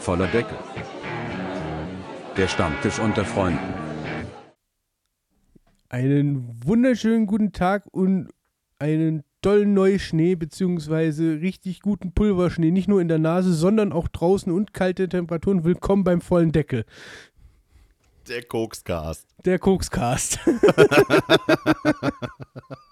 [0.00, 0.56] Voller Deckel.
[2.34, 3.58] Der Stammtisch unter Freunden.
[5.90, 8.30] Einen wunderschönen guten Tag und
[8.78, 14.50] einen tollen Neuschnee beziehungsweise richtig guten Pulverschnee, nicht nur in der Nase, sondern auch draußen
[14.50, 15.64] und kalte Temperaturen.
[15.64, 16.86] Willkommen beim vollen Deckel.
[18.26, 19.28] Der Kokscast.
[19.44, 20.38] Der Kokscast.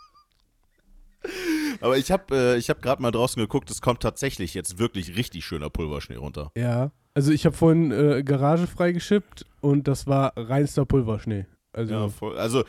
[1.80, 5.44] Aber ich habe äh, hab gerade mal draußen geguckt, es kommt tatsächlich jetzt wirklich richtig
[5.44, 6.50] schöner Pulverschnee runter.
[6.56, 11.46] ja, also ich habe vorhin äh, Garage freigeschippt und das war reinster Pulverschnee.
[11.72, 12.64] Also Ja, voll, also äh,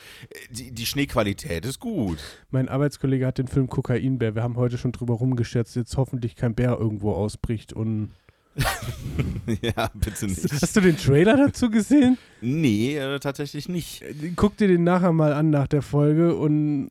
[0.50, 2.20] die, die Schneequalität ist gut.
[2.52, 4.36] mein Arbeitskollege hat den Film Kokainbär.
[4.36, 8.10] Wir haben heute schon drüber rumgescherzt, jetzt hoffentlich kein Bär irgendwo ausbricht und
[9.62, 10.52] ja, bitte nicht.
[10.52, 12.18] Hast du den Trailer dazu gesehen?
[12.42, 14.04] Nee, äh, tatsächlich nicht.
[14.36, 16.90] Guck dir den nachher mal an nach der Folge und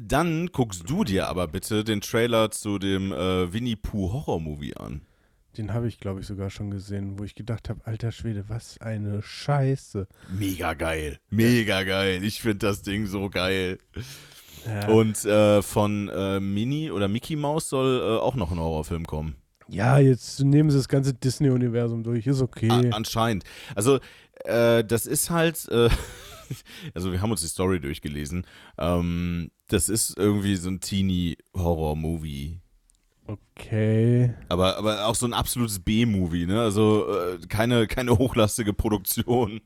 [0.00, 4.76] Dann guckst du dir aber bitte den Trailer zu dem äh, Winnie Pooh Horror Movie
[4.76, 5.00] an.
[5.56, 8.78] den habe ich, glaube ich, sogar schon gesehen, wo ich gedacht habe, alter Schwede, was
[8.80, 10.06] eine Scheiße.
[10.38, 11.18] Mega geil.
[11.30, 12.22] Mega geil.
[12.24, 13.78] Ich finde das Ding so geil.
[14.66, 19.06] Ja, Und äh, von äh, Minnie oder Mickey Mouse soll äh, auch noch ein Horrorfilm
[19.06, 19.36] kommen.
[19.68, 22.68] ja jetzt nehmen sie das ganze Disney-Universum durch, ist okay.
[22.70, 23.44] A- anscheinend.
[23.74, 23.98] Also,
[24.44, 25.88] äh, das ist halt, äh,
[26.94, 28.44] also wir haben uns die Story durchgelesen.
[28.76, 32.60] Ähm, das ist irgendwie so ein Teenie-Horror-Movie.
[33.26, 34.34] Okay.
[34.48, 36.60] Aber, aber auch so ein absolutes B-Movie, ne?
[36.60, 39.60] Also äh, keine, keine hochlastige Produktion.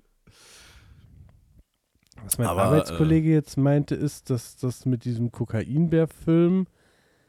[2.23, 6.67] Was mein Aber, Arbeitskollege jetzt meinte, ist, dass das mit diesem Kokainbär-Film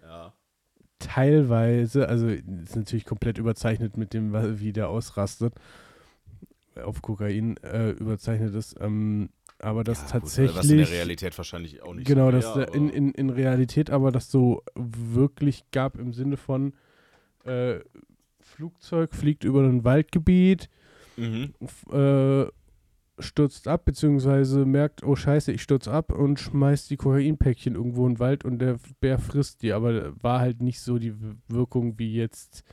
[0.04, 0.34] Ja.
[1.00, 5.54] teilweise, also ist natürlich komplett überzeichnet mit dem, wie der ausrastet,
[6.82, 9.30] auf Kokain äh, überzeichnet ist, ähm,
[9.64, 10.58] aber das tatsächlich.
[10.58, 14.12] was in der Realität wahrscheinlich auch nicht Genau, so das in, in, in Realität aber
[14.12, 16.74] das so wirklich gab im Sinne von
[17.46, 17.80] äh,
[18.40, 20.70] Flugzeug fliegt über ein Waldgebiet,
[21.18, 21.54] Mhm.
[21.92, 22.46] äh,
[23.20, 28.14] stürzt ab, beziehungsweise merkt, oh scheiße, ich stürze ab und schmeißt die Kokainpäckchen irgendwo in
[28.16, 31.14] den Wald und der Bär frisst die, aber war halt nicht so die
[31.48, 32.64] Wirkung wie jetzt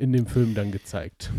[0.00, 1.30] in dem Film dann gezeigt.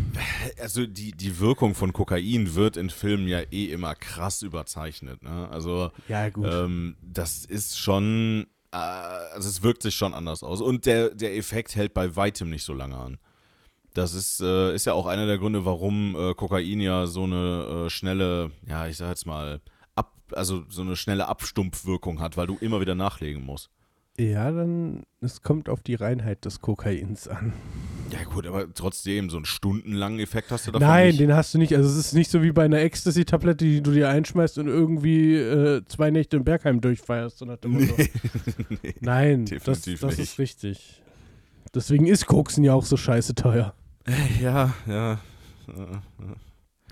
[0.60, 5.48] Also die, die Wirkung von Kokain wird in Filmen ja eh immer krass überzeichnet, ne?
[5.50, 6.46] Also Ja, gut.
[6.48, 10.60] Ähm, das ist schon, äh, also es wirkt sich schon anders aus.
[10.60, 13.18] Und der, der Effekt hält bei weitem nicht so lange an.
[13.94, 17.86] Das ist, äh, ist ja auch einer der Gründe, warum äh, Kokain ja so eine
[17.86, 19.60] äh, schnelle, ja, ich sag jetzt mal,
[19.96, 23.70] ab, also so eine schnelle Abstumpfwirkung hat, weil du immer wieder nachlegen musst.
[24.16, 27.52] ja, dann, es kommt auf die Reinheit des Kokains an.
[28.12, 31.20] Ja gut, aber trotzdem, so einen stundenlangen Effekt hast du davon Nein, nicht.
[31.20, 31.74] den hast du nicht.
[31.74, 35.34] Also es ist nicht so wie bei einer Ecstasy-Tablette, die du dir einschmeißt und irgendwie
[35.34, 37.38] äh, zwei Nächte im Bergheim durchfeierst.
[37.38, 37.68] So Motto.
[37.68, 38.10] nee.
[39.00, 40.20] Nein, das, definitiv das nicht.
[40.20, 41.02] ist richtig.
[41.74, 43.74] Deswegen ist Koksen ja auch so scheiße teuer.
[44.42, 45.20] Ja, ja.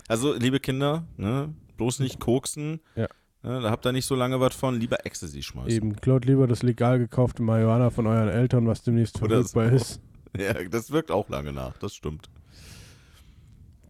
[0.07, 2.79] Also, liebe Kinder, ne, bloß nicht koksen.
[2.95, 3.07] Ja.
[3.43, 4.79] Ne, da habt ihr nicht so lange was von.
[4.79, 5.71] Lieber Ecstasy schmeißen.
[5.71, 9.75] Eben, klaut lieber das legal gekaufte Marihuana von euren Eltern, was demnächst verfügbar so.
[9.75, 10.01] ist.
[10.37, 12.29] Ja, das wirkt auch lange nach, das stimmt.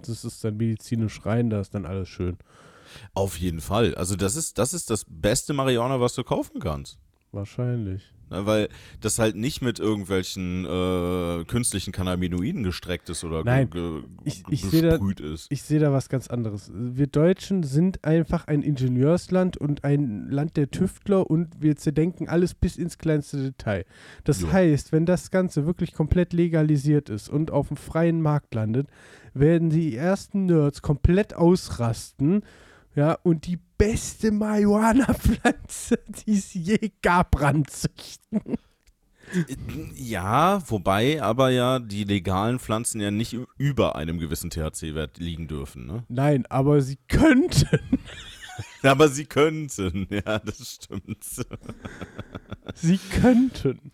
[0.06, 2.38] Das ist dann medizinisch rein, da ist dann alles schön.
[3.14, 3.96] Auf jeden Fall.
[3.96, 6.98] Also, das ist, das ist das beste Marihuana, was du kaufen kannst.
[7.32, 8.12] Wahrscheinlich.
[8.32, 8.70] Ne, weil
[9.02, 14.62] das halt nicht mit irgendwelchen äh, künstlichen Cannabinoiden gestreckt ist oder Nein, ge, ich- ich
[14.64, 15.48] seh da- besprüht ist.
[15.52, 16.72] Ich sehe da was ganz anderes.
[16.74, 22.54] Wir Deutschen sind einfach ein Ingenieursland und ein Land der Tüftler und wir zerdenken alles
[22.54, 23.84] bis ins kleinste Detail.
[24.24, 24.52] Das Jo.
[24.54, 28.88] heißt, wenn das Ganze wirklich komplett legalisiert ist und auf dem freien Markt landet,
[29.34, 32.44] werden die ersten Nerds komplett ausrasten.
[32.96, 38.42] Ja, und die beste Marihuana-Pflanze, die es je gab, ranzüchten.
[39.96, 45.86] Ja, wobei aber ja die legalen Pflanzen ja nicht über einem gewissen THC-Wert liegen dürfen.
[45.86, 46.04] Ne?
[46.10, 47.80] Nein, aber sie könnten.
[48.84, 51.24] Aber sie könnten, ja, das stimmt.
[52.76, 53.92] Sie könnten.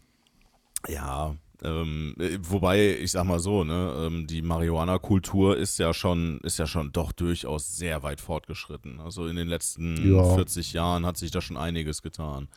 [0.88, 6.40] Ja, ähm, äh, wobei, ich sag mal so, ne, ähm, die Marihuana-Kultur ist ja schon,
[6.42, 9.00] ist ja schon doch durchaus sehr weit fortgeschritten.
[9.00, 10.36] Also in den letzten Ja.
[10.36, 12.48] 40 Jahren hat sich da schon einiges getan.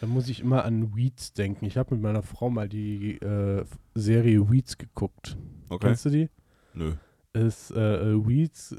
[0.00, 1.64] Da muss ich immer an Weeds denken.
[1.64, 3.64] Ich habe mit meiner Frau mal die äh,
[3.94, 5.36] Serie Weeds geguckt.
[5.68, 5.88] Okay.
[5.88, 6.28] Kennst du die?
[6.74, 6.92] Nö.
[7.32, 8.76] Ist äh, äh, Weeds, äh,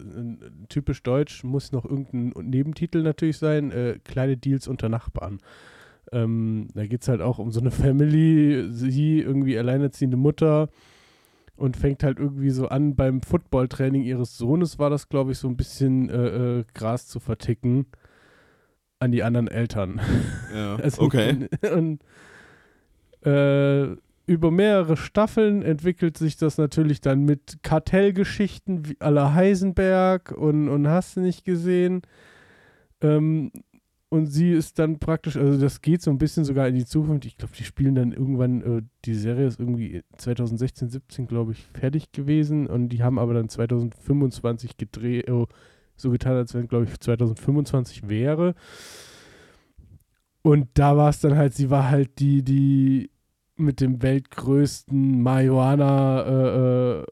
[0.70, 3.72] typisch deutsch, muss noch irgendein Nebentitel natürlich sein.
[3.72, 5.40] Äh, kleine Deals unter Nachbarn.
[6.12, 10.70] Ähm, da geht es halt auch um so eine Family, sie irgendwie alleinerziehende Mutter
[11.56, 15.48] und fängt halt irgendwie so an, beim Footballtraining ihres Sohnes war das, glaube ich, so
[15.48, 17.86] ein bisschen äh, äh, Gras zu verticken
[19.00, 20.02] an die anderen Eltern.
[20.54, 20.78] Ja.
[20.82, 21.48] Also, okay.
[21.74, 22.02] Und,
[23.26, 23.96] äh,
[24.26, 30.88] über mehrere Staffeln entwickelt sich das natürlich dann mit Kartellgeschichten wie aller Heisenberg und, und
[30.88, 32.04] hast du nicht gesehen.
[33.02, 33.52] Ähm,
[34.10, 37.26] und sie ist dann praktisch, also das geht so ein bisschen sogar in die Zukunft.
[37.26, 41.64] Ich glaube, die spielen dann irgendwann, äh, die Serie ist irgendwie 2016, 17, glaube ich,
[41.74, 42.66] fertig gewesen.
[42.66, 45.46] Und die haben aber dann 2025 gedreht, äh,
[45.96, 48.56] so getan, als wenn, glaube ich, 2025 wäre.
[50.42, 53.12] Und da war es dann halt, sie war halt die, die
[53.58, 57.06] mit dem weltgrößten Marihuana äh, äh,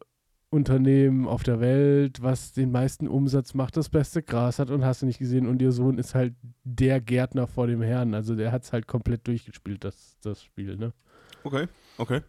[0.50, 5.02] Unternehmen auf der Welt, was den meisten Umsatz macht, das beste Gras hat und hast
[5.02, 5.46] du nicht gesehen.
[5.46, 8.14] Und ihr Sohn ist halt der Gärtner vor dem Herrn.
[8.14, 10.94] Also der hat es halt komplett durchgespielt, das, das Spiel, ne?
[11.44, 11.68] Okay,
[11.98, 12.22] okay.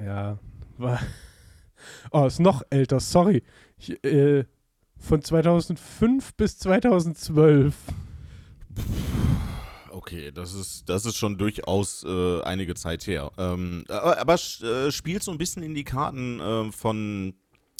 [0.00, 0.38] Ja,
[0.78, 1.00] war.
[2.12, 3.42] Oh, ist noch älter, sorry.
[3.76, 4.44] Ich, äh,
[4.98, 7.74] von 2005 bis 2012.
[10.02, 13.30] Okay, das ist, das ist schon durchaus äh, einige Zeit her.
[13.38, 17.34] Ähm, aber aber äh, spielt so ein bisschen in die Karten äh, von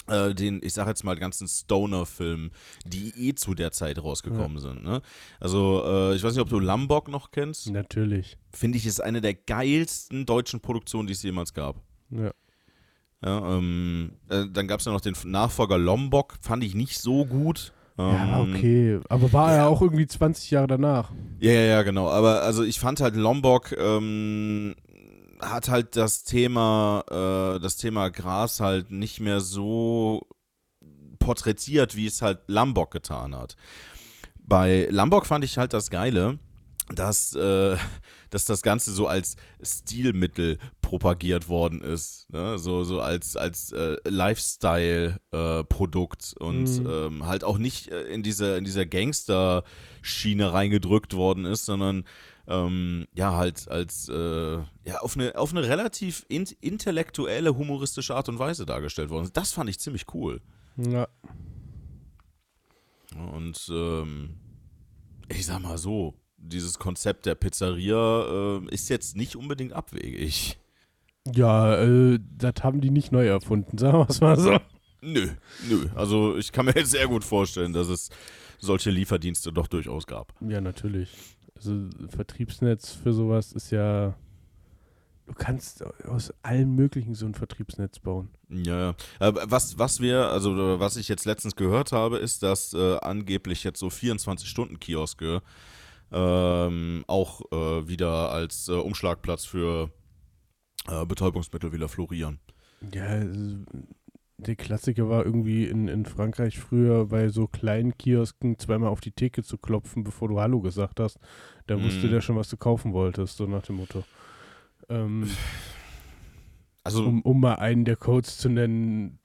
[0.09, 2.51] den, ich sag jetzt mal, ganzen Stoner-Filmen,
[2.85, 4.83] die eh zu der Zeit rausgekommen sind.
[4.83, 5.01] Ne?
[5.39, 7.71] Also, äh, ich weiß nicht, ob du Lambok noch kennst.
[7.71, 8.37] Natürlich.
[8.53, 11.81] Finde ich, ist eine der geilsten deutschen Produktionen, die es jemals gab.
[12.11, 12.33] Ja.
[13.25, 17.25] Ja, ähm, äh, dann gab es ja noch den Nachfolger Lombok, fand ich nicht so
[17.25, 17.73] gut.
[17.99, 19.01] Ja, Ähm, okay.
[19.09, 21.11] Aber war er auch irgendwie 20 Jahre danach.
[21.41, 22.09] Ja, ja, ja, genau.
[22.09, 24.75] Aber also ich fand halt Lombok ähm,
[25.41, 30.27] hat halt das Thema, äh, das Thema Gras halt nicht mehr so
[31.19, 33.57] porträtiert, wie es halt Lombok getan hat.
[34.41, 36.39] Bei Lombok fand ich halt das Geile,
[36.95, 37.77] dass, äh,
[38.31, 40.59] dass das Ganze so als Stilmittel
[40.93, 42.31] propagiert worden ist.
[42.31, 42.59] Ne?
[42.59, 46.87] So, so als, als äh, Lifestyle-Produkt und Mhm.
[46.87, 52.05] ähm, halt auch nicht äh, in diese, in dieser Gangster-Schiene reingedrückt worden ist, sondern
[52.47, 58.29] ähm, ja, halt als äh, ja, auf eine, auf eine relativ in, intellektuelle, humoristische Art
[58.29, 59.37] und Weise dargestellt worden ist.
[59.39, 60.43] Das fand ich ziemlich cool.
[60.77, 61.09] Ja.
[63.33, 64.35] Und ähm,
[65.31, 70.59] ich sag mal so, dieses Konzept der Pizzeria äh, ist jetzt nicht unbedingt abwegig.
[71.31, 74.59] Ja, äh, das haben die nicht neu erfunden, sagen wir es mal so.
[75.01, 75.29] Nö,
[75.69, 75.89] nö.
[75.95, 78.09] Also ich kann mir jetzt sehr gut vorstellen, dass es
[78.59, 80.33] solche Lieferdienste doch durchaus gab.
[80.41, 81.11] Ja, natürlich.
[81.57, 84.15] Also Vertriebsnetz für sowas ist ja.
[85.27, 88.29] Du kannst aus allem Möglichen so ein Vertriebsnetz bauen.
[88.49, 88.95] Ja, ja.
[89.21, 93.79] Was, was wir, also was ich jetzt letztens gehört habe, ist, dass äh, angeblich jetzt
[93.79, 95.41] so 24-Stunden-Kioske
[96.11, 99.91] ähm, auch äh, wieder als äh, Umschlagplatz für
[100.89, 102.41] äh, Betäubungsmittel wieder florieren.
[102.93, 103.23] Ja,
[104.39, 109.13] der Klassiker war irgendwie in, in Frankreich früher bei so kleinen Kiosken zweimal auf die
[109.13, 111.19] Theke zu klopfen, bevor du Hallo gesagt hast.
[111.69, 112.11] Da wusste Mhm.
[112.11, 114.03] der schon, was du kaufen wolltest, so nach dem Motto.
[114.89, 115.31] Ähm,
[116.83, 119.21] Also, um, um mal einen der Codes zu nennen,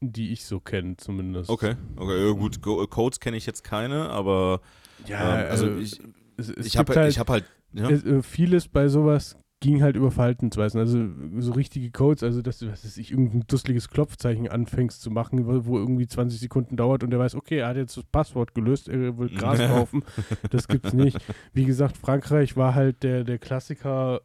[0.00, 1.50] die ich so kenne, zumindest.
[1.50, 4.62] okay, okay, gut, Go Codes kenne ich jetzt keine, aber
[5.06, 6.00] Ja, ähm, also äh, ich,
[6.38, 7.44] es, es ich habe halt, halt, ich hab halt,
[7.74, 10.78] ja, es, äh, vieles bei sowas ging halt über Verhaltensweisen.
[10.78, 11.06] Also
[11.38, 15.46] so richtige Codes, also dass du, was weiß ich, irgendein dusseliges Klopfzeichen anfängst zu machen,
[15.46, 18.54] wo, wo irgendwie 20 Sekunden dauert und der weiß, okay, er hat jetzt das Passwort
[18.54, 20.04] gelöst, er will Gras kaufen.
[20.50, 21.24] Das gibt's nicht.
[21.54, 24.20] Wie gesagt, Frankreich war halt der, der Klassiker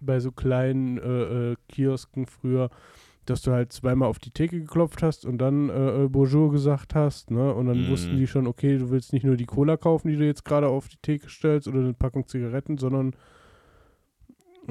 [0.00, 2.70] bei so kleinen äh, äh, Kiosken früher,
[3.26, 6.96] dass du halt zweimal auf die Theke geklopft hast und dann äh, äh, Bonjour gesagt
[6.96, 7.54] hast, ne?
[7.54, 7.86] Und dann Mhm.
[7.86, 10.66] wussten die schon, okay, du willst nicht nur die Cola kaufen, die du jetzt gerade
[10.66, 13.14] auf die Theke stellst oder eine Packung Zigaretten, sondern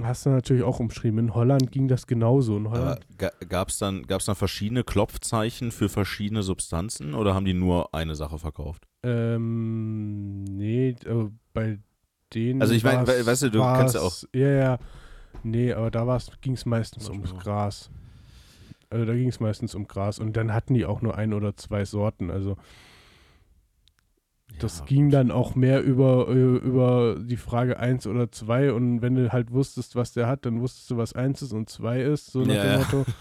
[0.04, 1.20] hast du natürlich auch umschrieben.
[1.20, 2.58] In Holland ging das genauso.
[2.58, 3.02] In Holland,
[3.50, 8.16] gab es dann, gab's dann verschiedene Klopfzeichen für verschiedene Substanzen oder haben die nur eine
[8.16, 8.88] Sache verkauft?
[9.04, 11.80] ähm, nee, äh, bei
[12.34, 12.62] denen.
[12.62, 14.80] Also ich mein, war's- we- weißt du, du kannst ja war's- Ja, ja.
[15.44, 17.34] Nee, aber da ging es meistens ums.
[17.38, 17.90] Gras.
[18.90, 21.56] Also da ging es meistens um Gras und dann hatten die auch nur ein oder
[21.58, 22.30] zwei Sorten.
[22.30, 22.58] Also
[24.64, 29.02] das Ja, ging dann auch mehr über, äh, über die Frage 1 oder 2 und
[29.02, 32.02] wenn du halt wusstest, was der hat, dann wusstest du, was 1 ist und 2
[32.02, 32.78] ist, so nach Ja, dem ja.
[32.80, 33.06] Motto.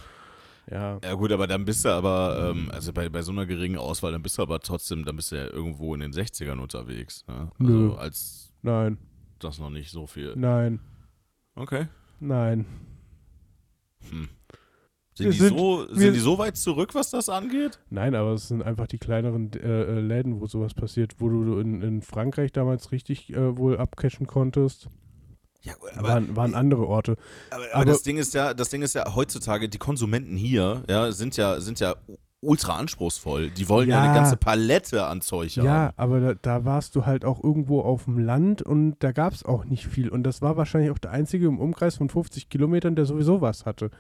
[0.70, 1.00] Ja.
[1.02, 4.12] Ja gut, aber dann bist du aber, ähm, also bei, bei so einer geringen Auswahl,
[4.12, 7.25] dann bist du aber trotzdem, dann bist du ja irgendwo in den 60ern unterwegs.
[7.26, 7.50] Ne?
[7.59, 7.94] Also Nö.
[7.97, 8.99] als Nein,
[9.40, 10.37] das noch nicht so viel.
[10.37, 10.78] nein,
[11.56, 11.88] Okay.
[12.20, 12.66] nein.
[14.11, 14.28] Hm.
[15.14, 17.79] Sind, die, sind- so, sind die so weit zurück, was das angeht?
[17.90, 21.59] Nein, aber es sind einfach die kleineren äh, äh, Läden, wo sowas passiert, wo du
[21.59, 24.88] in, in Frankreich damals richtig äh, wohl abcashen konntest.
[25.62, 27.17] Ja, waren, waren andere Orte.
[27.50, 30.85] Aber, aber, Aber- das Ding ist ja, das Ding ist ja heutzutage, die Konsumenten hier,
[30.88, 31.97] ja, sind ja, sind ja
[32.43, 33.50] ultra anspruchsvoll.
[33.50, 34.05] Die wollen ja, Ja.
[34.11, 35.95] eine ganze Palette an Zeug Ja, haben.
[35.99, 39.45] aber da, da warst du halt auch irgendwo auf dem Land und da gab es
[39.45, 40.09] auch nicht viel.
[40.09, 43.67] Und das war wahrscheinlich auch der einzige im Umkreis von 50 Kilometern, der sowieso was
[43.67, 43.90] hatte.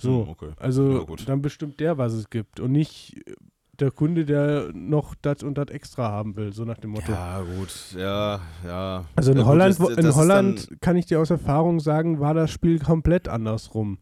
[0.00, 0.48] So, Hm, okay.
[0.56, 1.28] also Ja, gut.
[1.28, 3.34] dann bestimmt der, was es gibt und nicht äh,
[3.78, 7.10] der Kunde, der noch das und das extra haben will, so nach dem Motto.
[7.12, 9.04] Ja, gut, ja, ja.
[9.16, 11.80] Also in Ja, gut, Holland, das- wo- das in Holland kann ich dir aus Erfahrung
[11.80, 13.98] sagen, war das Spiel komplett andersrum.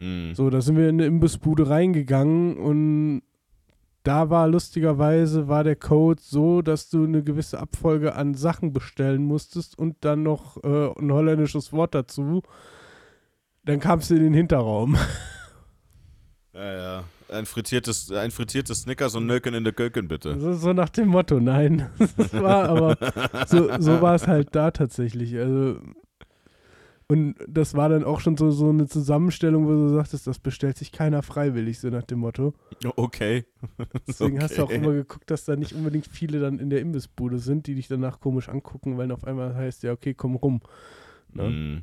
[0.00, 0.34] Hm.
[0.34, 3.22] So, da sind wir in eine Imbissbude reingegangen und
[4.02, 9.22] da war lustigerweise war der Code so, dass du eine gewisse Abfolge an Sachen bestellen
[9.24, 12.42] musstest und dann noch äh, ein holländisches Wort dazu.
[13.64, 14.96] Dann kamst du in den Hinterraum.
[16.54, 17.04] Ja, ja.
[17.30, 20.38] Ein frittiertes, ein frittiertes Snickers und Nöken in der Köken, bitte.
[20.38, 21.88] So, so nach dem Motto, nein.
[22.18, 22.98] Das war aber,
[23.46, 25.34] so, so war es halt da tatsächlich.
[25.38, 25.80] Also,
[27.08, 30.76] und das war dann auch schon so, so eine Zusammenstellung, wo du sagtest, das bestellt
[30.76, 32.52] sich keiner freiwillig, so nach dem Motto.
[32.96, 33.46] Okay.
[34.06, 34.76] Deswegen hast du auch Okay.
[34.76, 38.20] immer geguckt, dass da nicht unbedingt viele dann in der Imbissbude sind, die dich danach
[38.20, 40.60] komisch angucken, weil auf einmal heißt, ja, okay, komm rum.
[41.32, 41.44] Ne?
[41.44, 41.82] Hm.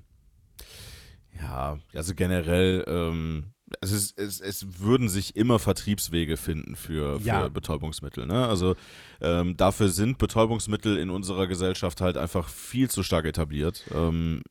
[1.39, 3.45] Ja, also generell, ähm,
[3.81, 7.47] es, ist, es, es würden sich immer Vertriebswege finden für, für Ja.
[7.47, 8.25] Betäubungsmittel.
[8.25, 8.47] Ne?
[8.47, 8.75] Also
[9.21, 13.83] ähm, dafür sind Betäubungsmittel in unserer Gesellschaft halt einfach viel zu stark etabliert.
[13.95, 14.41] Ähm,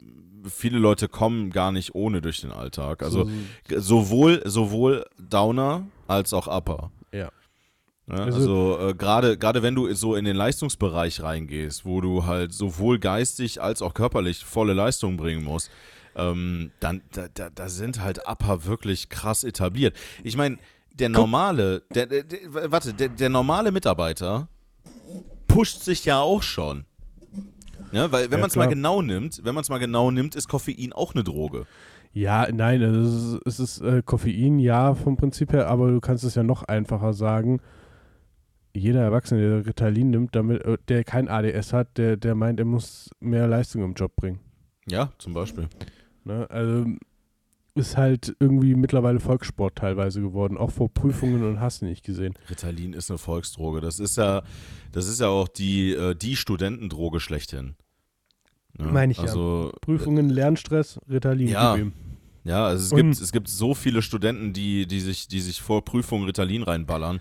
[0.49, 3.03] viele Leute kommen gar nicht ohne durch den Alltag.
[3.03, 3.29] Also
[3.69, 6.91] so, sowohl, sowohl Downer als auch Upper.
[7.13, 7.31] Ja.
[8.09, 12.25] Ja, Also- also äh, gerade gerade wenn du so in den Leistungsbereich reingehst, wo du
[12.25, 15.71] halt sowohl geistig als auch körperlich volle Leistung bringen musst,
[16.19, 19.97] ähm, dann da, da, da sind halt Upper wirklich krass etabliert.
[20.25, 20.59] Ich meine,
[20.95, 22.39] der normale, der, der, der,
[22.73, 24.49] warte, der, der normale Mitarbeiter
[25.47, 26.85] pusht sich ja auch schon.
[27.93, 30.35] Ja, weil wenn Ja, man es mal genau nimmt, wenn man es mal genau nimmt,
[30.35, 31.67] ist Koffein auch eine Droge.
[32.13, 36.01] ja, nein, also es ist, es ist äh, Koffein, ja, vom Prinzip her, aber du
[36.01, 37.61] kannst es ja noch einfacher sagen.
[38.75, 42.67] Jeder Erwachsene, der Ritalin nimmt, damit, äh, der kein ADS hat, der, der meint, er
[42.67, 44.41] muss mehr Leistung im Job bringen.
[44.87, 45.69] Ja, zum Beispiel.
[46.29, 46.49] Ne?
[46.51, 46.85] Also
[47.75, 52.35] ist halt irgendwie mittlerweile Volkssport teilweise geworden, auch vor Prüfungen und hast du nicht gesehen.
[52.51, 53.81] Ritalin ist eine Volksdroge.
[53.81, 54.43] Das ist ja,
[54.93, 57.77] das ist ja auch die, äh, die Studentendroge schlechthin.
[58.77, 58.87] Ne?
[58.93, 59.25] Meine ich ja.
[59.25, 61.49] also, Prüfungen, Lernstress, Ritalin.
[61.49, 61.79] Ja.
[62.45, 65.61] Ja, also es Und- gibt, es gibt so viele Studenten, die, die, sich, die sich
[65.61, 67.21] vor Prüfungen Ritalin reinballern.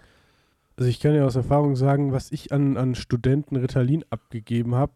[0.77, 4.93] Also ich kann ja aus Erfahrung sagen, was ich an, an Studenten Ritalin abgegeben habe,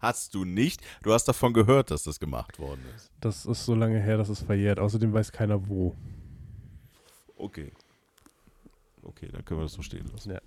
[0.00, 0.80] Hast du nicht?
[1.02, 3.10] Du hast davon gehört, dass das gemacht worden ist.
[3.20, 4.78] das ist so lange her, dass es verjährt.
[4.78, 5.94] Außerdem weiß keiner wo.
[7.36, 7.70] Okay.
[9.02, 10.32] Okay, dann können wir das so stehen lassen.
[10.32, 10.40] Ja.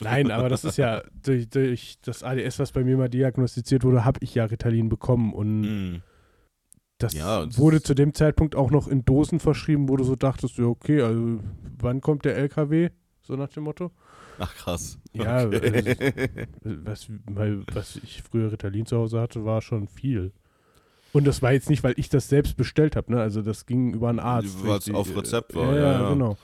[0.00, 4.04] Nein, aber das ist ja durch, durch das ADS, was bei mir mal diagnostiziert wurde,
[4.04, 6.02] habe ich ja Ritalin bekommen und Mhm.
[6.98, 10.58] das Ja, wurde zu dem Zeitpunkt auch noch in Dosen verschrieben, wo du so dachtest,
[10.58, 11.40] ja okay, also
[11.78, 12.90] wann kommt der LKW?
[13.22, 13.90] So nach dem Motto.
[14.38, 14.98] Ach krass.
[15.12, 16.46] Ja, Okay.
[16.64, 20.32] Was, weil, was ich früher Ritalin zu Hause hatte, war schon viel.
[21.12, 23.20] Und das war jetzt nicht, weil ich das selbst bestellt habe, ne?
[23.20, 24.66] Also das ging über einen Arzt.
[24.66, 26.36] Weil es auf Rezept war, Ja, ja, ja, genau.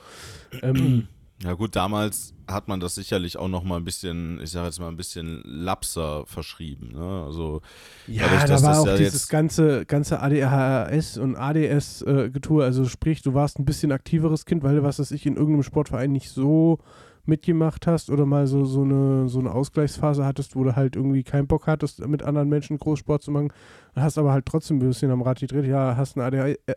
[0.61, 1.07] Ähm,
[1.43, 4.79] Ja gut, damals hat man das sicherlich auch noch mal ein bisschen, ich sage jetzt
[4.79, 6.89] mal ein bisschen lapser verschrieben.
[6.93, 7.23] Ne?
[7.25, 7.61] Also
[8.05, 12.63] ja, Dadurch, da war auch ja dieses ganze, ganze ADHS und ADS-Getue.
[12.63, 15.63] also sprich, du warst ein bisschen aktiveres Kind, weil du, was weiß ich, in irgendeinem
[15.63, 16.77] Sportverein nicht so
[17.25, 21.23] mitgemacht hast oder mal so, so, eine, so eine Ausgleichsphase hattest, wo du halt irgendwie
[21.23, 23.53] keinen Bock hattest, mit anderen Menschen Großsport zu machen,
[23.95, 26.21] hast aber halt trotzdem ein bisschen am Rad gedreht, ja, hast ein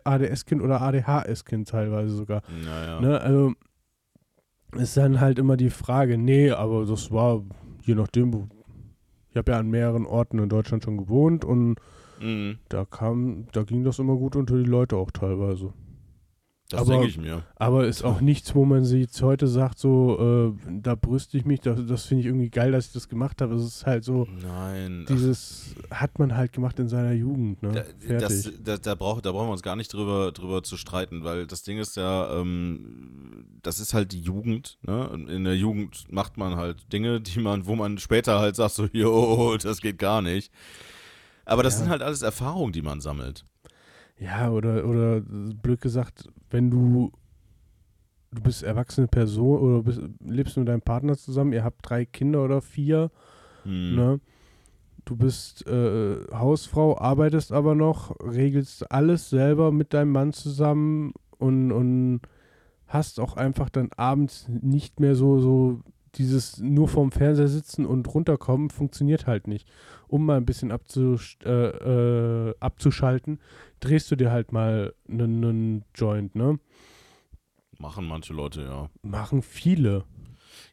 [0.03, 2.41] ADS-Kind oder ADHS-Kind teilweise sogar.
[2.65, 3.01] naja.
[3.01, 3.19] Ne?
[3.21, 3.53] Also
[4.75, 7.43] ist dann halt immer die Frage, nee, aber das war,
[7.83, 8.49] je nachdem,
[9.31, 11.75] ich habe ja an mehreren Orten in Deutschland schon gewohnt und
[12.21, 12.59] Mhm.
[12.69, 15.73] da kam, da ging das immer gut unter die Leute auch teilweise.
[16.69, 17.43] Das Aber- denke ich mir.
[17.57, 21.45] Aber ist auch nichts, wo man sich jetzt heute sagt, so, äh, da brüste ich
[21.45, 23.53] mich, das, das finde ich irgendwie geil, dass ich das gemacht habe.
[23.53, 25.05] Es ist halt so, Nein.
[25.07, 27.85] dieses hat man halt gemacht in seiner Jugend, ne?
[28.07, 31.23] Da, das, da, da, brauch, da brauchen wir uns gar nicht drüber, drüber zu streiten,
[31.23, 34.79] weil das Ding ist ja, ähm, das ist halt die Jugend.
[34.81, 35.25] Ne?
[35.29, 38.87] In der Jugend macht man halt Dinge, die man, wo man später halt sagt, so,
[38.91, 40.51] jo, das geht gar nicht.
[41.45, 41.81] Aber das Ja.
[41.81, 43.45] sind halt alles Erfahrungen, die man sammelt.
[44.19, 47.11] Ja, oder, oder blöd gesagt, wenn du,
[48.31, 52.43] du bist erwachsene Person oder bist, lebst mit deinem Partner zusammen, ihr habt drei Kinder
[52.43, 53.11] oder vier,
[53.63, 53.95] Hm.
[53.95, 54.19] ne?
[55.05, 61.71] Du bist äh, Hausfrau, arbeitest aber noch, regelst alles selber mit deinem Mann zusammen und,
[61.71, 62.21] und
[62.87, 65.81] hast auch einfach dann abends nicht mehr so, so
[66.17, 69.67] dieses nur vorm Fernseher sitzen und runterkommen, funktioniert halt nicht.
[70.07, 73.39] Um mal ein bisschen abzusch äh, äh, abzuschalten,
[73.79, 76.59] drehst du dir halt mal einen Joint, ne?
[77.77, 78.89] Machen manche Leute, ja.
[79.01, 80.05] Machen viele.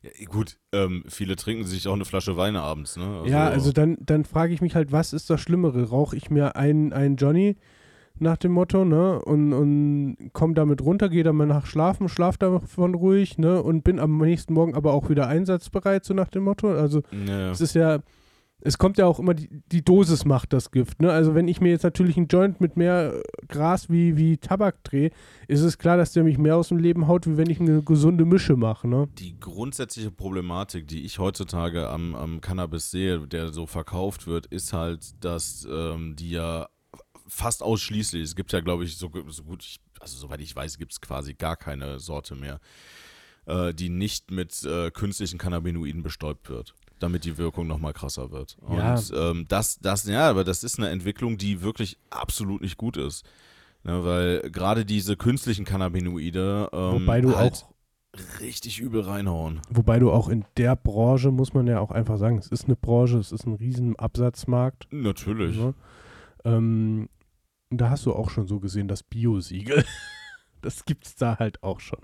[0.03, 3.25] ja gut, ähm, viele trinken sich auch eine Flasche Wein abends, ne?
[3.27, 5.89] ja, also dann, dann frage ich mich halt, was ist das Schlimmere?
[5.89, 7.57] Rauche ich mir einen, einen Johnny
[8.23, 9.21] nach dem Motto, ne?
[9.23, 13.63] Und, und komm damit runter, gehe dann mal nach schlafen, schlaf davon ruhig, ne?
[13.63, 16.73] Und bin am nächsten Morgen aber auch wieder einsatzbereit, so nach dem Motto.
[16.73, 17.99] Also ja, es ist ja,
[18.65, 21.11] es kommt ja auch immer, die, die Dosis macht das Gift, ne?
[21.11, 25.11] Also wenn ich mir jetzt natürlich einen Joint mit mehr Gras wie, wie Tabak drehe,
[25.49, 27.83] ist es klar, dass der mich mehr aus dem Leben haut, wie wenn ich eine
[27.83, 29.09] gesunde Mische mache, ne?
[29.19, 34.73] die grundsätzliche Problematik, die ich heutzutage am, am Cannabis sehe, der so verkauft wird, ist
[34.73, 36.69] halt, dass ähm, die ja
[37.33, 40.79] fast ausschließlich, es gibt ja, glaube ich, so, so gut, ich, also soweit ich weiß,
[40.79, 42.61] gibt es quasi gar keine Sorte mehr,
[43.47, 48.57] äh, die nicht mit äh, künstlichen Cannabinoiden bestäubt wird, damit die Wirkung nochmal krasser wird.
[48.71, 48.95] Ja.
[48.95, 52.97] Und ähm, das, das, ja, aber das ist eine Entwicklung, die wirklich absolut nicht gut
[52.97, 53.25] ist.
[53.85, 57.73] Ne, weil gerade diese künstlichen Cannabinoide ähm, Wobei du halt auch
[58.41, 59.61] richtig übel reinhauen.
[59.71, 62.77] Wobei du auch in der Branche, muss man ja auch einfach sagen, es ist eine
[62.77, 64.87] Branche, es ist ein riesen Absatzmarkt.
[64.93, 65.57] Natürlich.
[65.57, 65.75] Ne?
[66.45, 67.09] Ähm,
[67.73, 69.85] und da hast du auch schon so gesehen, das Bio-Siegel.
[70.65, 71.99] Das gibt's da halt auch schon.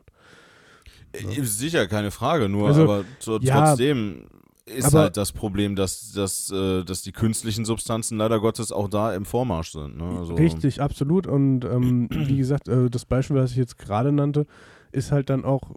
[1.13, 4.27] Äh, Sicher, keine Frage, nur Also, aber so, ja, trotzdem
[4.67, 8.89] ist aber- halt das Problem, dass, dass, äh, dass die künstlichen Substanzen leider Gottes auch
[8.89, 9.97] da im Vormarsch sind.
[9.97, 10.19] Ne?
[10.19, 11.29] Also, Richtig, absolut.
[11.29, 14.45] Und ähm, wie gesagt, äh, das Beispiel, was ich jetzt gerade nannte,
[14.91, 15.77] ist halt dann auch,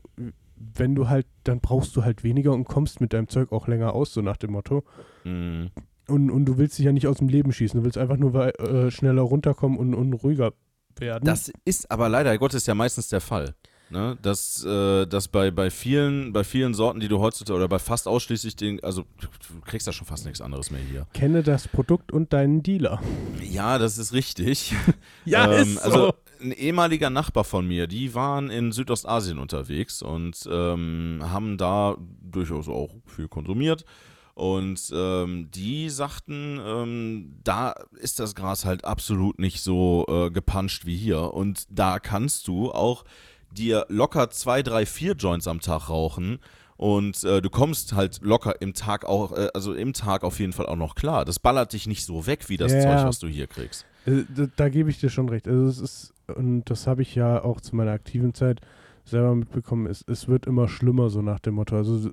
[0.55, 3.93] wenn du halt, dann brauchst du halt weniger und kommst mit deinem Zeug auch länger
[3.93, 4.83] aus, so nach dem Motto.
[5.23, 5.67] mh.
[6.11, 8.59] Und, und du willst dich ja nicht aus dem Leben schießen, du willst einfach nur
[8.59, 10.53] äh, schneller runterkommen und, und ruhiger
[10.97, 11.25] werden.
[11.25, 13.55] Das ist aber leider Gottes ja meistens der Fall.
[13.91, 14.17] Ne?
[14.21, 18.07] Dass, äh, dass bei, bei, vielen, bei vielen Sorten, die du heutzutage, oder bei fast
[18.07, 19.27] ausschließlich den, also du
[19.65, 21.07] kriegst da schon fast nichts anderes mehr hier.
[21.13, 23.01] Kenne das Produkt und deinen Dealer.
[23.41, 24.73] Ja, das ist richtig.
[25.25, 25.81] Ja, ähm, ist so.
[25.81, 31.97] Also ein ehemaliger Nachbar von mir, die waren in Südostasien unterwegs und ähm, haben da
[32.21, 33.85] durchaus auch viel konsumiert.
[34.33, 40.85] Und ähm, die sagten, ähm, da ist das Gras halt absolut nicht so äh, gepanscht
[40.85, 41.33] wie hier.
[41.33, 43.03] Und da kannst du auch
[43.51, 46.39] dir locker zwei, drei, vier Joints am Tag rauchen.
[46.77, 50.53] Und äh, du kommst halt locker im Tag auch, äh, also im Tag auf jeden
[50.53, 51.25] Fall auch noch klar.
[51.25, 52.81] Das ballert dich nicht so weg wie das Ja.
[52.81, 53.85] Zeug, was du hier kriegst.
[54.07, 55.47] Äh, Da, da gebe ich dir schon recht.
[55.47, 58.61] Also es ist, und das habe ich ja auch zu meiner aktiven Zeit
[59.03, 61.75] selber mitbekommen, es, es wird immer schlimmer, so nach dem Motto.
[61.75, 62.09] Also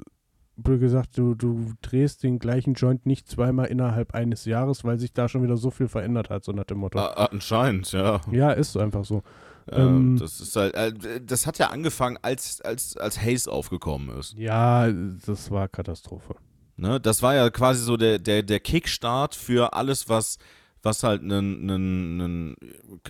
[0.59, 5.13] blöd gesagt, du, du drehst den gleichen Joint nicht zweimal innerhalb eines Jahres, weil sich
[5.13, 6.99] da schon wieder so viel verändert hat, so nach dem Motto.
[6.99, 8.21] Ah, anscheinend, ja.
[8.31, 9.23] Ja, ist einfach so.
[9.71, 14.35] Ähm, das ist halt, äh, das hat ja angefangen, als, als, als Haze aufgekommen ist.
[14.35, 16.37] Ja, das war Katastrophe.
[16.77, 17.01] Ne?
[17.01, 20.39] Das war ja quasi so der, der, der Kickstart für alles, was,
[20.83, 22.57] was halt einen, einen, einen,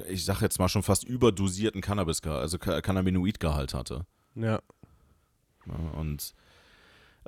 [0.08, 4.06] ich sag jetzt mal schon fast überdosierten Cannabis, also Ca- Cannabinoidgehalt hatte.
[4.34, 4.60] Ja,
[5.96, 6.34] und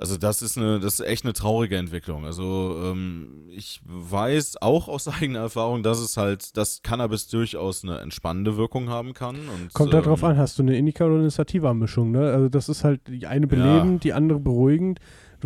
[0.01, 2.25] also das ist eine, das ist echt eine traurige Entwicklung.
[2.25, 7.99] Also ähm, ich weiß auch aus eigener Erfahrung, dass es halt, dass Cannabis durchaus eine
[7.99, 9.47] entspannende Wirkung haben kann.
[9.47, 12.31] Und, Kommt halt drauf ähm, an, hast du eine Indica oder eine Sativa-Mischung, ne?
[12.31, 13.49] Also das ist halt die eine Ja.
[13.49, 14.99] belebend, die andere beruhigend.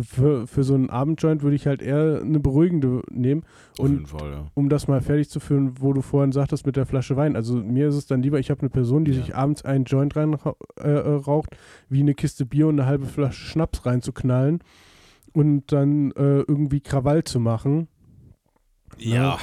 [0.04, 3.42] Für, für so einen Abendjoint würde ich halt eher eine beruhigende nehmen.
[3.78, 4.46] Auf Und jeden Fall, ja.
[4.54, 7.36] um das mal fertig zu führen, wo du vorhin sagtest mit der Flasche Wein.
[7.36, 9.18] Also mir ist es dann lieber, ich habe eine Person, die Ja.
[9.18, 10.36] sich abends einen Joint rein
[10.80, 11.56] äh, äh, raucht,
[11.88, 14.60] wie eine Kiste Bier und eine halbe Flasche Schnaps reinzuknallen
[15.32, 17.88] und dann äh, irgendwie Krawall zu machen
[18.98, 19.38] Ja.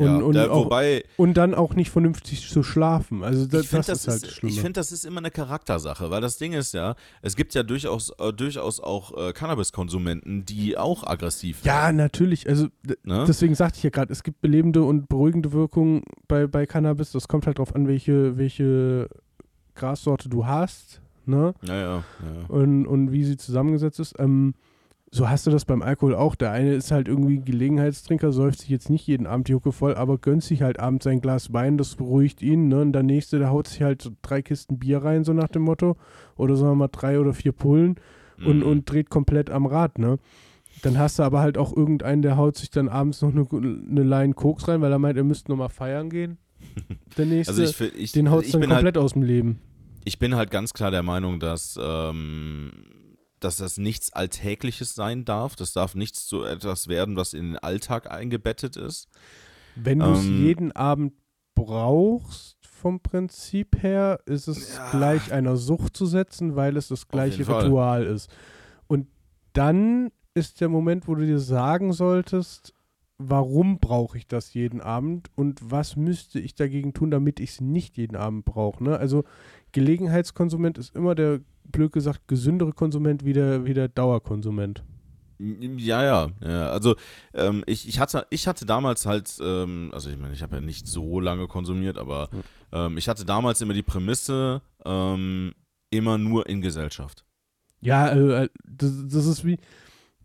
[0.00, 0.16] Und- ja.
[0.24, 3.22] und da, auch- wobei, und dann auch nicht vernünftig zu schlafen.
[3.22, 4.52] Also da, ich finde, das, das, ist halt ist, das Schlimme.
[4.54, 7.62] ich find, das ist immer eine Charaktersache, weil das Ding ist ja, es gibt ja
[7.62, 12.48] durchaus, äh, durchaus auch äh, Cannabiskonsumenten, die auch aggressiv ja, natürlich.
[12.48, 12.66] Also
[13.04, 13.24] Ne?
[13.28, 17.12] deswegen sagte ich ja gerade, es gibt belebende und beruhigende Wirkungen bei, bei Cannabis.
[17.12, 19.08] Das kommt halt drauf an, welche, welche
[19.74, 21.00] Grassorte du hast.
[21.26, 21.54] Ne?
[21.62, 22.04] ja, ja, ja.
[22.48, 24.14] und, und wie sie zusammengesetzt ist.
[24.18, 24.54] Ähm,
[25.12, 26.34] so hast du das beim Alkohol auch.
[26.36, 29.94] Der eine ist halt irgendwie Gelegenheitstrinker, säuft sich jetzt nicht jeden Abend die Hucke voll,
[29.96, 32.68] aber gönnt sich halt abends sein Glas Wein, das beruhigt ihn.
[32.68, 32.80] Ne?
[32.82, 35.96] Und der nächste, der haut sich halt drei Kisten Bier rein, so nach dem Motto.
[36.36, 37.96] Oder sagen wir mal drei oder vier Pullen
[38.44, 38.62] und, Mhm.
[38.62, 39.98] und dreht komplett am Rad.
[39.98, 40.18] Ne?
[40.82, 44.02] Dann hast du aber halt auch irgendeinen, der haut sich dann abends noch eine, eine
[44.04, 46.38] Line Koks rein, weil er meint, er müsste nochmal feiern gehen.
[47.18, 49.58] Der nächste, also ich, ich, den haut ich dann halt komplett aus dem Leben.
[50.04, 52.70] ich bin halt ganz klar der Meinung, dass, ähm,
[53.40, 55.56] dass das nichts Alltägliches sein darf.
[55.56, 59.08] Das darf nichts so etwas werden, was in den Alltag eingebettet ist.
[59.74, 61.14] Wenn du es Ähm, jeden Abend
[61.54, 64.90] brauchst, vom Prinzip her, ist es Ja.
[64.90, 67.64] gleich einer Sucht zu setzen, weil es das gleiche jeden Fall.
[67.64, 68.30] Ritual ist.
[68.86, 69.06] Und
[69.52, 72.72] dann ist der Moment, wo du dir sagen solltest,
[73.18, 77.60] warum brauche ich das jeden Abend und was müsste ich dagegen tun, damit ich es
[77.60, 78.82] nicht jeden Abend brauche.
[78.82, 78.96] Ne?
[78.96, 79.24] Also
[79.72, 84.82] Gelegenheitskonsument ist immer der, blöd gesagt, gesündere Konsument wie der, wie der Dauerkonsument.
[85.38, 86.70] Ja, ja, ja.
[86.70, 86.96] Also
[87.32, 90.60] ähm, ich, ich, hatte, ich hatte damals halt, ähm, also ich meine, ich habe ja
[90.60, 92.28] nicht so lange konsumiert, aber
[92.72, 95.54] ähm, ich hatte damals immer die Prämisse, ähm,
[95.90, 97.24] immer nur in Gesellschaft.
[97.80, 99.58] Ja, äh, das, das ist wie,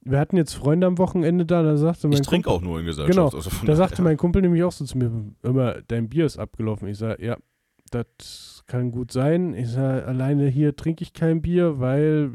[0.01, 2.79] wir hatten jetzt Freunde am Wochenende da, da sagte mein Ich trinke Kumpel, auch nur
[2.81, 3.15] in Gesellschaft.
[3.15, 4.03] Genau, also da sagte daher.
[4.03, 5.11] mein Kumpel nämlich auch so zu mir,
[5.43, 6.89] immer, dein Bier ist abgelaufen.
[6.89, 7.37] Ich sage, ja,
[7.91, 9.53] das kann gut sein.
[9.53, 12.31] Ich sage, alleine hier trinke ich kein Bier, weil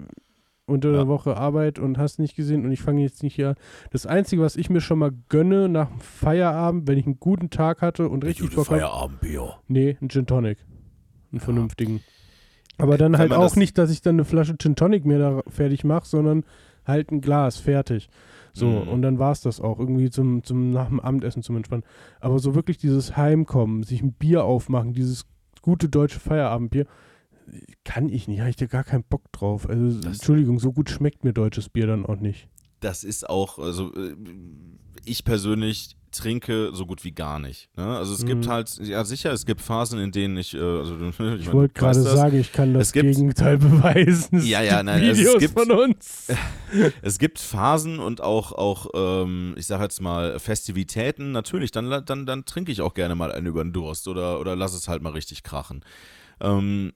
[0.66, 0.98] unter Ja.
[0.98, 3.56] der Woche Arbeit und hast nicht gesehen und ich fange jetzt nicht hier.
[3.90, 7.50] Das Einzige, was ich mir schon mal gönne nach dem Feierabend, wenn ich einen guten
[7.50, 9.54] Tag hatte und richtig Bock Feierabendbier.
[9.66, 10.58] nee, einen Gin Tonic.
[11.32, 11.44] Einen Ja.
[11.44, 12.00] vernünftigen.
[12.78, 15.42] Aber dann halt auch das- nicht, dass ich dann eine Flasche Gin Tonic mir da
[15.48, 16.44] fertig mache, sondern
[16.86, 18.08] halt ein Glas, fertig.
[18.52, 18.88] So, Mhm.
[18.88, 21.84] und dann war es das auch, irgendwie zum, zum nach dem Abendessen zum Entspannen.
[22.20, 25.26] Aber so wirklich dieses Heimkommen, sich ein Bier aufmachen, dieses
[25.62, 26.86] gute deutsche Feierabendbier,
[27.84, 29.68] kann ich nicht, habe ich da gar keinen Bock drauf.
[29.68, 32.48] Also, Das- Entschuldigung, so gut schmeckt mir deutsches Bier dann auch nicht.
[32.80, 34.14] Das ist auch, also äh,
[35.04, 37.68] ich persönlich trinke so gut wie gar nicht.
[37.76, 37.84] Ne?
[37.96, 38.50] Also es gibt Mhm.
[38.50, 40.96] halt, ja sicher, es gibt Phasen, in denen ich, äh, also
[41.34, 44.38] ich, Ich wollte gerade sagen, ich kann das Es gibt- Gegenteil beweisen.
[44.38, 46.28] Es Ja, ja, gibt nein, es Videos gibt- von uns.
[47.02, 51.32] Es gibt Phasen und auch, auch ähm, ich sage jetzt mal, Festivitäten.
[51.32, 54.54] Natürlich, dann, dann, dann trinke ich auch gerne mal einen über den Durst oder, oder
[54.56, 55.84] lass es halt mal richtig krachen.
[56.40, 56.92] Ähm,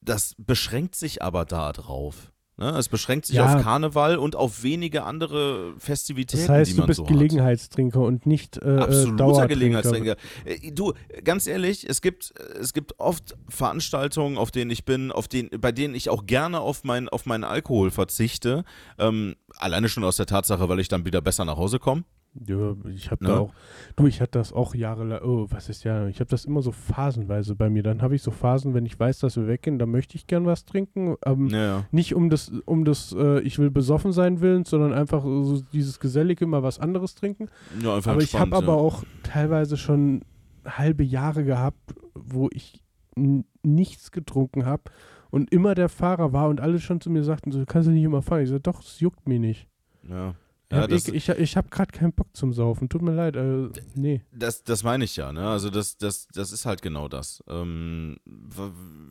[0.00, 2.32] das beschränkt sich aber da drauf.
[2.60, 2.68] Ne?
[2.76, 3.56] Es beschränkt sich Ja.
[3.56, 7.08] auf Karneval und auf wenige andere Festivitäten, Das heißt, die du man bist so hat.
[7.10, 9.48] Gelegenheitstrinker und nicht äh, äh, Absoluter.
[9.48, 10.16] Gelegenheitstrinker.
[10.44, 10.92] Äh, Du,
[11.24, 15.72] ganz ehrlich, es gibt, es gibt oft Veranstaltungen, auf denen ich bin, auf denen, bei
[15.72, 18.64] denen ich auch gerne auf, mein, auf meinen Alkohol verzichte.
[18.98, 22.04] Ähm, alleine schon aus der Tatsache, weil ich dann wieder besser nach Hause komme.
[22.46, 23.30] Ja, ich habe Ne?
[23.30, 23.52] da auch,
[23.96, 26.70] du, ich hatte das auch jahrelang, oh, was ist ja, ich habe das immer so
[26.70, 27.82] phasenweise bei mir.
[27.82, 30.46] Dann habe ich so Phasen, wenn ich weiß, dass wir weggehen, dann möchte ich gern
[30.46, 31.16] was trinken.
[31.26, 31.84] Ähm, Ja, ja.
[31.90, 35.98] Nicht um das, um das, äh, ich will besoffen sein willens, sondern einfach so dieses
[35.98, 37.48] Gesellige mal was anderes trinken.
[37.82, 40.22] ja einfach aber ich habe aber auch teilweise schon
[40.64, 42.82] halbe Jahre gehabt, wo ich
[43.62, 44.84] nichts getrunken habe
[45.30, 47.92] und immer der Fahrer war und alle schon zu mir sagten, so, du kannst du
[47.92, 48.42] nicht immer fahren.
[48.42, 49.68] Ich so, doch, es juckt mich nicht.
[50.08, 50.34] Ja.
[50.70, 52.88] Ich Ja, habe das, ich, ich hab gerade keinen Bock zum Saufen.
[52.88, 53.34] Tut mir leid.
[53.34, 54.22] Äh, nee.
[54.30, 55.48] das, das meine ich ja, ne?
[55.48, 57.42] Also das, das, das ist halt genau das.
[57.48, 58.18] Ähm,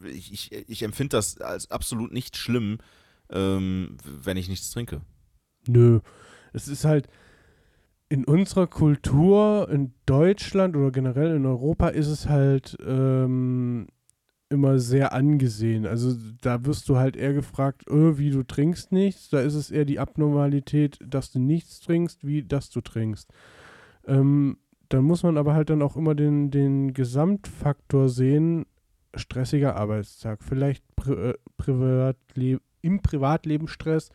[0.05, 2.77] ich, ich, ich empfinde das als absolut nicht schlimm,
[3.29, 5.01] ähm, wenn ich nichts trinke.
[5.67, 5.99] Nö.
[6.53, 7.09] Es ist halt
[8.07, 13.87] in unserer Kultur, in Deutschland oder generell in Europa, ist es halt ähm,
[14.49, 15.85] immer sehr angesehen.
[15.85, 19.29] Also da wirst du halt eher gefragt, äh, wie du trinkst nichts.
[19.29, 23.29] Da ist es eher die Abnormalität, dass du nichts trinkst, wie dass du trinkst.
[24.07, 24.57] Ähm,
[24.89, 28.65] dann muss man aber halt dann auch immer den, den Gesamtfaktor sehen.
[29.15, 34.09] Stressiger Arbeitstag, vielleicht Pri äh, Privatle im Privatleben Stress,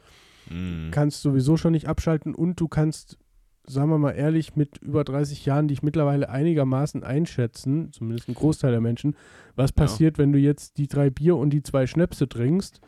[0.51, 0.91] Mhm.
[0.91, 3.19] kannst sowieso schon nicht abschalten und du kannst,
[3.67, 8.35] sagen wir mal ehrlich, mit über 30 Jahren, die ich mittlerweile einigermaßen einschätzen, zumindest ein
[8.35, 9.17] Großteil der Menschen,
[9.57, 12.81] was passiert, wenn du jetzt die drei Bier und die zwei Schnäpse trinkst.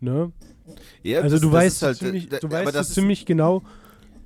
[0.00, 0.32] Ne?
[1.02, 3.62] Ja, Also das- du das weißt, halt, ziemlich, äh, du aber weißt das ziemlich genau,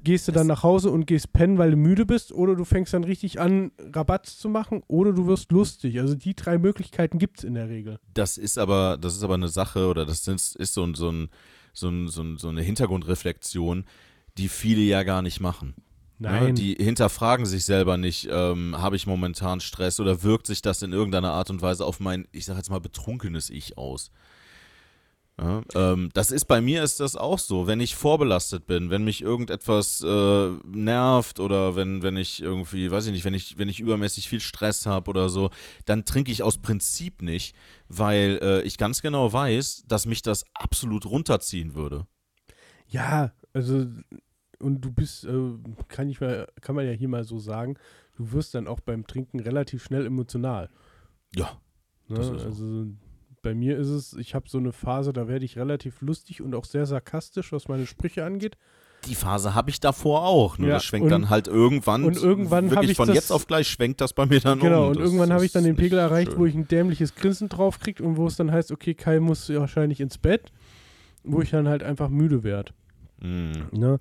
[0.04, 2.92] gehst du dann nach Hause und gehst pennen, weil du müde bist, oder du fängst
[2.92, 5.98] dann richtig an, Rabatt zu machen, oder du wirst lustig.
[5.98, 7.98] Also die drei Möglichkeiten gibt es in der Regel.
[8.12, 11.28] Das ist aber, das ist aber eine Sache oder das ist, ist so, so, ein,
[11.72, 13.84] so, ein, so, ein, so eine Hintergrundreflexion,
[14.38, 15.74] die viele ja gar nicht machen.
[16.20, 16.54] Ja, Nein.
[16.54, 20.92] die hinterfragen sich selber nicht, ähm, habe ich momentan Stress oder wirkt sich das in
[20.92, 24.10] irgendeiner Art und Weise auf mein, ich sage jetzt mal, betrunkenes Ich aus.
[25.36, 29.02] Ja, ähm, das ist bei mir ist das auch so, wenn ich vorbelastet bin, wenn
[29.02, 33.68] mich irgendetwas äh, nervt oder wenn, wenn ich irgendwie, weiß ich nicht, wenn ich, wenn
[33.68, 35.50] ich übermäßig viel Stress habe oder so,
[35.86, 37.56] dann trinke ich aus Prinzip nicht,
[37.88, 42.06] weil äh, ich ganz genau weiß, dass mich das absolut runterziehen würde.
[42.86, 43.86] Ja, also
[44.60, 45.32] und du bist, äh,
[45.88, 47.76] kann ich mal, kann man ja hier mal so sagen,
[48.16, 50.68] du wirst dann auch beim Trinken relativ schnell emotional.
[51.34, 51.50] Ja.
[52.08, 52.18] Ne?
[52.18, 52.86] Also
[53.42, 56.54] bei mir ist es, ich habe so eine Phase, da werde ich relativ lustig und
[56.54, 58.56] auch sehr sarkastisch, was meine Sprüche angeht.
[59.06, 60.56] Die Phase habe ich davor auch.
[60.56, 62.04] Nur Ja, das schwenkt und- dann halt irgendwann.
[62.04, 64.64] und irgendwann wirklich ich von das- jetzt auf gleich schwenkt das bei mir dann um.
[64.64, 66.40] genau, und Das irgendwann habe ich dann den Pegel erreicht, schön.
[66.40, 69.50] wo ich ein dämliches Grinsen drauf kriege und wo es dann heißt, okay, Kai muss
[69.50, 70.52] wahrscheinlich ins Bett,
[71.22, 72.72] wo ich dann halt einfach müde werde.
[73.24, 73.52] Mm.
[73.72, 73.98] Ne?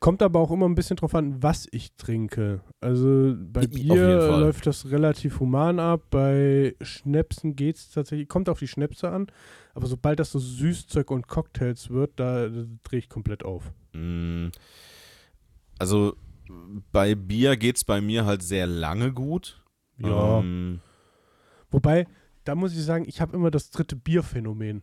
[0.00, 2.60] Kommt aber auch immer ein bisschen drauf an, was ich trinke.
[2.80, 8.58] Also bei Bier läuft das relativ human ab, bei Schnäpsen geht es tatsächlich, kommt auf
[8.58, 9.28] die Schnäpse an,
[9.72, 13.72] aber sobald das so Süßzeug und Cocktails wird, da, da drehe ich komplett auf.
[13.94, 14.48] Mm.
[15.78, 16.16] Also
[16.92, 19.62] bei Bier geht es bei mir halt sehr lange gut.
[19.98, 20.40] Ja.
[20.40, 20.80] Ähm,
[21.70, 22.06] Wobei,
[22.44, 24.82] da muss ich sagen, ich habe immer das dritte Bierphänomen.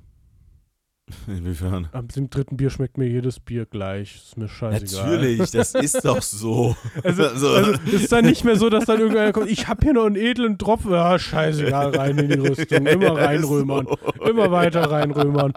[1.27, 1.89] Inwiefern?
[1.91, 4.15] Ab dem dritten Bier schmeckt mir jedes Bier gleich.
[4.15, 5.05] Ist mir scheißegal.
[5.05, 6.75] Natürlich, das ist doch so.
[7.03, 10.05] Also, also ist dann nicht mehr so, dass dann irgendwer kommt, ich habe hier noch
[10.05, 10.91] einen edlen Tropfen.
[10.91, 12.85] Ja, scheißegal, rein in die Rüstung.
[12.85, 13.87] Immer reinrömern.
[13.87, 14.23] So.
[14.25, 15.53] Immer weiter reinrömern.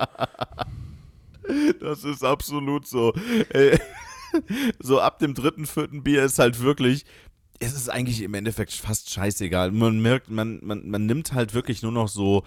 [1.81, 3.13] Das ist absolut so.
[4.81, 7.05] So ab dem dritten, vierten Bier ist halt wirklich,
[7.61, 9.71] es ist eigentlich im Endeffekt fast scheißegal.
[9.71, 12.43] Man merkt, man, man, man nimmt halt wirklich nur noch so,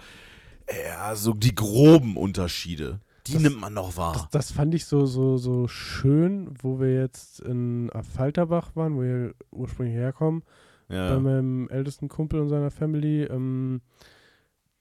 [0.86, 3.00] ja, so die groben Unterschiede.
[3.26, 4.12] Die Das- nimmt man noch wahr.
[4.14, 9.02] Das, das fand ich so, so, so schön, wo wir jetzt in Falterbach waren, wo
[9.02, 10.42] wir ursprünglich herkommen,
[10.88, 11.20] bei ja.
[11.20, 13.24] meinem ältesten Kumpel und seiner Family.
[13.24, 13.82] Ähm,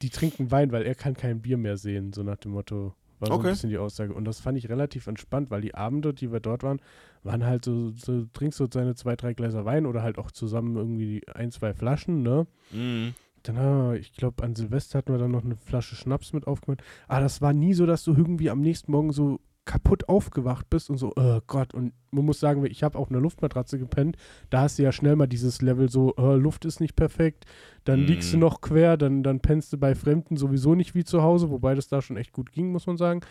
[0.01, 2.93] die trinken Wein, weil er kann kein Bier mehr sehen, so nach dem Motto.
[3.19, 3.47] War so Okay.
[3.47, 4.13] ein bisschen die Aussage.
[4.13, 6.79] Und das fand ich relativ entspannt, weil die Abende, die wir dort waren,
[7.23, 10.75] waren halt so, so trinkst du seine zwei, drei Gläser Wein oder halt auch zusammen
[10.77, 12.45] irgendwie ein, zwei Flaschen, ne?
[12.71, 13.15] Mhm.
[13.47, 16.47] Dann haben wir, ich glaube, an Silvester hatten wir dann noch eine Flasche Schnaps mit
[16.47, 16.83] aufgemacht.
[17.07, 20.89] Aber das war nie so, dass du irgendwie am nächsten Morgen so kaputt aufgewacht bist
[20.89, 21.73] und so, oh Gott.
[21.73, 24.15] Und man muss sagen, ich habe auf einer Luftmatratze gepennt.
[24.49, 27.45] Da hast du ja schnell mal dieses Level so, oh, Luft ist nicht perfekt.
[27.83, 31.21] Dann liegst du noch quer, dann, dann pennst du bei Fremden sowieso nicht wie zu
[31.21, 33.21] Hause, wobei das da schon echt gut ging, muss man sagen.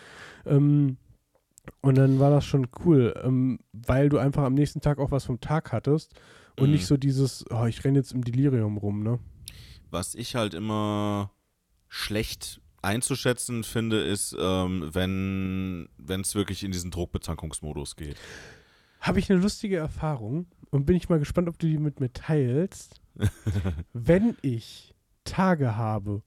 [0.45, 0.99] Ähm,
[1.81, 5.25] und dann war das schon cool, ähm, weil du einfach am nächsten Tag auch was
[5.25, 6.15] vom Tag hattest
[6.59, 6.73] und Mhm.
[6.73, 9.19] nicht so dieses, oh, ich renne jetzt im Delirium rum, ne?
[9.91, 11.31] Was ich halt immer
[11.89, 15.89] schlecht einzuschätzen finde, ist, ähm, wenn
[16.21, 18.17] es wirklich in diesen Druckbetankungsmodus geht.
[19.01, 22.13] Habe ich eine lustige Erfahrung und bin ich mal gespannt, ob du die mit mir
[22.13, 23.01] teilst.
[23.93, 24.95] Wenn ich
[25.25, 26.23] Tage habe,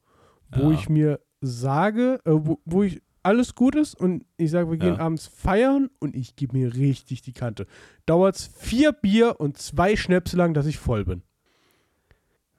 [0.51, 0.77] wo Ja.
[0.79, 4.95] ich mir sage, äh, wo, wo ich alles gut ist und ich sage, wir gehen
[4.95, 4.99] Ja.
[5.01, 7.67] abends feiern und ich gebe mir richtig die Kante.
[8.05, 11.21] Dauert es vier Bier und zwei Schnäpse lang, dass ich voll bin.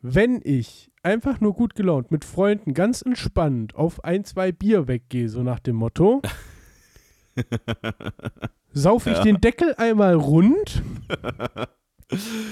[0.03, 5.29] Wenn ich einfach nur gut gelaunt mit Freunden ganz entspannt auf ein, zwei Bier weggehe,
[5.29, 6.23] so nach dem Motto,
[8.73, 9.25] saufe ich Ja.
[9.25, 10.83] den Deckel einmal rund,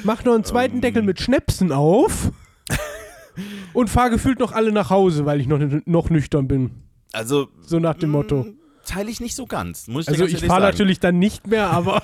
[0.05, 0.81] mach noch einen zweiten Ähm.
[0.83, 2.31] Deckel mit Schnäpsen auf
[3.73, 6.71] und fahre gefühlt noch alle nach Hause, weil ich noch, noch nüchtern bin.
[7.13, 8.47] Also, So nach dem Motto.
[8.89, 9.87] Teile ich nicht so ganz.
[9.87, 12.01] Muss ich Also ich fahre natürlich dann nicht mehr, aber.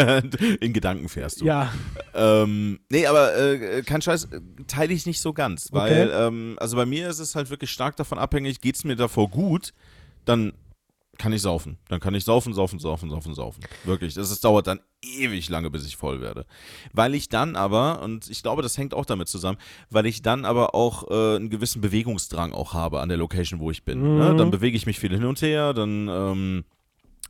[0.60, 1.44] In Gedanken fährst du.
[1.44, 1.72] ja.
[2.14, 4.28] Ähm, nee, aber äh, kein Scheiß,
[4.66, 5.68] teile ich nicht so ganz.
[5.72, 6.26] Weil, Okay.
[6.26, 9.28] ähm, also bei mir ist es halt wirklich stark davon abhängig, geht es mir davor
[9.28, 9.72] gut,
[10.24, 10.52] dann
[11.22, 11.78] kann ich saufen.
[11.88, 13.60] Dann kann ich saufen, saufen, saufen, saufen, saufen.
[13.84, 14.14] Wirklich.
[14.14, 16.46] Das ist, dauert dann ewig lange, bis ich voll werde.
[16.92, 19.56] Weil ich dann aber, und ich glaube, das hängt auch damit zusammen,
[19.88, 23.70] weil ich dann aber auch äh, einen gewissen Bewegungsdrang auch habe an der Location, wo
[23.70, 24.02] ich bin.
[24.18, 24.32] Ne?
[24.32, 24.36] Mhm.
[24.36, 26.64] Dann bewege ich mich viel hin und her, dann ähm,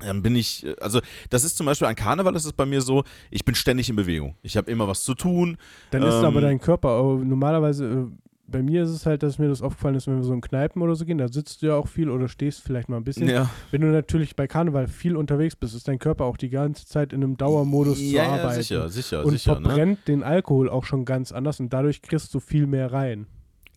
[0.01, 2.81] dann bin ich, äh, also das ist zum Beispiel an Karneval ist es bei mir
[2.81, 4.37] so, ich bin ständig in Bewegung.
[4.41, 5.59] Ich habe immer was zu tun.
[5.91, 6.25] Dann ist Ähm.
[6.25, 8.07] aber dein Körper, aber normalerweise, äh,
[8.53, 10.81] bei mir ist es halt, dass mir das aufgefallen ist, wenn wir so in Kneipen
[10.83, 13.29] oder so gehen, da sitzt du ja auch viel oder stehst vielleicht mal ein bisschen.
[13.29, 16.87] Ja, Wenn du natürlich bei Karneval viel unterwegs bist, ist dein Körper auch die ganze
[16.87, 18.63] Zeit in einem Dauermodus zu ja, ja arbeiten.
[18.63, 19.59] sicher, sicher, und sicher.
[19.59, 19.69] Ne?
[19.69, 23.27] verbrennt den Alkohol auch schon ganz anders und dadurch kriegst du viel mehr rein.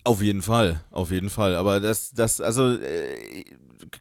[0.03, 1.55] Auf jeden Fall, auf jeden Fall.
[1.55, 3.43] Aber das, das, also äh,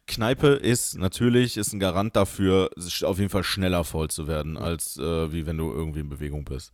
[0.07, 2.69] Kneipe ist natürlich ist ein Garant dafür,
[3.05, 6.45] auf jeden Fall schneller voll zu werden, als äh, wie wenn du irgendwie in Bewegung
[6.45, 6.73] bist.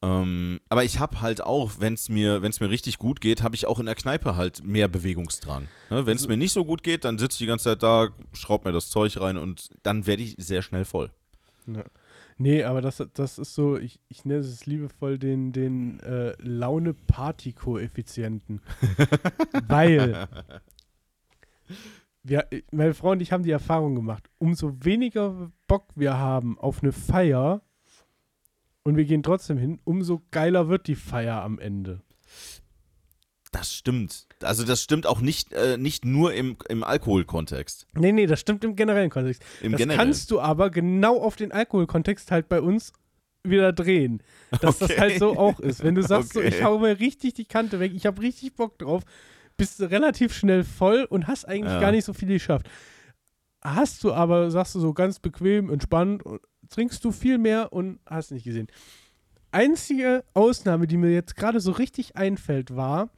[0.00, 3.56] Ähm, aber ich habe halt auch, wenn es mir, wenn's mir richtig gut geht, habe
[3.56, 5.66] ich auch in der Kneipe halt mehr Bewegungsdrang.
[5.90, 6.06] Ne?
[6.06, 8.10] Wenn es Also mir nicht so gut geht, dann sitze ich die ganze Zeit da,
[8.32, 11.10] schraub mir das Zeug rein und dann werde ich sehr schnell voll.
[11.66, 11.82] Ja.
[12.40, 18.60] Nee, aber das, das ist so, ich, ich nenne es liebevoll den, den äh, Laune-Party-Koeffizienten.
[19.66, 20.28] Weil
[22.22, 26.80] wir, meine Frau und ich haben die Erfahrung gemacht, umso weniger Bock wir haben auf
[26.82, 27.60] eine Feier
[28.88, 32.00] und wir gehen trotzdem hin, umso geiler wird die Feier am Ende.
[33.52, 34.26] Das stimmt.
[34.42, 37.86] Also das stimmt auch nicht, äh, nicht nur im, im Alkoholkontext.
[37.94, 39.42] Nee, nee, das stimmt im generellen Kontext.
[39.62, 39.98] Im das generellen.
[40.00, 42.92] kannst du aber genau auf den Alkoholkontext halt bei uns
[43.44, 44.22] wieder drehen.
[44.60, 45.00] Dass das Okay.
[45.00, 45.82] halt so auch ist.
[45.82, 46.48] Wenn du sagst, so, Okay.
[46.48, 49.02] ich hau mir richtig die Kante weg, ich habe richtig Bock drauf,
[49.56, 51.80] bist du relativ schnell voll und hast eigentlich Ja.
[51.80, 52.68] gar nicht so viel geschafft.
[53.62, 57.98] Hast du aber, sagst du so ganz bequem, entspannt, und trinkst du viel mehr und
[58.06, 58.68] hast nicht gesehen.
[59.50, 63.10] Einzige Ausnahme, die mir jetzt gerade so richtig einfällt, war,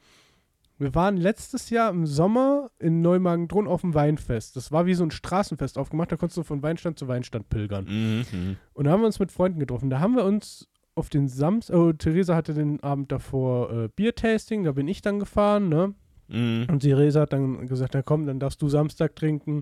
[0.81, 4.55] wir waren letztes Jahr im Sommer in Neumagen-Dron auf dem Weinfest.
[4.55, 7.85] Das war wie so ein Straßenfest aufgemacht, da konntest du von Weinstand zu Weinstand pilgern.
[7.85, 8.57] Mhm, mhm.
[8.73, 9.91] Und da haben wir uns mit Freunden getroffen.
[9.91, 14.63] Da haben wir uns auf den Samstag, oh, Theresa hatte den Abend davor äh, Biertasting,
[14.63, 15.93] da bin ich dann gefahren, ne?
[16.27, 16.65] Mhm.
[16.69, 19.61] Und Theresa hat dann gesagt, na komm, dann darfst du Samstag trinken,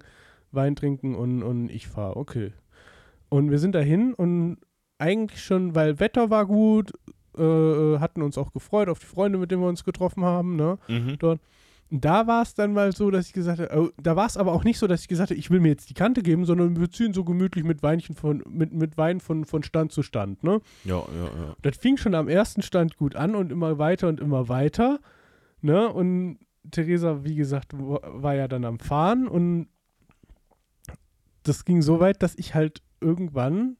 [0.51, 2.15] Wein trinken und, und ich fahre.
[2.15, 2.53] Okay.
[3.29, 4.57] Und wir sind dahin und
[4.97, 6.91] eigentlich schon, weil Wetter war gut,
[7.37, 10.77] äh, hatten uns auch gefreut auf die Freunde, mit denen wir uns getroffen haben, ne?
[10.87, 11.17] Mhm.
[11.91, 14.51] da war es dann mal so, dass ich gesagt habe, oh, da war es aber
[14.53, 16.79] auch nicht so, dass ich gesagt habe, ich will mir jetzt die Kante geben, sondern
[16.79, 20.43] wir ziehen so gemütlich mit Weinchen von, mit, mit Wein von, von Stand zu Stand,
[20.43, 20.59] ne?
[20.83, 21.55] Ja, ja, ja.
[21.61, 24.99] Das fing schon am ersten Stand gut an und immer weiter und immer weiter,
[25.61, 25.87] ne?
[25.91, 26.39] Und
[26.71, 29.67] Theresa, wie gesagt, wa- war ja dann am Fahren und
[31.43, 33.77] das ging so weit, dass ich halt irgendwann,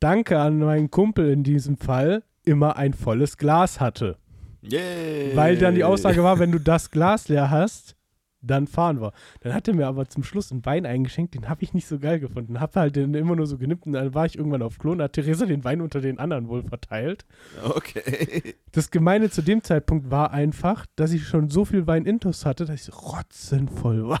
[0.00, 4.16] danke an meinen Kumpel in diesem Fall, immer ein volles Glas hatte.
[4.62, 5.36] Yay.
[5.36, 7.94] Weil dann die Aussage war, wenn du das Glas leer hast,
[8.40, 9.12] dann fahren wir.
[9.40, 11.98] Dann hat er mir aber zum Schluss einen Wein eingeschenkt, den habe ich nicht so
[11.98, 12.60] geil gefunden.
[12.60, 15.02] Hab halt den immer nur so genippt und dann war ich irgendwann auf Klo und
[15.02, 17.26] hat Theresa den Wein unter den anderen wohl verteilt.
[17.64, 18.54] Okay.
[18.72, 22.64] Das Gemeine zu dem Zeitpunkt war einfach, dass ich schon so viel Wein intus hatte,
[22.64, 24.20] dass ich rotzenvoll war.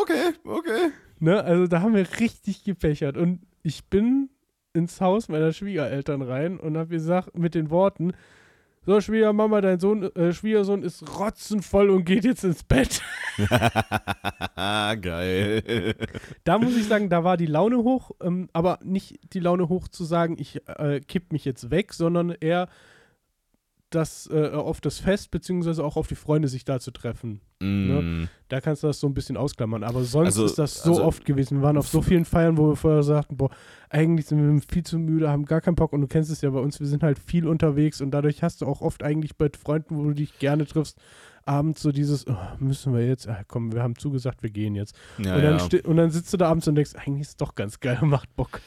[0.00, 0.90] Okay, okay.
[1.18, 1.42] Ne?
[1.42, 3.16] Also da haben wir richtig gepechert.
[3.16, 4.30] Und ich bin
[4.72, 8.12] ins Haus meiner Schwiegereltern rein und habe gesagt mit den Worten,
[8.86, 13.00] so Schwiegermama, dein Sohn, äh, Schwiegersohn ist rotzenvoll und geht jetzt ins Bett.
[14.56, 15.94] Geil.
[16.44, 19.88] Da muss ich sagen, da war die Laune hoch, ähm, aber nicht die Laune hoch
[19.88, 22.68] zu sagen, ich äh, kipp mich jetzt weg, sondern eher
[23.94, 27.40] das äh, auf das Fest, beziehungsweise auch auf die Freunde sich da zu treffen.
[27.60, 28.24] Mm.
[28.48, 29.84] Da kannst du das so ein bisschen ausklammern.
[29.84, 31.58] Aber sonst Also- ist das so also- oft gewesen.
[31.58, 33.50] Wir waren auf so vielen Feiern, wo wir vorher sagten, boah,
[33.88, 35.92] eigentlich sind wir viel zu müde, haben gar keinen Bock.
[35.92, 38.60] Und du kennst es ja bei uns, wir sind halt viel unterwegs und dadurch hast
[38.60, 40.98] du auch oft eigentlich bei Freunden, wo du dich gerne triffst,
[41.46, 44.96] abends so dieses, oh, müssen wir jetzt, ah, komm, wir haben zugesagt, wir gehen jetzt.
[45.18, 45.80] Ja, und, dann ja.
[45.84, 48.34] und dann sitzt du da abends und denkst, eigentlich ist es doch ganz geil, macht
[48.36, 48.60] Bock.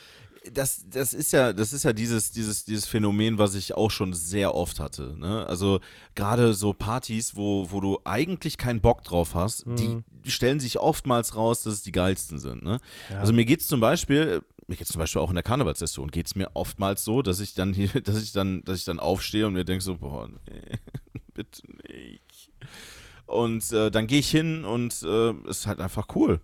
[0.54, 4.14] Das, das ist ja, das ist ja dieses, dieses, dieses Phänomen, was ich auch schon
[4.14, 5.16] sehr oft hatte.
[5.18, 5.46] Ne?
[5.48, 5.80] Also
[6.16, 10.04] gerade so Partys, wo, wo du eigentlich keinen Bock drauf hast, Mhm.
[10.26, 12.64] die stellen sich oftmals raus, dass es die geilsten sind.
[12.64, 12.80] Ne?
[13.10, 13.20] Ja.
[13.20, 16.12] Also mir geht es zum Beispiel, mir geht es zum Beispiel auch in der Karnevalssession,
[16.12, 19.00] geht es mir oftmals so, dass ich dann hier, dass ich dann, dass ich dann
[19.00, 20.62] aufstehe und mir denke so, boah, nee,
[21.34, 22.52] bitte nicht.
[23.26, 26.40] Und äh, dann gehe ich hin und äh, es ist halt einfach cool.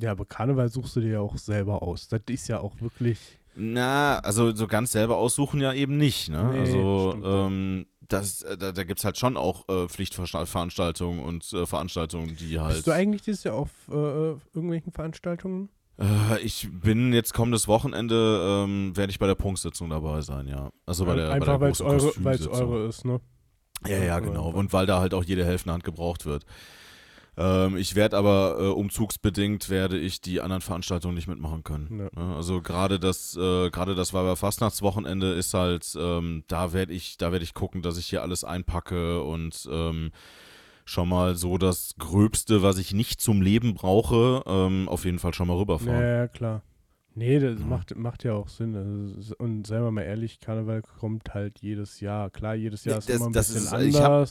[0.00, 2.08] Ja, aber Karneval suchst du dir ja auch selber aus.
[2.08, 3.18] Das ist ja auch wirklich.
[3.56, 6.28] Na, also so ganz selber aussuchen ja eben nicht.
[6.28, 6.50] Ne?
[6.52, 11.52] Nee, also ähm, das, äh, da, da gibt es halt schon auch äh, Pflichtveranstaltungen und
[11.52, 12.74] äh, Veranstaltungen, die halt.
[12.76, 13.94] Bist du eigentlich dieses Jahr auf äh,
[14.54, 15.70] irgendwelchen Veranstaltungen?
[15.98, 20.70] äh, ich bin jetzt kommendes Wochenende, ähm, werde ich bei der Prunksitzung dabei sein, ja.
[20.86, 23.20] Also bei der, bei der Einfach weil es eure, ist, ne?
[23.86, 24.50] Ja, ja, Ja, genau.
[24.50, 26.44] Und weil da halt auch jede helfende Hand gebraucht wird.
[27.40, 32.08] Ähm, ich werde aber äh, umzugsbedingt werde ich die anderen Veranstaltungen nicht mitmachen können.
[32.16, 32.20] Ja.
[32.20, 37.16] Ja, also gerade das, äh, gerade das Weiber Fastnachtswochenende ist halt, ähm, da werde ich,
[37.16, 40.10] da werde ich gucken, dass ich hier alles einpacke und ähm,
[40.84, 45.32] schon mal so das Gröbste, was ich nicht zum Leben brauche, ähm, auf jeden Fall
[45.34, 46.02] schon mal Ja, rüberfahren.
[46.02, 46.62] ja, klar.
[47.14, 47.66] Nee, das Ja.
[47.66, 48.74] macht, macht ja auch Sinn.
[49.16, 52.30] Also, und seien wir mal ehrlich, Karneval kommt halt jedes Jahr.
[52.30, 54.28] Klar, jedes Jahr ist das- immer ein bisschen ist- ich hab-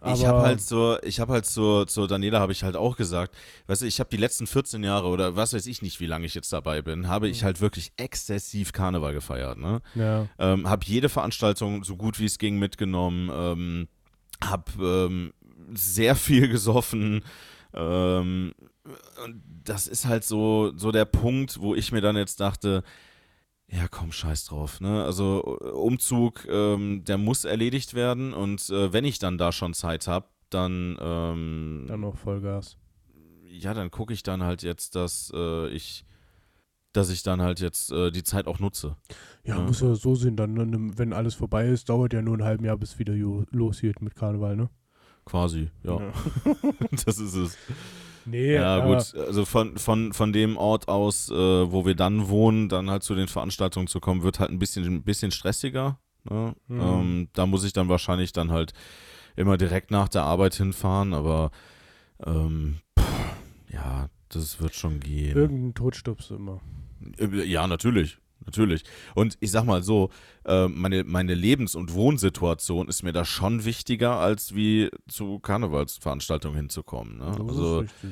[0.00, 0.18] anders.
[0.20, 2.96] Ich aber- habe halt so, ich habe halt so, zur Daniela habe ich halt auch
[2.96, 3.34] gesagt,
[3.66, 6.26] weißt du, ich habe die letzten 14 Jahre oder was weiß ich nicht, wie lange
[6.26, 7.32] ich jetzt dabei bin, habe Mhm.
[7.32, 9.80] ich halt wirklich exzessiv Karneval gefeiert, ne?
[9.94, 10.26] Ja.
[10.38, 13.88] Ähm, habe jede Veranstaltung so gut wie es ging mitgenommen, ähm,
[14.42, 15.32] habe ähm,
[15.74, 17.22] sehr viel gesoffen.
[17.74, 18.52] Ähm,
[19.64, 22.82] das ist halt so, so der Punkt, wo ich mir dann jetzt dachte,
[23.72, 24.80] ja, komm, scheiß drauf.
[24.80, 25.04] Ne?
[25.04, 30.06] Also Umzug, ähm, der muss erledigt werden und äh, wenn ich dann da schon Zeit
[30.06, 32.76] habe, dann, ähm, Dann noch Vollgas.
[33.46, 36.04] ja, dann gucke ich dann halt jetzt, dass äh, ich,
[36.92, 38.96] dass ich dann halt jetzt äh, die Zeit auch nutze.
[39.44, 39.62] Ja, Ja.
[39.62, 42.66] muss ja so sehen, dann, ne, wenn alles vorbei ist, dauert ja nur ein halbes
[42.66, 43.14] Jahr, bis wieder
[43.52, 44.68] losgeht mit Karneval, ne?
[45.24, 46.00] Quasi, ja.
[47.04, 47.56] das ist es.
[48.26, 52.28] Nee, Ja, aber- gut, also von, von, von dem Ort aus, äh, wo wir dann
[52.28, 55.98] wohnen, dann halt zu den Veranstaltungen zu kommen, wird halt ein bisschen, ein bisschen stressiger.
[56.28, 56.54] Ne?
[56.68, 56.80] Mhm.
[56.80, 58.72] Ähm, da muss ich dann wahrscheinlich dann halt
[59.36, 61.50] immer direkt nach der Arbeit hinfahren, aber
[62.26, 63.34] ähm, pff,
[63.72, 65.36] ja, das wird schon gehen.
[65.36, 66.60] Irgendeinen Tod stirbst du immer.
[67.18, 68.18] Äh, Ja, natürlich.
[68.46, 68.84] Natürlich.
[69.14, 70.10] Und ich sag mal so,
[70.44, 76.56] äh, meine, meine Lebens- und Wohnsituation ist mir da schon wichtiger, als wie zu Karnevalsveranstaltungen
[76.56, 77.18] hinzukommen.
[77.18, 77.26] Ne?
[77.36, 78.10] Das Also, ist richtig.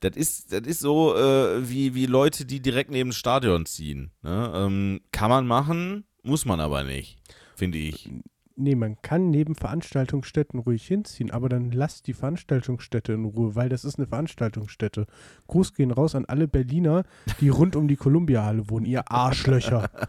[0.00, 4.10] das ist, das ist so äh, wie, wie Leute, die direkt neben Stadion ziehen.
[4.22, 4.52] Ne?
[4.54, 7.18] Ähm, kann man machen, muss man aber nicht,
[7.54, 8.10] finde ich.
[8.56, 13.68] Nee, man kann neben Veranstaltungsstätten ruhig hinziehen, aber dann lasst die Veranstaltungsstätte in Ruhe, weil
[13.68, 15.06] das ist eine Veranstaltungsstätte.
[15.46, 17.04] Gruß gehen raus an alle Berliner,
[17.40, 19.90] die rund um die Columbia-Halle wohnen, ihr Arschlöcher.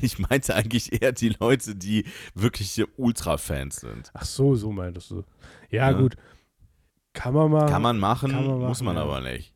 [0.00, 4.10] Ich meinte eigentlich eher die Leute, die wirkliche Ultra-Fans sind.
[4.14, 5.24] Ach so, so meintest du.
[5.70, 5.98] Ja, Ja.
[5.98, 6.16] gut.
[7.12, 7.66] Kann man mal.
[7.66, 9.02] Kann man machen, kann man muss machen, man ja.
[9.02, 9.51] aber nicht.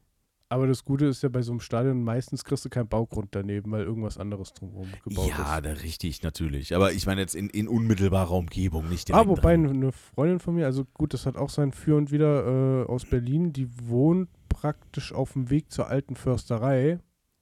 [0.49, 3.73] Aber das Gute ist ja bei so einem Stadion, meistens kriegst du keinen Baugrund daneben,
[3.73, 5.65] weil irgendwas anderes drumherum gebaut Ja, ist.
[5.67, 6.75] da richtig, natürlich.
[6.77, 9.69] Aber ich meine jetzt in, in unmittelbarer Umgebung, nicht Ah, direkt wobei dran.
[9.71, 13.05] eine Freundin von mir, also gut, das hat auch sein Für und Wider äh, aus
[13.05, 17.01] Berlin, die wohnt praktisch auf dem Weg zur alten Försterei,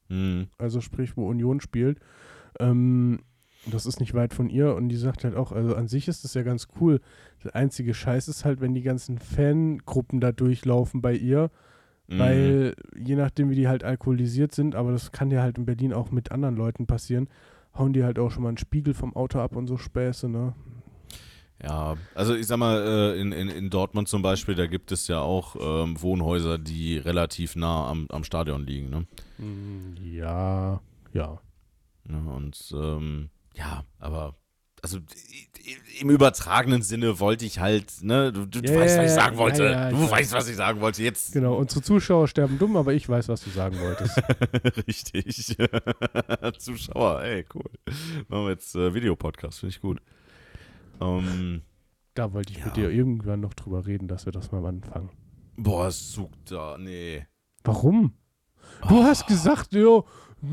[0.09, 0.49] Hm.
[0.59, 1.99] also sprich, wo Union spielt.
[2.59, 3.21] Ähm,
[3.67, 6.25] das ist nicht weit von ihr und die sagt halt auch, also an sich ist
[6.25, 7.01] das ja ganz cool.
[7.43, 11.51] Der einzige Scheiß ist halt, wenn die ganzen Fangruppen da durchlaufen bei ihr,
[12.09, 12.19] Mhm.
[12.19, 15.93] weil je nachdem, wie die halt alkoholisiert sind, aber das kann ja halt in Berlin
[15.93, 17.29] auch mit anderen Leuten passieren,
[17.77, 20.55] hauen die halt auch schon mal einen Spiegel vom Auto ab und so Späße, ne?
[21.63, 25.09] Ja, also ich sag mal, äh, in, in, in Dortmund zum Beispiel, da gibt es
[25.09, 29.07] ja auch ähm, Wohnhäuser, die relativ nah am, am Stadion liegen, ne?
[29.39, 30.81] Mm, Ja,
[31.13, 31.41] ja.
[32.07, 34.35] Ja, und ähm, ja, aber
[34.85, 34.99] also
[35.99, 39.65] im übertragenen Sinne wollte ich halt, ne, du, du Ja, weißt, was ich sagen wollte.
[39.65, 40.11] ja, ja, du weiß.
[40.11, 41.03] weißt, was ich sagen wollte.
[41.03, 44.19] Jetzt Genau, unsere Zuschauer sterben dumm, aber ich weiß, was du sagen wolltest.
[44.87, 45.57] richtig.
[46.59, 47.65] Zuschauer, ey, cool.
[48.29, 50.01] Machen wir jetzt äh, Videopodcast, finde ich gut.
[51.01, 51.63] Ähm,
[52.15, 52.67] Da wollte ich Ja.
[52.67, 55.11] mit dir irgendwann noch drüber reden, dass wir das mal anfangen.
[55.57, 57.27] boah, sucht da, nee.
[57.65, 58.13] Warum?
[58.89, 60.05] Du hast gesagt, jo,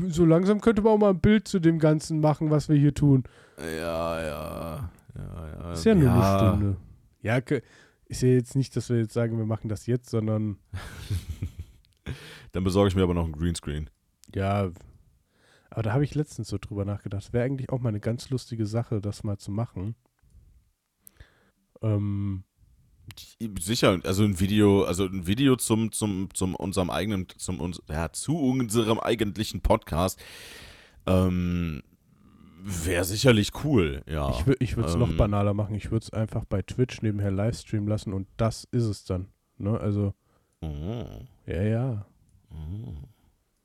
[0.08, 2.94] so langsam könnte man auch mal ein Bild zu dem Ganzen machen, was wir hier
[2.94, 3.24] tun.
[3.58, 5.72] Ja, ja, ja, ja.
[5.72, 6.76] Ist ja nur eine Stunde.
[7.22, 7.38] Ja,
[8.06, 10.58] ist ja jetzt nicht, dass wir jetzt sagen, wir machen das jetzt, sondern
[12.52, 13.90] Dann besorge ich mir aber noch einen Greenscreen.
[14.34, 14.70] ja.
[15.70, 17.32] Aber da habe ich letztens so drüber nachgedacht.
[17.32, 19.94] Wäre eigentlich auch mal eine ganz lustige Sache, das mal zu machen.
[21.80, 22.44] Ähm,
[23.60, 28.12] Sicher, also ein Video, also ein Video zum, zum, zum unserem eigenen, zum uns, ja,
[28.12, 30.20] zu unserem eigentlichen Podcast,
[31.06, 31.82] ähm,
[32.62, 34.30] wäre sicherlich cool, ja.
[34.30, 35.74] Ich, ich würde es noch ähm, banaler machen.
[35.74, 39.28] Ich würde es einfach bei Twitch nebenher Livestream lassen und das ist es dann.
[39.58, 39.78] Ne?
[39.78, 40.14] Also,
[40.62, 41.04] Oh,
[41.46, 42.06] ja, ja.
[42.52, 42.94] oh.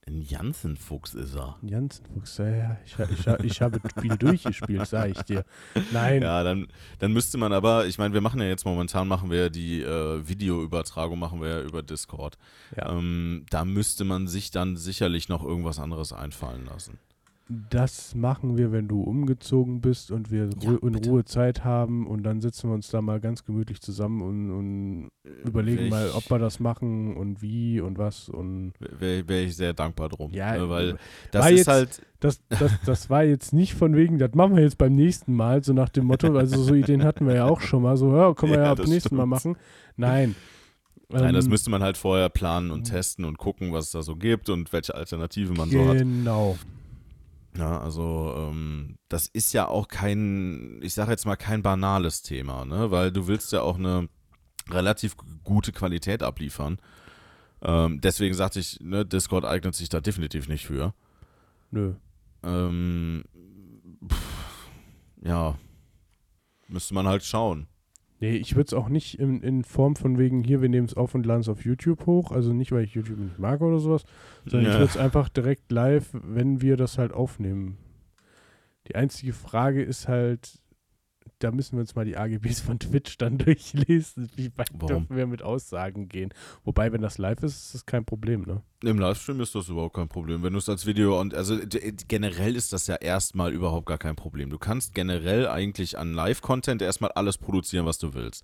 [0.08, 1.58] Ein Jansenfuchs ist er.
[1.62, 2.78] Ein Jansenfuchs, ja, ja.
[2.86, 5.44] Ich, ich, ich habe das Spiel durchgespielt, sage ich dir.
[5.92, 6.22] Nein.
[6.22, 6.68] Ja, dann,
[7.00, 10.26] dann müsste man aber, ich meine, wir machen ja jetzt momentan, machen wir die äh,
[10.26, 12.38] Videoübertragung, machen wir ja über Discord.
[12.78, 12.90] Ja.
[12.90, 17.00] Ähm, da müsste man sich dann sicherlich noch irgendwas anderes einfallen lassen.
[17.50, 21.10] Das machen wir, wenn du umgezogen bist und wir Ja, in bitte.
[21.10, 25.10] Ruhe Zeit haben und dann sitzen wir uns da mal ganz gemütlich zusammen und, und
[25.46, 29.44] überlegen Wär mal, ich- ob wir das machen und wie und was und Wäre wär
[29.44, 30.32] ich sehr dankbar drum.
[30.34, 31.00] Ja, ne, weil war
[31.32, 34.64] das ist jetzt- halt, das, das, das war jetzt nicht von wegen, das machen wir
[34.64, 37.62] jetzt beim nächsten Mal, so nach dem Motto, also so Ideen hatten wir ja auch
[37.62, 39.56] schon mal, so, ja, können wir ja, Ja, ab nächsten Mal machen.
[39.96, 40.36] Nein.
[41.10, 44.02] nein, das Ähm, müsste man halt vorher planen und testen und gucken, was es da
[44.02, 46.00] so gibt und welche Alternativen man so hat.
[46.00, 46.58] Genau.
[47.58, 52.66] Ja, also ähm, das ist ja auch kein, ich sage jetzt mal kein banales Thema,
[52.66, 52.92] ne?
[52.92, 54.10] Weil du willst ja auch eine
[54.70, 56.78] relativ gute Qualität abliefern.
[57.62, 60.94] Ähm, deswegen sagte ich, ne, Discord eignet sich da definitiv nicht für.
[61.72, 61.96] Nö.
[62.44, 63.24] Ähm,
[64.08, 64.70] pff,
[65.24, 65.58] ja,
[66.68, 67.68] müsste man halt schauen.
[68.20, 70.96] Nee, ich würde es auch nicht in, in Form von wegen, hier, wir nehmen es
[70.96, 72.32] auf und laden es auf YouTube hoch.
[72.32, 74.06] Also nicht, weil ich YouTube nicht mag oder sowas,
[74.46, 74.80] sondern ich Ja.
[74.80, 77.78] würde es einfach direkt live, wenn wir das halt aufnehmen.
[78.88, 80.60] Die einzige Frage ist halt,
[81.40, 84.30] da müssen wir uns mal die AGBs von Twitch dann durchlesen.
[84.36, 84.88] Wie weit Warum?
[84.88, 86.34] dürfen wir mit Aussagen gehen?
[86.64, 88.62] Wobei, wenn das live ist, ist das kein Problem, ne?
[88.84, 90.44] Im Livestream ist das überhaupt kein Problem.
[90.44, 91.58] Wenn du es als Video und also
[92.08, 94.50] generell ist das ja erstmal überhaupt gar kein Problem.
[94.50, 98.44] Du kannst generell eigentlich an Live-Content erstmal alles produzieren, was du willst.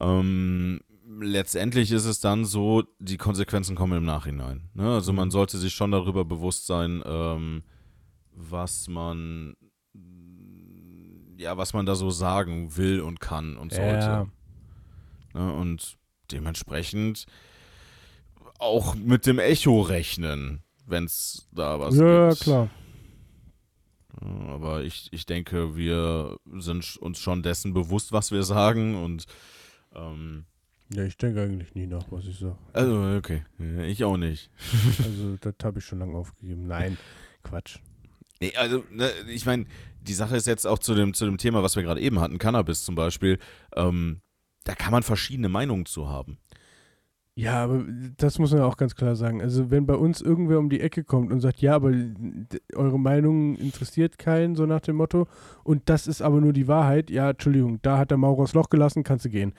[0.00, 0.80] Ähm,
[1.20, 4.68] letztendlich ist es dann so, die Konsequenzen kommen im Nachhinein.
[4.74, 4.94] Ne?
[4.94, 5.32] Also man Mhm.
[5.32, 7.62] sollte sich schon darüber bewusst sein, ähm,
[8.32, 9.56] was man
[11.38, 14.06] ja, was man da so sagen will und kann und sollte.
[14.06, 14.26] Ja,
[15.34, 15.52] Ne?
[15.52, 15.96] Und
[16.32, 17.26] dementsprechend
[18.58, 22.40] auch mit dem Echo rechnen, wenn es da was ja gibt.
[22.42, 22.70] klar.
[24.20, 29.26] Ja, Aber ich, ich denke, wir sind uns schon dessen bewusst, was wir sagen und
[29.94, 30.46] ähm,
[30.92, 32.56] Ja, ich denke eigentlich nie nach, was ich sage.
[32.72, 33.44] also okay,
[33.86, 34.50] ich auch nicht.
[34.98, 36.66] Also, das habe ich schon lange aufgegeben.
[36.66, 36.96] Nein,
[37.44, 37.78] Quatsch.
[38.40, 39.66] Nee, also, ne, ich meine,
[40.00, 42.38] die Sache ist jetzt auch zu dem, zu dem Thema, was wir gerade eben hatten,
[42.38, 43.38] Cannabis zum Beispiel,
[43.74, 44.20] ähm,
[44.64, 46.38] da kann man verschiedene Meinungen zu haben.
[47.38, 47.84] Ja, aber
[48.16, 49.40] das muss man auch ganz klar sagen.
[49.40, 51.92] Also, wenn bei uns irgendwer um die Ecke kommt und sagt, ja, aber
[52.74, 55.28] eure Meinung interessiert keinen, so nach dem Motto,
[55.62, 58.70] und das ist aber nur die Wahrheit, ja, Entschuldigung, da hat der Maurer das Loch
[58.70, 59.54] gelassen, kannst du gehen.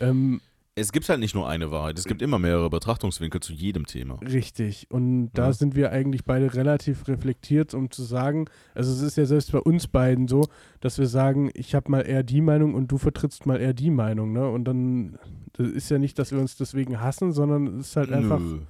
[0.00, 0.40] Ähm,
[0.76, 4.14] Es gibt halt nicht nur eine Wahrheit, es gibt immer mehrere Betrachtungswinkel zu jedem Thema.
[4.22, 4.86] richtig.
[4.90, 5.52] Und da Ja.
[5.52, 9.58] sind wir eigentlich beide relativ reflektiert, um zu sagen, also es ist ja selbst bei
[9.58, 10.46] uns beiden so,
[10.80, 13.90] dass wir sagen, ich habe mal eher die Meinung und du vertrittst mal eher die
[13.90, 14.48] Meinung, ne?
[14.48, 15.18] Und dann
[15.58, 18.38] ist ja nicht, dass wir uns deswegen hassen, sondern es ist halt einfach.
[18.38, 18.60] Nö.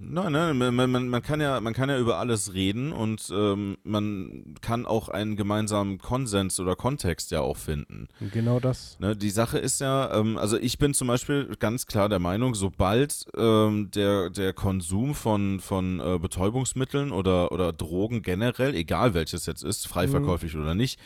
[0.00, 3.78] Nein, nein, man, man, man, kann ja, man kann ja über alles reden und ähm,
[3.82, 8.06] man kann auch einen gemeinsamen Konsens oder Kontext ja auch finden.
[8.32, 8.96] Genau das.
[9.00, 12.54] Ne, die Sache ist ja, ähm, also ich bin zum Beispiel ganz klar der Meinung,
[12.54, 19.46] sobald ähm, der, der Konsum von, von äh, Betäubungsmitteln oder, oder Drogen generell, egal welches
[19.46, 20.62] jetzt ist, frei verkäuflich mhm.
[20.62, 21.00] oder nicht,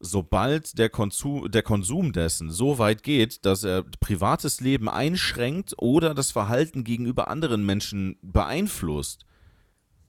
[0.00, 6.14] sobald der Konsum, der Konsum dessen so weit geht, dass er privates Leben einschränkt oder
[6.14, 9.24] das Verhalten gegenüber anderen Menschen beeinflusst,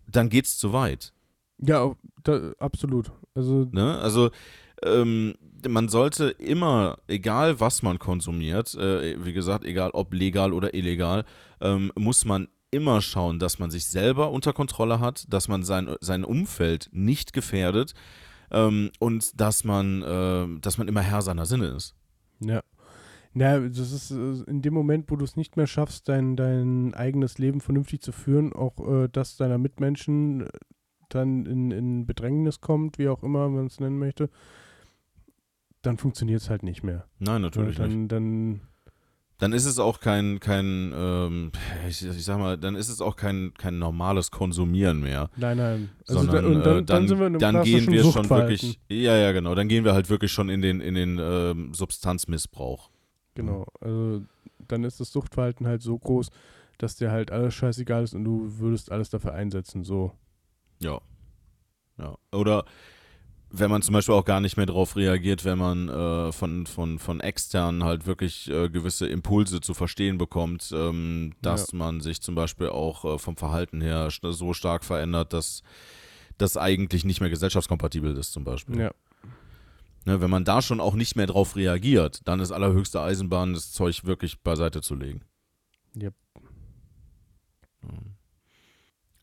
[0.07, 1.13] dann geht es zu weit.
[1.57, 3.11] Ja, da, absolut.
[3.35, 3.97] Also, ne?
[3.99, 4.31] also
[4.83, 5.35] ähm,
[5.67, 11.25] man sollte immer, egal was man konsumiert, äh, wie gesagt, egal ob legal oder illegal,
[11.61, 15.95] ähm, muss man immer schauen, dass man sich selber unter Kontrolle hat, dass man sein,
[16.01, 17.93] sein Umfeld nicht gefährdet
[18.51, 21.95] ähm, und dass man, äh, dass man immer Herr seiner Sinne ist.
[22.39, 22.61] Ja.
[23.35, 26.93] Ja, das ist äh, in dem Moment, wo du es nicht mehr schaffst, dein, dein
[26.95, 30.49] eigenes Leben vernünftig zu führen, auch äh, das deiner Mitmenschen äh,
[31.09, 34.29] dann in, in Bedrängnis kommt, wie auch immer man es nennen möchte,
[35.81, 37.05] dann funktioniert es halt nicht mehr.
[37.19, 38.11] Nein, natürlich dann, nicht.
[38.11, 38.61] Dann
[39.39, 41.51] dann ist es auch kein, kein ähm,
[41.87, 45.29] ich, ich, sag mal, dann ist es auch kein, kein normales Konsumieren mehr.
[45.37, 45.89] Nein, nein.
[46.07, 48.79] Also sondern da, dann, äh, dann, sind wir in einem dann gehen wir schon wirklich,
[48.89, 52.91] ja, ja, genau, dann gehen wir halt wirklich schon in den, in den ähm, Substanzmissbrauch.
[53.35, 54.23] Genau, also
[54.67, 56.29] dann ist das Suchtverhalten halt so groß,
[56.77, 60.11] dass dir halt alles scheißegal ist und du würdest alles dafür einsetzen, so.
[60.81, 60.99] Ja.
[61.97, 62.17] Ja.
[62.33, 62.65] Oder
[63.51, 66.99] wenn man zum Beispiel auch gar nicht mehr darauf reagiert, wenn man äh, von, von,
[66.99, 71.77] von externen halt wirklich äh, gewisse Impulse zu verstehen bekommt, ähm, dass ja.
[71.77, 75.63] man sich zum Beispiel auch äh, vom Verhalten her so stark verändert, dass
[76.37, 78.79] das eigentlich nicht mehr gesellschaftskompatibel ist zum Beispiel.
[78.79, 78.91] Ja.
[80.05, 83.71] Ne, wenn man da schon auch nicht mehr drauf reagiert, dann ist allerhöchste Eisenbahn, das
[83.71, 85.21] Zeug wirklich beiseite zu legen.
[85.99, 86.13] Yep.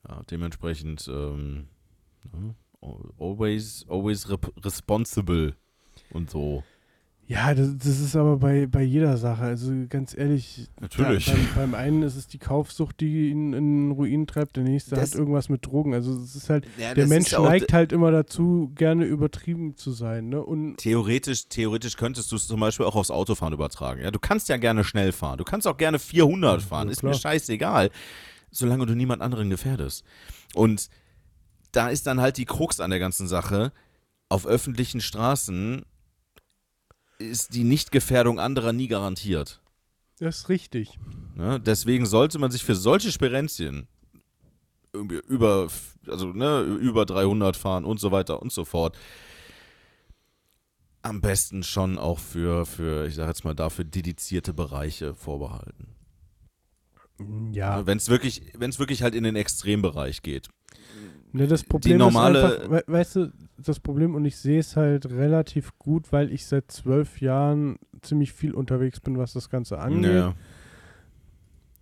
[0.09, 1.68] Ja, dementsprechend ähm,
[2.33, 2.55] ja
[3.18, 4.26] always, always
[4.62, 5.55] responsible
[6.11, 6.62] und so.
[7.28, 9.43] Ja, das, das, ist aber bei, bei jeder Sache.
[9.43, 11.24] Also ganz ehrlich, Natürlich.
[11.24, 14.95] Da, beim, beim, einen ist es die Kaufsucht, die ihn in Ruin treibt, der nächste
[14.95, 15.93] das, hat irgendwas mit Drogen.
[15.93, 20.28] Also es ist halt, ja, der Mensch neigt halt immer dazu, gerne übertrieben zu sein.
[20.28, 20.41] Ne?
[20.41, 24.03] Und theoretisch, theoretisch könntest du es zum Beispiel auch aufs Autofahren übertragen.
[24.03, 24.12] Ja?
[24.12, 25.39] Du kannst ja gerne schnell fahren.
[25.39, 26.87] Du kannst auch gerne 400 fahren.
[26.87, 27.91] Ja, ist mir scheißegal.
[28.53, 30.05] Solange du niemand anderen gefährdest.
[30.55, 30.91] Und
[31.77, 33.72] da ist dann halt die Krux an der ganzen Sache.
[34.29, 35.85] Auf öffentlichen Straßen
[37.18, 39.61] ist die Nichtgefährdung anderer nie garantiert.
[40.18, 40.99] Das ist richtig.
[41.35, 41.61] Ne?
[41.61, 43.89] Deswegen sollte man sich für solche Sperenzien
[44.93, 45.68] über,
[46.09, 48.97] also, ne, über 300 fahren und so weiter und so fort.
[51.03, 55.95] Am besten schon auch für, für ich sage jetzt mal, dafür dedizierte Bereiche vorbehalten.
[57.53, 57.87] Ja.
[57.87, 60.49] Wenn es wirklich, wirklich halt in den Extrembereich geht.
[61.37, 64.74] Ne, das Problem normale ist einfach, we weißt du, das Problem und ich sehe es
[64.74, 69.78] halt relativ gut, weil ich seit zwölf Jahren ziemlich viel unterwegs bin, was das Ganze
[69.78, 70.14] angeht.
[70.14, 70.34] Ja.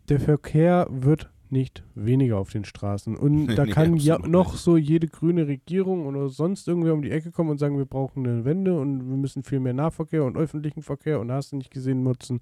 [0.08, 3.16] Der Verkehr wird nicht weniger auf den Straßen.
[3.16, 4.62] Und da nee, kann ja noch nicht.
[4.62, 8.26] so jede grüne Regierung oder sonst irgendwer um die Ecke kommen und sagen, wir brauchen
[8.26, 11.70] eine Wende und wir müssen viel mehr Nahverkehr und öffentlichen Verkehr und hast du nicht
[11.70, 12.40] gesehen nutzen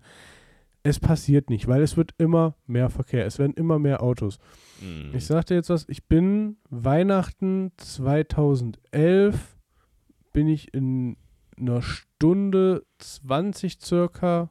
[0.82, 4.38] es passiert nicht, weil es wird immer mehr Verkehr, es werden immer mehr Autos.
[4.80, 5.14] Mhm.
[5.14, 9.56] Ich sagte jetzt was, ich bin Weihnachten 2011
[10.32, 11.16] bin ich in
[11.58, 14.50] einer Stunde 20 circa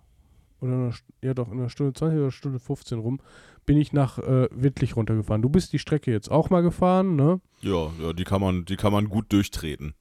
[0.62, 3.20] oder einer, ja doch in einer Stunde 20 oder Stunde 15 rum
[3.66, 5.42] bin ich nach äh, Wittlich runtergefahren.
[5.42, 7.42] Du bist die Strecke jetzt auch mal gefahren, ne?
[7.62, 9.94] Ja, ja, die kann man die kann man gut durchtreten.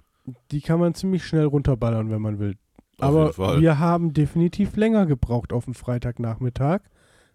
[0.51, 2.57] Die kann man ziemlich schnell runterballern, wenn man will.
[3.03, 6.81] Aber wir haben definitiv länger gebraucht auf dem Freitagnachmittag,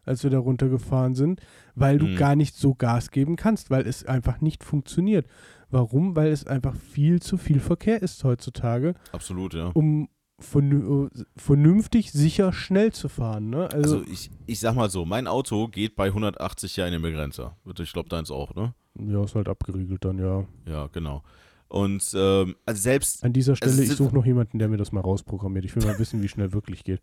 [0.04, 1.42] als wir da runtergefahren sind,
[1.76, 2.16] weil du mhm.
[2.16, 5.28] gar nicht so Gas geben kannst, weil es einfach nicht funktioniert.
[5.70, 6.16] Warum?
[6.16, 8.94] Weil es einfach viel zu viel Verkehr ist heutzutage.
[9.12, 9.72] Absolut, ja.
[9.74, 13.50] Um vernünftig, sicher, schnell zu fahren.
[13.50, 13.70] Ne?
[13.72, 17.02] Also, also, ich, ich sag mal so, mein Auto geht bei 180 ja in den
[17.02, 17.56] Begrenzer.
[17.80, 18.74] Ich glaube, deins auch, ne?
[19.00, 20.46] Ja, ist halt abgeriegelt dann, ja.
[20.66, 21.24] Ja, genau.
[21.68, 23.24] Und ähm, also selbst.
[23.24, 25.66] An dieser Stelle, also, ich suche noch jemanden, der mir das mal rausprogrammiert.
[25.66, 27.02] Ich will mal wissen, wie schnell wirklich geht.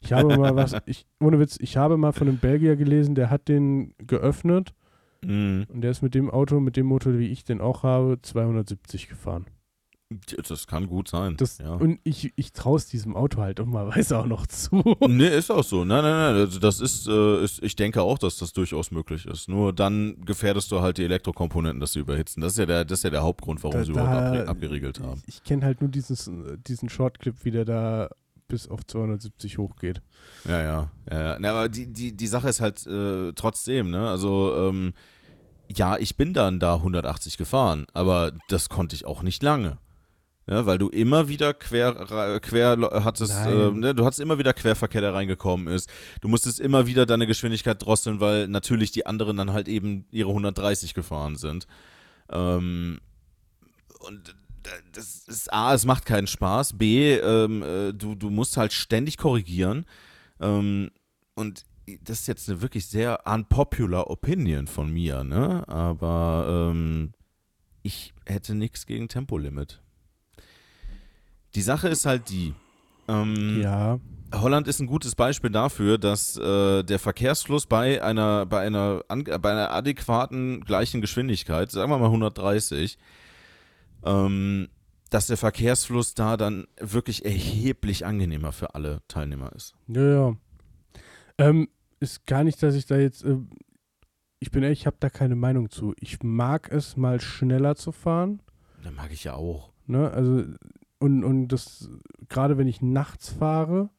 [0.00, 3.30] Ich habe mal was, ich, ohne Witz, ich habe mal von einem Belgier gelesen, der
[3.30, 4.72] hat den geöffnet
[5.24, 5.62] mm.
[5.68, 9.08] und der ist mit dem Auto, mit dem Motor, wie ich den auch habe, 270
[9.08, 9.46] gefahren.
[10.48, 11.36] Das kann gut sein.
[11.36, 11.74] Das, ja.
[11.74, 14.96] Und ich, ich traue es diesem Auto halt dummerweise auch noch zu.
[15.08, 15.84] Nee, ist auch so.
[15.84, 16.60] Nein, nein, nein.
[16.60, 19.48] Das ist, äh, ist, ich denke auch, dass das durchaus möglich ist.
[19.48, 22.42] Nur dann gefährdest du halt die Elektrokomponenten, dass sie überhitzen.
[22.42, 25.22] Das ist ja der, das ist ja der Hauptgrund, warum da, sie überhaupt abgeriegelt haben.
[25.26, 26.30] Ich, ich kenne halt nur dieses,
[26.66, 28.10] diesen Shortclip, wie der da
[28.46, 30.02] bis auf 270 hochgeht.
[30.44, 31.18] Ja, ja, ja.
[31.18, 31.36] ja.
[31.40, 34.08] Na, aber die, die, die Sache ist halt äh, trotzdem, ne?
[34.08, 34.92] Also, ähm,
[35.74, 39.78] ja, ich bin dann da 180 gefahren, aber das konnte ich auch nicht lange.
[40.46, 45.00] Ja, weil du immer wieder quer, quer hattest, äh, ne, du hattest immer wieder Querverkehr,
[45.00, 45.88] der reingekommen ist.
[46.20, 50.28] Du musstest immer wieder deine Geschwindigkeit drosseln, weil natürlich die anderen dann halt eben ihre
[50.28, 51.66] 130 gefahren sind.
[52.30, 53.00] Ähm,
[54.00, 54.36] und
[54.92, 56.76] das ist A, es macht keinen Spaß.
[56.76, 59.86] B, ähm, äh, du, du musst halt ständig korrigieren.
[60.40, 60.90] Ähm,
[61.34, 61.64] und
[62.02, 65.66] das ist jetzt eine wirklich sehr unpopular Opinion von mir, ne?
[65.68, 67.12] Aber ähm,
[67.82, 69.82] ich hätte nichts gegen Tempolimit.
[71.54, 72.54] Die Sache ist halt die.
[73.08, 73.98] Ähm, ja.
[74.32, 79.50] Holland ist ein gutes Beispiel dafür, dass äh, der Verkehrsfluss bei einer, bei, einer, bei
[79.50, 82.98] einer adäquaten gleichen Geschwindigkeit, sagen wir mal 130,
[84.04, 84.68] ähm,
[85.10, 89.74] dass der Verkehrsfluss da dann wirklich erheblich angenehmer für alle Teilnehmer ist.
[89.86, 90.36] Ja, ja.
[91.38, 91.68] Ähm,
[92.00, 93.24] ist gar nicht, dass ich da jetzt.
[93.24, 93.36] Äh,
[94.40, 95.94] ich bin ehrlich, ich habe da keine Meinung zu.
[96.00, 98.42] Ich mag es mal schneller zu fahren.
[98.82, 99.72] Da mag ich ja auch.
[99.86, 100.44] Ne, also
[101.04, 101.90] und, und das,
[102.30, 103.90] gerade wenn ich nachts fahre,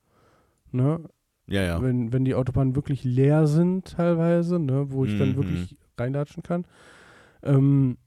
[0.71, 1.07] ne?
[1.45, 1.81] Ja, ja.
[1.83, 5.19] Wenn, wenn die Autobahnen wirklich leer sind teilweise, ne, wo ich mhm.
[5.19, 6.65] dann wirklich reinlatschen kann.
[7.43, 7.99] Ähm,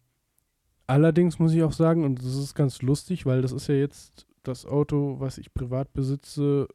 [0.88, 4.26] allerdings muss ich auch sagen, und das ist ganz lustig, weil das ist ja jetzt
[4.42, 6.66] das Auto, was ich privat besitze,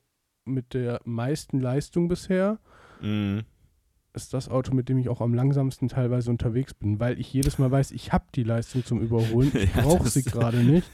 [0.45, 2.59] mit der meisten Leistung bisher.
[3.01, 3.43] Mhm
[4.15, 7.57] ist das Auto, mit dem ich auch am langsamsten teilweise unterwegs bin, weil ich jedes
[7.57, 9.51] Mal weiß, ich habe die Leistung zum Überholen.
[9.63, 10.87] Ich ja, brauche sie gerade nicht.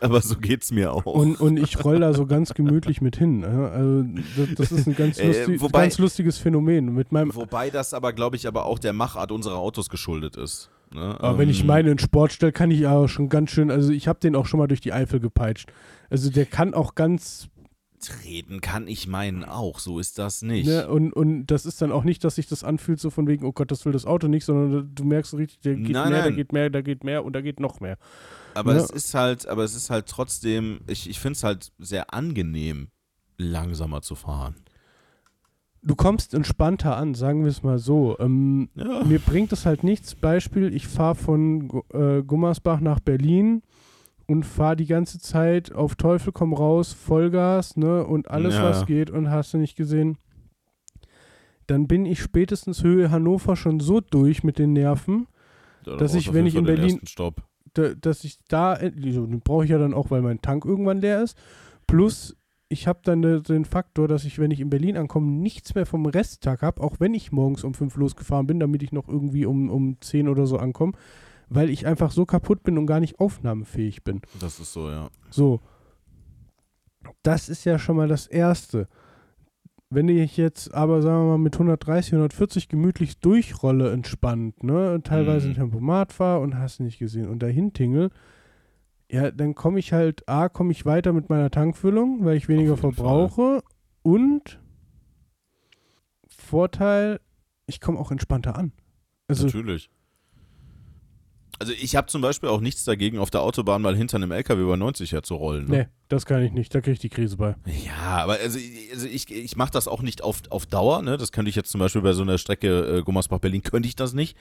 [0.00, 1.06] aber so geht es mir auch.
[1.06, 3.44] Und, und ich roll da so ganz gemütlich mit hin.
[3.44, 4.04] Also
[4.36, 6.92] das, das ist ein ganz, lustig, äh, wobei, ganz lustiges Phänomen.
[6.94, 10.70] Mit meinem wobei das aber, glaube ich, aber auch der Machart unserer Autos geschuldet ist.
[10.92, 11.16] Ne?
[11.18, 13.70] Aber ähm, wenn ich ähm, meine in Sport stelle, kann ich auch schon ganz schön,
[13.70, 15.72] also ich habe den auch schon mal durch die Eifel gepeitscht.
[16.10, 17.48] Also der kann auch ganz
[18.06, 20.66] Treten kann ich meinen auch, so ist das nicht.
[20.66, 23.44] Ne, und, und das ist dann auch nicht, dass sich das anfühlt, so von wegen,
[23.44, 26.10] oh Gott, das will das Auto nicht, sondern du merkst so richtig, der geht nein,
[26.10, 26.30] mehr, nein.
[26.30, 27.98] da geht mehr, da geht mehr und da geht noch mehr.
[28.54, 28.80] Aber ne?
[28.80, 32.88] es ist halt, aber es ist halt trotzdem, ich, ich finde es halt sehr angenehm,
[33.36, 34.54] langsamer zu fahren.
[35.82, 38.16] Du kommst entspannter an, sagen wir es mal so.
[38.18, 39.04] Ähm, ja.
[39.04, 40.14] Mir bringt es halt nichts.
[40.14, 43.62] Beispiel, ich fahre von äh, Gummersbach nach Berlin
[44.26, 48.64] und fahre die ganze Zeit auf Teufel komm raus, Vollgas, ne, und alles, ja.
[48.64, 50.18] was geht und hast du nicht gesehen.
[51.66, 55.26] Dann bin ich spätestens Höhe Hannover schon so durch mit den Nerven,
[55.84, 57.00] ja, dass ich, wenn ich in Berlin,
[57.74, 61.22] da, dass ich da, den brauche ich ja dann auch, weil mein Tank irgendwann leer
[61.22, 61.36] ist,
[61.86, 62.36] plus
[62.68, 66.06] ich habe dann den Faktor, dass ich, wenn ich in Berlin ankomme, nichts mehr vom
[66.06, 69.70] Resttag habe, auch wenn ich morgens um fünf losgefahren bin, damit ich noch irgendwie um,
[69.70, 70.94] um zehn oder so ankomme
[71.48, 74.20] weil ich einfach so kaputt bin und gar nicht aufnahmefähig bin.
[74.40, 75.08] Das ist so, ja.
[75.30, 75.60] So.
[77.22, 78.88] Das ist ja schon mal das Erste.
[79.88, 85.46] Wenn ich jetzt aber, sagen wir mal, mit 130, 140 gemütlich durchrolle, entspannt, ne, teilweise
[85.46, 85.52] mhm.
[85.52, 88.10] ein Tempomat fahre und hast nicht gesehen und dahin tingle,
[89.08, 92.76] ja, dann komme ich halt, A, komme ich weiter mit meiner Tankfüllung, weil ich weniger
[92.76, 93.62] verbrauche Fall.
[94.02, 94.60] und
[96.26, 97.20] Vorteil,
[97.66, 98.72] ich komme auch entspannter an.
[99.28, 99.90] Also, Natürlich.
[101.58, 104.60] Also ich habe zum Beispiel auch nichts dagegen, auf der Autobahn mal hinter einem LKW
[104.60, 105.66] über 90 herzurollen.
[105.66, 105.76] Ne?
[105.76, 106.74] Nee, das kann ich nicht.
[106.74, 107.56] Da kriege ich die Krise bei.
[107.84, 108.58] Ja, aber also,
[108.92, 111.02] also ich, ich mache das auch nicht auf, auf Dauer.
[111.02, 111.16] Ne?
[111.16, 114.12] Das könnte ich jetzt zum Beispiel bei so einer Strecke äh, Gummersbach-Berlin, könnte ich das
[114.12, 114.36] nicht.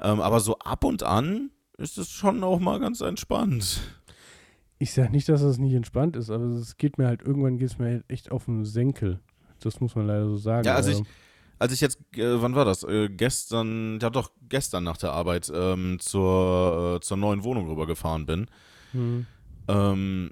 [0.00, 3.80] Ähm, aber so ab und an ist es schon auch mal ganz entspannt.
[4.78, 7.70] Ich sage nicht, dass das nicht entspannt ist, aber es geht mir halt, irgendwann geht
[7.70, 9.20] es mir halt echt auf den Senkel.
[9.60, 10.66] Das muss man leider so sagen.
[10.66, 11.02] Ja, also, also.
[11.02, 11.08] ich
[11.58, 12.82] als ich jetzt, äh, wann war das?
[12.82, 18.26] Äh, gestern, ja doch, gestern nach der Arbeit ähm, zur, äh, zur neuen Wohnung rübergefahren
[18.26, 18.46] bin,
[18.92, 19.26] mhm.
[19.68, 20.30] ähm,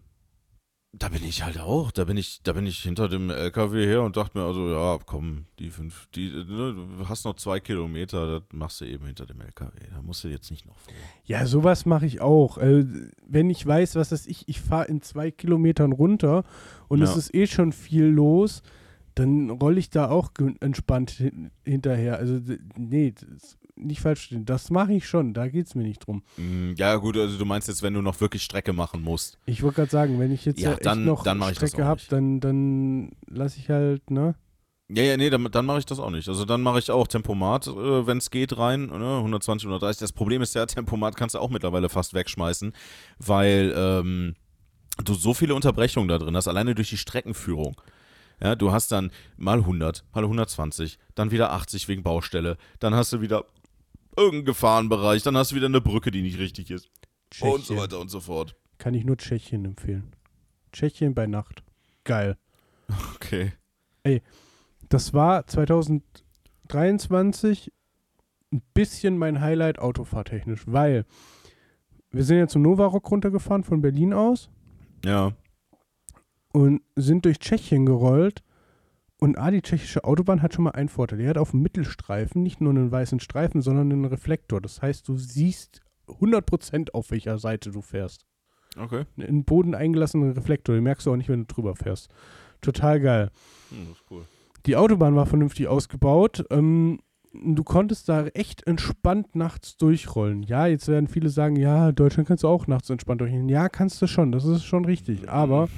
[0.97, 4.03] da bin ich halt auch, da bin ich, da bin ich hinter dem LKW her
[4.03, 8.41] und dachte mir, also ja, komm, die fünf, die, ne, du hast noch zwei Kilometer,
[8.41, 9.77] das machst du eben hinter dem LKW.
[9.93, 10.95] Da musst du jetzt nicht noch vor.
[11.25, 12.59] Ja, sowas mache ich auch.
[12.59, 12.85] Äh,
[13.27, 16.45] wenn ich weiß, was das ich, ich fahre in zwei Kilometern runter
[16.87, 17.05] und ja.
[17.05, 18.63] es ist eh schon viel los,
[19.15, 22.19] dann rolle ich da auch entspannt hin hinterher.
[22.19, 22.41] Also,
[22.77, 23.15] nee,
[23.77, 24.45] nicht falsch stehen.
[24.45, 26.23] Das mache ich schon, da geht es mir nicht drum.
[26.37, 29.39] Mm, ja, gut, also du meinst jetzt, wenn du noch wirklich Strecke machen musst.
[29.47, 33.13] Ich wollte gerade sagen, wenn ich jetzt ja, dann, noch dann Strecke habe, dann, dann
[33.27, 34.35] lasse ich halt, ne?
[34.89, 36.29] Ja, ja, nee, dann, dann mache ich das auch nicht.
[36.29, 39.17] Also dann mache ich auch Tempomat, äh, wenn es geht, rein, ne?
[39.19, 40.01] 120, 130.
[40.01, 42.73] Das Problem ist ja, Tempomat kannst du auch mittlerweile fast wegschmeißen,
[43.19, 44.35] weil ähm,
[45.03, 47.81] du so viele Unterbrechungen da drin hast, alleine durch die Streckenführung.
[48.43, 53.13] Ja, du hast dann mal 100, mal 120, dann wieder 80 wegen Baustelle, dann hast
[53.13, 53.45] du wieder
[54.17, 56.91] irgendeinen Gefahrenbereich, dann hast du wieder eine Brücke, die nicht richtig ist.
[57.31, 57.55] Tschechien.
[57.55, 58.57] Und so weiter und so fort.
[58.79, 60.13] Kann ich nur Tschechien empfehlen.
[60.73, 61.63] Tschechien bei Nacht.
[62.05, 62.37] Geil.
[63.15, 63.53] Okay.
[64.91, 67.73] Das war 2023
[68.53, 71.07] ein bisschen mein Highlight autofahrtechnisch, weil
[72.11, 74.51] wir sind ja zum Novarock runtergefahren von Berlin aus
[75.05, 75.33] Ja.
[76.55, 78.45] Und sind durch Tschechien gerollt.
[79.19, 81.19] Und A, die tschechische Autobahn hat schon mal einen Vorteil.
[81.19, 84.61] Die hat auf dem Mittelstreifen nicht nur einen weißen Streifen, sondern einen Reflektor.
[84.61, 88.25] Das heißt, du siehst 100% auf welcher Seite du fährst.
[88.79, 89.05] Okay.
[89.17, 90.77] Einen in den Boden eingelassenen Reflektor.
[90.77, 92.09] Den merkst du auch nicht, wenn du drüber fährst.
[92.61, 93.31] Total geil.
[93.71, 94.25] Hm, das ist cool.
[94.67, 96.45] Die Autobahn war vernünftig ausgebaut.
[96.51, 97.01] Ähm,
[97.33, 100.45] du konntest da echt entspannt nachts durchrollen.
[100.45, 103.49] Ja, jetzt werden viele sagen, ja, Deutschland kannst du auch nachts entspannt durchrollen.
[103.49, 105.29] Ja, kannst du schon, das ist schon richtig.
[105.29, 105.69] Aber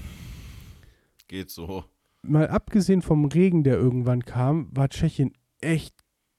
[1.29, 1.85] Geht so.
[2.22, 5.95] mal abgesehen vom Regen, der irgendwann kam, war Tschechien echt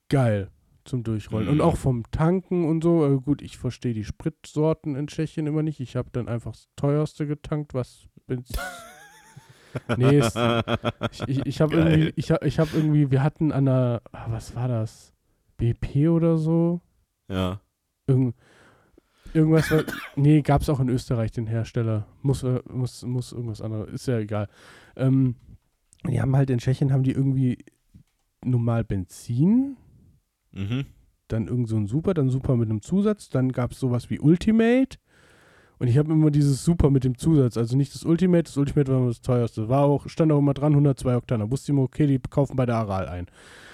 [0.09, 0.49] geil
[0.85, 1.47] zum Durchrollen.
[1.49, 1.61] Und Mhm.
[1.61, 3.05] auch vom Tanken und so.
[3.05, 5.79] Äh, gut, ich verstehe die Spritsorten in Tschechien immer nicht.
[5.81, 8.55] Ich habe dann einfach das teuerste getankt, was Benzin.
[9.97, 10.33] nee, es,
[11.11, 14.27] ich, ich, ich habe irgendwie, ich, hab- ich habe irgendwie, wir hatten an der, ah,
[14.29, 15.13] was war das?
[15.57, 16.81] BP oder so?
[17.29, 17.59] ja.
[18.09, 18.35] Irgend,
[19.37, 19.83] irgendwas war,
[20.15, 22.07] nee, gab es auch in Österreich den Hersteller.
[22.21, 24.47] Muss, äh, muss, muss irgendwas anderes, ist ja egal.
[24.95, 25.35] Ähm,
[26.07, 27.57] die haben halt in Tschechien, haben die irgendwie
[28.43, 29.77] normal Benzin,
[30.53, 30.85] Mhm.
[31.27, 34.19] dann irgend so ein Super, dann Super mit einem Zusatz, dann gab es sowas wie
[34.19, 34.97] Ultimate.
[35.79, 38.91] Und ich habe immer dieses Super mit dem Zusatz, also nicht das Ultimate, das Ultimate
[38.91, 39.69] war immer das teuerste.
[39.69, 41.41] War auch, stand auch immer dran, 102 Oktan.
[41.41, 43.27] Da wusste ich immer, okay, die kaufen bei der Aral ein.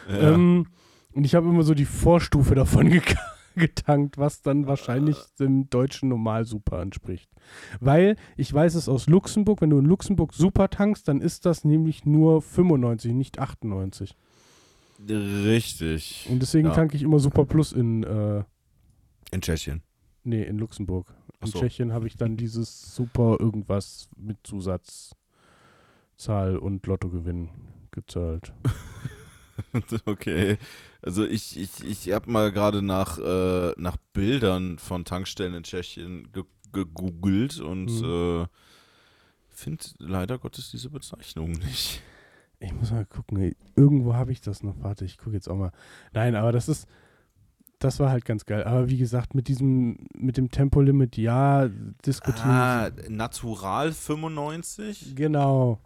[0.10, 0.34] Ja.
[0.34, 0.66] Ähm,
[1.14, 3.02] und ich habe immer so die Vorstufe davon ge
[3.60, 7.30] getankt, was dann wahrscheinlich dem deutschen Normal-Super entspricht.
[7.80, 11.64] Weil ich weiß es aus Luxemburg, wenn du in Luxemburg Super tankst, dann ist das
[11.66, 14.16] nämlich nur 95, nicht 98.
[15.10, 16.28] Richtig.
[16.30, 16.74] Und deswegen Ja.
[16.74, 18.44] tanke ich immer Super Plus in, äh,
[19.32, 19.82] In Tschechien.
[20.24, 21.14] nee, in Luxemburg.
[21.42, 21.60] In so.
[21.60, 25.18] Tschechien habe ich dann dieses Super irgendwas mit Zusatzzahl
[26.58, 27.50] und Lottogewinn
[27.92, 28.54] gezahlt.
[30.06, 30.58] okay.
[31.02, 36.32] Also ich, ich, ich habe mal gerade nach, äh, nach Bildern von Tankstellen in Tschechien
[36.32, 38.42] ge gegoogelt und Mhm.
[38.44, 38.46] äh,
[39.50, 42.02] finde leider Gottes diese Bezeichnung nicht.
[42.60, 43.56] Ich muss mal gucken, ey.
[43.76, 44.74] irgendwo habe ich das noch.
[44.82, 45.72] Warte, ich gucke jetzt auch mal.
[46.14, 46.88] Nein, aber das ist,
[47.78, 48.64] das war halt ganz geil.
[48.64, 51.68] Aber wie gesagt, mit diesem, mit dem Tempolimit, ja,
[52.06, 52.50] diskutieren.
[52.50, 55.14] Ah, Natural 95?
[55.16, 55.80] Genau.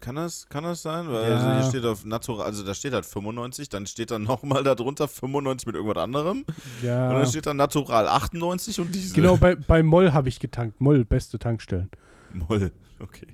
[0.00, 1.08] Kann das, kann das sein?
[1.08, 1.36] Weil Ja.
[1.36, 5.08] also hier steht auf Natural, also da steht halt 95, dann steht dann nochmal darunter
[5.08, 6.44] 95 mit irgendwas anderem.
[6.46, 7.12] Und Ja.
[7.12, 9.14] dann steht dann Natural 98 und diese.
[9.14, 10.80] Genau, bei, bei Moll habe ich getankt.
[10.80, 11.90] Moll, beste Tankstellen.
[12.32, 12.70] Moll,
[13.00, 13.26] okay.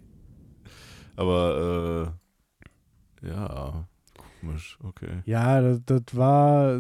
[1.17, 2.15] Aber,
[3.23, 3.87] äh, ja,
[4.41, 5.23] komisch, okay.
[5.27, 6.75] Ja, das, das war.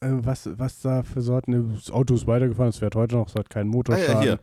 [0.00, 1.74] Äh, was, was da für Sorten.
[1.74, 4.14] Das Auto ist weitergefahren, es fährt heute noch, es hat keinen Ah Motorschaden.
[4.16, 4.38] ja, hier.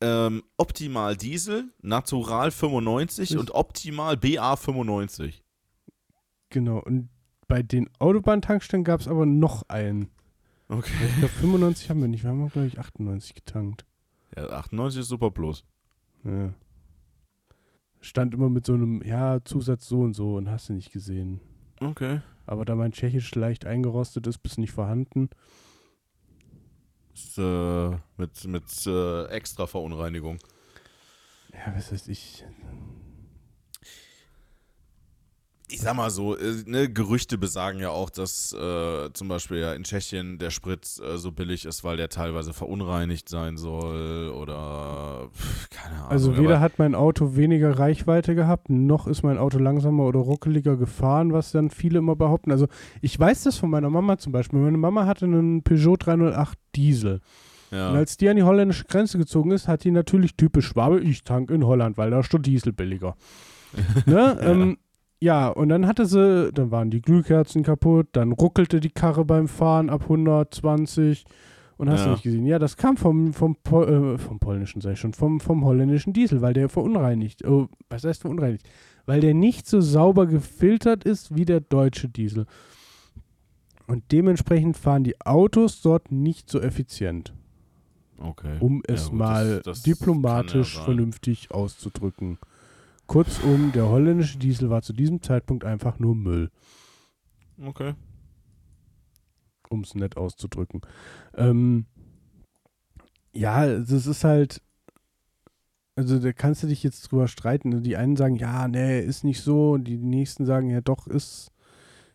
[0.00, 5.42] Ähm, Optimal Diesel, Natural 95 Ist- und Optimal BA 95.
[6.50, 6.78] Genau.
[6.78, 7.08] Und
[7.48, 10.10] bei den Autobahntankstellen gab es aber noch einen.
[10.68, 10.92] Okay.
[11.08, 12.22] Ich glaube, 95 haben wir nicht.
[12.22, 13.86] Wir haben, glaube ich, 98 getankt.
[14.36, 15.64] Ja, 98 ist Super Plus.
[16.24, 16.52] Ja.
[18.00, 21.40] Stand immer mit so einem, ja, Zusatz so und so und hast du nicht gesehen.
[21.80, 22.20] Okay.
[22.46, 25.30] Aber da mein Tschechisch leicht eingerostet ist, bis nicht vorhanden.
[27.38, 30.38] Äh, mit mit äh, extra Verunreinigung.
[31.52, 32.44] Ja, was weiß ich.
[35.70, 39.74] Ich sag mal so, äh, ne, Gerüchte besagen ja auch, dass äh, zum Beispiel ja
[39.74, 45.28] in Tschechien der Sprit äh, so billig ist, weil der teilweise verunreinigt sein soll oder
[45.34, 46.08] pf, keine Ahnung.
[46.10, 50.20] Also aber- weder hat mein Auto weniger Reichweite gehabt, noch ist mein Auto langsamer oder
[50.20, 52.50] ruckeliger gefahren, was dann viele immer behaupten.
[52.50, 52.66] Also
[53.02, 54.58] ich weiß das von meiner Mama zum Beispiel.
[54.58, 57.20] Meine Mama hatte einen Peugeot 308 Diesel.
[57.70, 57.90] ja.
[57.90, 61.24] Und als die an die holländische Grenze gezogen ist, hat die natürlich typisch Schwabe, ich
[61.24, 63.16] tank in Holland, weil da ist der Diesel billiger.
[64.06, 64.38] ne?
[64.40, 64.78] ähm,
[65.20, 69.48] ja, und dann hatte sie, dann waren die Glühkerzen kaputt, dann ruckelte die Karre beim
[69.48, 71.24] Fahren ab 120
[71.76, 72.12] und hast du Ja.
[72.12, 72.46] nicht gesehen.
[72.46, 76.12] Ja, das kam vom, vom, Pol- äh, vom polnischen, sag ich schon, vom, vom holländischen
[76.12, 78.68] Diesel, weil der verunreinigt, oh, was heißt verunreinigt?
[79.06, 82.46] Weil der nicht so sauber gefiltert ist wie der deutsche Diesel.
[83.86, 87.32] Und dementsprechend fahren die Autos dort nicht so effizient
[88.20, 88.56] okay.
[88.60, 92.38] um Ja, es gut, mal das- das diplomatisch ja vernünftig auszudrücken.
[93.08, 96.50] Kurzum, der holländische Diesel war zu diesem Zeitpunkt einfach nur Müll,
[97.66, 97.94] Okay.
[99.70, 100.82] um es nett auszudrücken.
[101.34, 101.86] Ähm,
[103.32, 104.62] ja, das ist halt,
[105.96, 107.82] also da kannst du dich jetzt drüber streiten.
[107.82, 111.50] Die einen sagen, ja, nee, ist nicht so, und die nächsten sagen, ja doch, ist,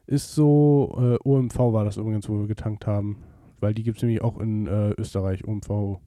[0.05, 0.95] ist so.
[0.97, 3.17] Äh, OMV war das übrigens, wo wir getankt haben,
[3.59, 5.99] weil die gibt es nämlich auch in äh, Österreich, OMV.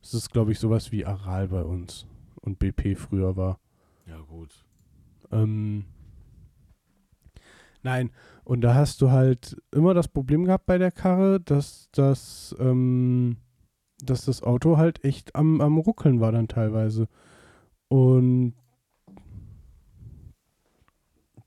[0.00, 2.06] Das ist, glaube ich, sowas wie Aral bei uns.
[2.42, 3.58] Und BP früher war.
[4.06, 4.64] Ja, gut.
[5.30, 5.86] Ähm,
[7.82, 8.10] nein,
[8.44, 13.38] und da hast du halt immer das Problem gehabt bei der Karre, dass das, ähm,
[14.04, 17.08] dass das Auto halt echt am, am Ruckeln war dann teilweise.
[17.88, 18.54] Und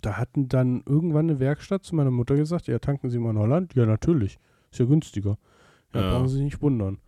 [0.01, 3.39] da hatten dann irgendwann eine Werkstatt zu meiner Mutter gesagt, ja, tanken Sie mal in
[3.39, 3.73] Holland?
[3.75, 4.37] Ja, natürlich.
[4.71, 5.37] Ist ja günstiger.
[5.93, 6.11] Ja, Ja.
[6.11, 6.99] brauchen Sie sich nicht wundern.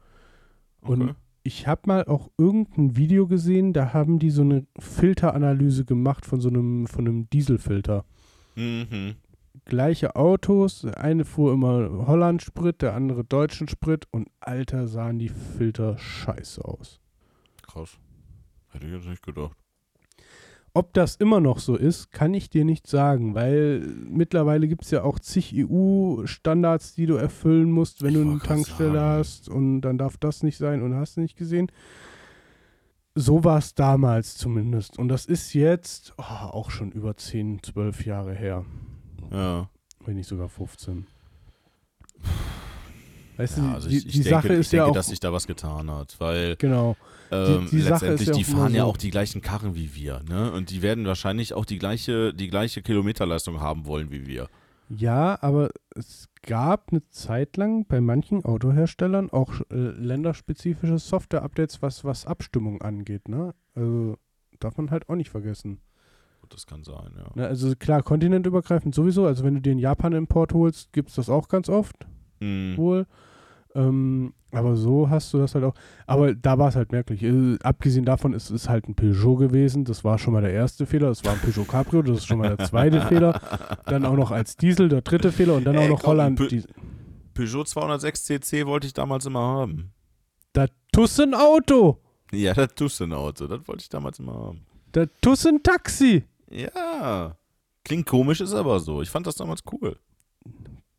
[0.82, 1.14] Und Okay.
[1.48, 6.42] Ich habe mal auch irgendein Video gesehen, da haben die so eine Filteranalyse gemacht von
[6.42, 8.04] so einem, von einem Dieselfilter.
[8.56, 9.16] Mhm.
[9.64, 15.30] Gleiche Autos, der eine fuhr immer Holland-Sprit, der andere deutschen Sprit und alter sahen die
[15.30, 17.00] Filter scheiße aus.
[17.62, 17.98] Krass.
[18.72, 19.58] Hätte ich jetzt nicht gedacht.
[20.78, 24.92] Ob das immer noch so ist, kann ich dir nicht sagen, weil mittlerweile gibt es
[24.92, 29.20] ja auch zig EU-Standards, die du erfüllen musst, wenn Ich du eine Tankstelle sagen.
[29.20, 31.72] hast und dann darf das nicht sein und hast du nicht gesehen.
[33.16, 35.00] So war es damals zumindest.
[35.00, 38.64] Und das ist jetzt oh, auch schon über 10, 12 Jahre her.
[39.32, 39.72] Ja.
[40.06, 41.08] Wenn nicht sogar 15.
[43.38, 44.94] Weißt ja du, also die, ich, ich die denke, Sache ich ist denke, ja auch.
[44.94, 46.96] dass sich da was getan hat, weil genau.
[47.32, 48.90] Ähm, die Sache ist letztendlich, ja die fahren ja so.
[48.90, 50.52] auch die gleichen Karren wie wir, ne?
[50.52, 54.48] Und die werden wahrscheinlich auch die gleiche, die gleiche Kilometerleistung haben wollen wie wir.
[54.90, 62.06] Ja, aber es gab eine Zeit lang bei manchen Autoherstellern auch äh, länderspezifische Software-Updates, was,
[62.06, 63.54] was Abstimmung angeht, ne?
[63.76, 64.18] Also
[64.60, 65.80] darf man halt auch nicht vergessen.
[66.50, 67.30] Das kann sein, ja.
[67.36, 67.46] Ne?
[67.46, 69.26] Also klar, kontinentübergreifend sowieso.
[69.26, 72.08] Also wenn du dir einen Japan-Import holst, gibt es das auch ganz oft
[72.40, 72.78] Mhm.
[72.78, 73.08] wohl.
[73.78, 75.76] Ähm, aber so hast du das halt auch.
[76.08, 77.22] Aber da war es halt merklich.
[77.22, 79.86] Äh, abgesehen davon ist es halt ein Peugeot gewesen.
[79.86, 81.10] Das war schon mal der erste Fehler.
[81.10, 82.02] Das war ein Peugeot Cabrio.
[82.02, 83.40] Das ist schon mal der zweite Fehler.
[83.86, 86.38] Dann auch noch als Diesel der dritte Fehler und dann Ey, auch noch komm, Holland.
[86.40, 86.72] Pe- Diesel.
[87.34, 89.92] Peugeot 206 CC wollte ich damals immer haben.
[90.54, 92.02] Das Tussen Auto.
[92.32, 93.46] Ja, das tust ein Auto.
[93.48, 94.62] Das wollte ich damals immer haben.
[94.94, 96.24] Das Tussen Taxi.
[96.50, 97.38] Ja.
[97.84, 99.02] Klingt komisch, ist aber so.
[99.04, 99.98] Ich fand das damals cool.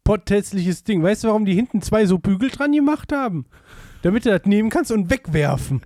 [0.08, 1.02] Potthässliches Ding.
[1.02, 3.44] Weißt du, warum die hinten zwei so Bügel dran gemacht haben?
[4.00, 5.82] Damit du das nehmen kannst und wegwerfen.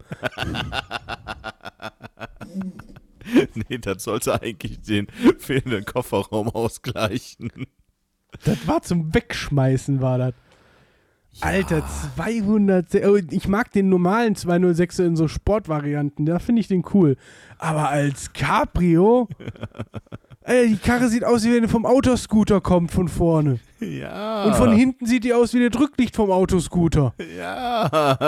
[3.69, 5.09] nee, das sollte eigentlich den
[5.39, 7.51] fehlenden Kofferraum ausgleichen.
[8.45, 10.35] Das war zum Wegschmeißen, war das.
[11.41, 11.83] Alter,
[12.15, 12.95] 200.
[13.05, 17.17] Oh, ich mag den normalen 206er in so Sportvarianten, da finde ich den cool.
[17.59, 19.29] Aber als Cabrio,
[20.45, 23.61] Alter, die Karre sieht aus, wie wenn die vom Autoscooter kommt von vorne.
[23.81, 24.45] Ja.
[24.45, 27.15] Und von hinten sieht die aus wie der Drücklicht vom Autoscooter.
[27.39, 28.19] Ja.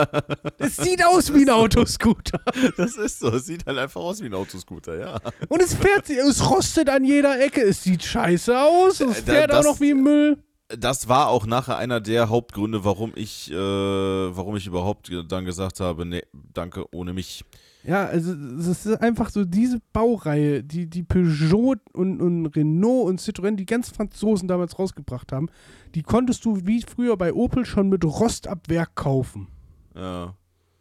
[0.59, 2.41] Es sieht aus wie ein Autoscooter.
[2.77, 3.29] Das ist so.
[3.29, 5.19] Es sieht halt einfach aus wie ein Autoscooter, ja.
[5.49, 7.63] Und es fährt, es rostet an jeder Ecke.
[7.63, 9.01] Es sieht scheiße aus.
[9.01, 10.39] Es Äh, da- fährt auch das- noch wie Müll.
[10.69, 15.79] Das war auch nachher einer der Hauptgründe, warum ich, äh, warum ich überhaupt dann gesagt
[15.79, 17.45] habe, nee, danke, ohne mich.
[17.87, 23.21] Ja, also es ist einfach so diese Baureihe, die, die Peugeot und, und Renault und
[23.21, 25.49] Citroën, die ganz Franzosen damals rausgebracht haben,
[25.95, 29.49] die konntest du wie früher bei Opel schon mit Rostabwehr kaufen.
[29.95, 30.35] Ja.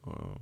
[0.05, 0.35] Ja.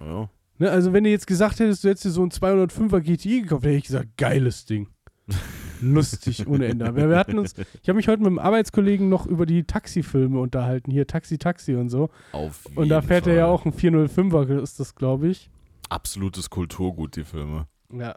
[0.00, 0.30] ja.
[0.58, 3.64] Ne, also wenn du jetzt gesagt hättest, du hättest dir so ein 205er GTI gekauft,
[3.64, 4.88] hätte ich gesagt, geiles Ding.
[5.80, 6.86] Lustig ohne Ende.
[6.86, 10.38] Aber wir hatten uns, ich habe mich heute mit einem Arbeitskollegen noch über die Taxifilme
[10.38, 12.10] unterhalten, hier Taxi Taxi und so.
[12.32, 13.54] Auf Und da jeden fährt er ja Fall.
[13.54, 15.50] auch ein 405er, ist das, glaube ich.
[15.88, 17.66] Absolutes Kulturgut, die Filme.
[17.92, 18.16] Ja.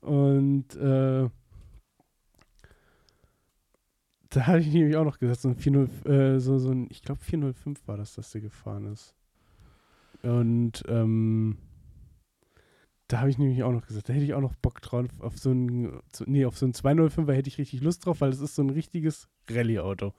[0.00, 1.28] Und äh,
[4.30, 7.02] da hatte ich nämlich auch noch gesagt, so ein 40, äh, so, so ein, ich
[7.02, 9.14] glaube 405 war das, dass der gefahren ist.
[10.22, 11.58] Und ähm,
[13.08, 15.38] da habe ich nämlich auch noch gesagt, da hätte ich auch noch Bock drauf, auf
[15.38, 18.40] so ein, so, nee, auf so ein 205er hätte ich richtig Lust drauf, weil das
[18.40, 20.12] ist so ein richtiges Rallye-Auto.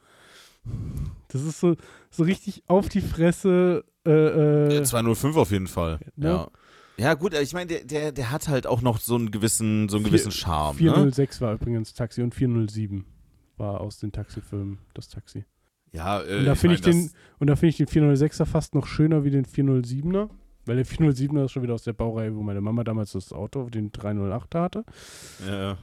[1.28, 1.76] Das ist so,
[2.10, 3.84] so richtig auf die Fresse.
[4.06, 6.00] Äh, äh, 205 auf jeden Fall.
[6.16, 6.28] Ne?
[6.28, 6.48] Ja.
[6.98, 9.98] Ja, gut, ich meine, der, der, der hat halt auch noch so einen gewissen, so
[9.98, 10.76] einen Vier- gewissen Charme.
[10.78, 10.80] Ne?
[10.94, 13.06] 406 war übrigens Taxi und 407
[13.58, 15.44] war aus den Taxifilmen das Taxi.
[15.92, 18.76] Ja, äh, Und da finde ich, mein, den, und da finde ich den 406er fast
[18.76, 20.30] noch schöner wie den 407er.
[20.68, 23.70] Weil der 407er ist schon wieder aus der Baureihe, wo meine Mama damals das Auto,
[23.70, 24.84] den 308er hatte.
[25.46, 25.78] ja, ja.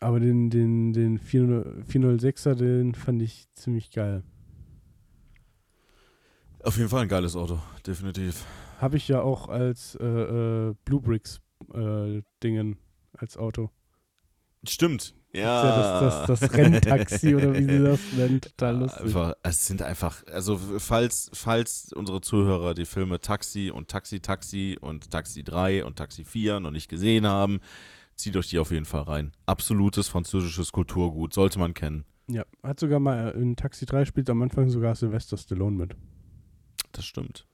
[0.00, 4.24] Aber den, den, den 400 406er, den fand ich ziemlich geil.
[6.64, 8.44] Auf jeden Fall ein geiles Auto, definitiv.
[8.82, 11.40] Habe ich ja auch als äh, äh, Blue Bricks
[11.72, 12.78] äh, Dingen
[13.16, 13.70] als Auto.
[14.66, 15.14] Stimmt.
[15.32, 16.00] Das Ja.
[16.00, 18.40] das, das, das Renntaxi oder wie sie das nennen.
[18.40, 19.02] Total lustig.
[19.02, 24.76] Einfach, es sind einfach, also falls, falls unsere Zuhörer die Filme Taxi und Taxi Taxi
[24.80, 27.60] und Taxi 3 und Taxi 4 noch nicht gesehen haben,
[28.16, 29.30] zieht euch die auf jeden Fall rein.
[29.46, 32.04] Absolutes französisches Kulturgut, sollte man kennen.
[32.26, 35.96] Ja, hat sogar mal in Taxi 3 spielt am Anfang sogar Sylvester Stallone mit.
[36.90, 37.46] Das stimmt.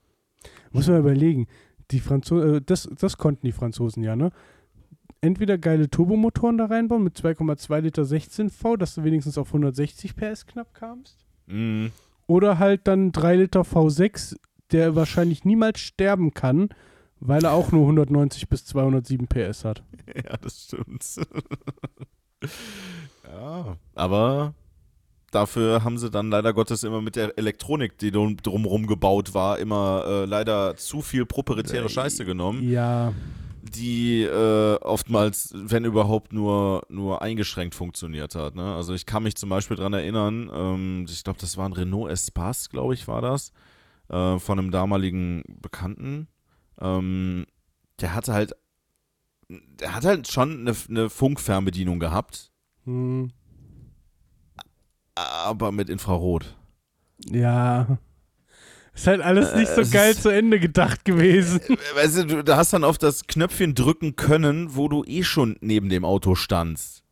[0.71, 1.47] Muss man überlegen.
[1.91, 4.31] Die Franzosen, äh, das, das konnten die Franzosen ja, ne?
[5.21, 10.15] Entweder geile Turbomotoren da reinbauen mit 2,2 Liter 16 V, dass du wenigstens auf 160
[10.15, 11.25] PS knapp kamst.
[11.47, 11.91] Mhm.
[12.27, 14.37] Oder halt dann 3 Liter V6,
[14.71, 16.69] der wahrscheinlich niemals sterben kann,
[17.19, 19.83] weil er auch nur 190 bis 207 PS hat.
[20.15, 21.05] Ja, das stimmt.
[23.23, 24.55] ja, aber
[25.31, 29.59] dafür haben sie dann leider Gottes immer mit der Elektronik, die drum- drumherum gebaut war,
[29.59, 33.13] immer äh, leider zu viel proprietäre Scheiße genommen, Ja,
[33.61, 38.55] die äh, oftmals, wenn überhaupt, nur, nur eingeschränkt funktioniert hat.
[38.55, 38.73] Ne?
[38.75, 42.09] Also ich kann mich zum Beispiel daran erinnern, ähm, ich glaube, das war ein Renault
[42.11, 43.51] Espace, glaube ich, war das,
[44.07, 46.27] äh, von einem damaligen Bekannten.
[46.81, 47.45] Ähm,
[47.99, 48.53] der hatte halt,
[49.49, 52.51] der hat halt schon eine, eine Funkfernbedienung gehabt,
[52.85, 53.31] hm,
[55.27, 56.55] aber mit Infrarot.
[57.29, 57.97] ja.
[58.95, 61.61] Ist halt alles nicht so Äh, geil ist- zu Ende gedacht gewesen.
[61.95, 65.55] Weißt du, du, du hast dann auf das Knöpfchen drücken können, wo du eh schon
[65.61, 67.03] neben dem Auto standst.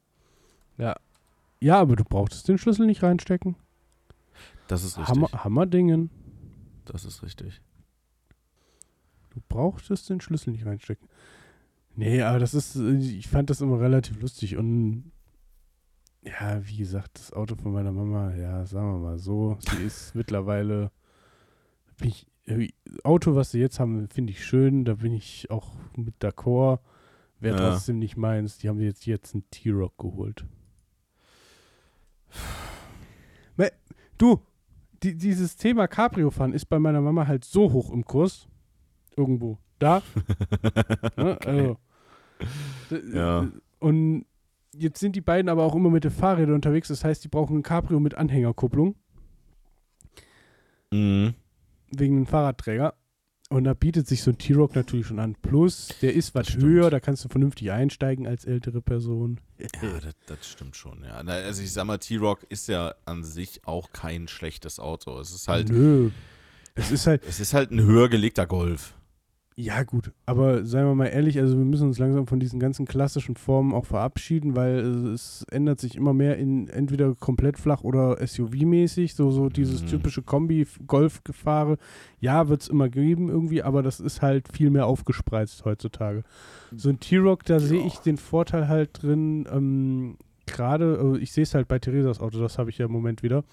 [1.60, 3.55] Ja, aber du brauchtest den Schlüssel nicht reinstecken.
[4.68, 5.16] Das ist richtig.
[5.16, 6.10] Hammer, Hammerdingen.
[6.86, 7.62] Das ist richtig.
[9.30, 11.08] Du brauchtest den Schlüssel nicht reinstecken.
[11.95, 15.12] Nee, aber das ist, äh, ich fand das immer relativ lustig und
[16.28, 20.15] ja, wie gesagt, das Auto von meiner Mama, ja, sagen wir mal so, sie ist
[20.15, 20.91] mittlerweile,
[22.01, 22.69] ich, äh,
[23.03, 26.80] Auto, was sie jetzt haben, finde ich schön, da bin ich auch mit d'accord.
[27.39, 27.69] Wäre Ja.
[27.71, 30.45] trotzdem nicht meins, die haben jetzt, jetzt einen T-Rock geholt.
[34.19, 34.41] Du,
[35.03, 38.47] die, dieses Thema Cabrio fahren ist bei meiner Mama halt so hoch im Kurs.
[39.15, 39.59] Irgendwo.
[39.78, 40.01] Da.
[41.17, 41.38] ne?
[41.45, 41.78] also,
[43.13, 43.47] Ja.
[43.78, 44.25] Und
[44.78, 46.88] jetzt sind die beiden aber auch immer mit den Fahrrädern unterwegs.
[46.88, 48.95] Das heißt, die brauchen ein Cabrio mit Anhängerkupplung
[50.91, 51.34] Mhm.
[51.91, 52.93] wegen dem Fahrradträger.
[53.49, 55.36] Und da bietet sich so ein T-Rock natürlich schon an.
[55.41, 59.39] Plus, der ist was höher, da kannst du vernünftig einsteigen als ältere Person.
[59.57, 59.67] Ja,
[60.01, 61.13] das, das stimmt schon, ja.
[61.15, 65.17] Also ich sag mal, T-Rock ist ja an sich auch kein schlechtes Auto.
[65.19, 66.09] Es ist halt, Nö.
[66.75, 68.93] Es ist halt, es ist halt ein höher gelegter Golf.
[69.60, 72.86] Ja, gut, aber seien wir mal ehrlich, also wir müssen uns langsam von diesen ganzen
[72.86, 74.78] klassischen Formen auch verabschieden, weil
[75.14, 79.88] es ändert sich immer mehr in entweder komplett flach oder SUV-mäßig, so, so dieses Mhm.
[79.88, 81.78] typische Kombi-Golf-Gefahre.
[82.20, 86.24] Ja, wird es immer geben irgendwie, aber das ist halt viel mehr aufgespreizt heutzutage.
[86.76, 91.43] So ein T-Rock, da sehe ich den Vorteil halt drin, ähm, gerade, äh, ich sehe
[91.43, 93.43] es halt bei Theresas Auto, das habe ich ja im Moment wieder.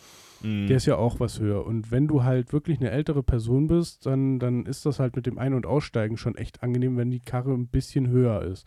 [0.43, 0.67] Mhm.
[0.67, 1.65] Der ist ja auch was höher.
[1.65, 5.27] Und wenn du halt wirklich eine ältere Person bist, dann, dann ist das halt mit
[5.27, 8.67] dem Ein- und Aussteigen schon echt angenehm, wenn die Karre ein bisschen höher ist.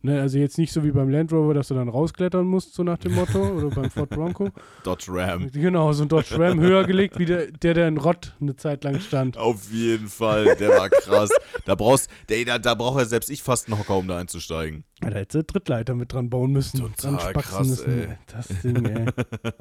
[0.00, 2.84] Ne, also jetzt nicht so wie beim Land Rover, dass du dann rausklettern musst, so
[2.84, 4.48] nach dem Motto, oder beim Ford Bronco.
[4.84, 5.50] Dodge Ram.
[5.50, 8.84] Genau, so ein Dodge Ram höher gelegt, wie der, der, der in Rott eine Zeit
[8.84, 9.36] lang stand.
[9.36, 11.30] Auf jeden Fall, der war krass.
[11.64, 14.84] da brauchst, der, da, da braucht ja selbst ich fast einen Hocker, um da einzusteigen.
[15.00, 16.84] Da hättest du Trittleiter mit dran bauen müssen.
[16.84, 17.90] und Total dran krass, müssen.
[17.90, 18.08] ey.
[18.32, 19.06] Das Ding, ey.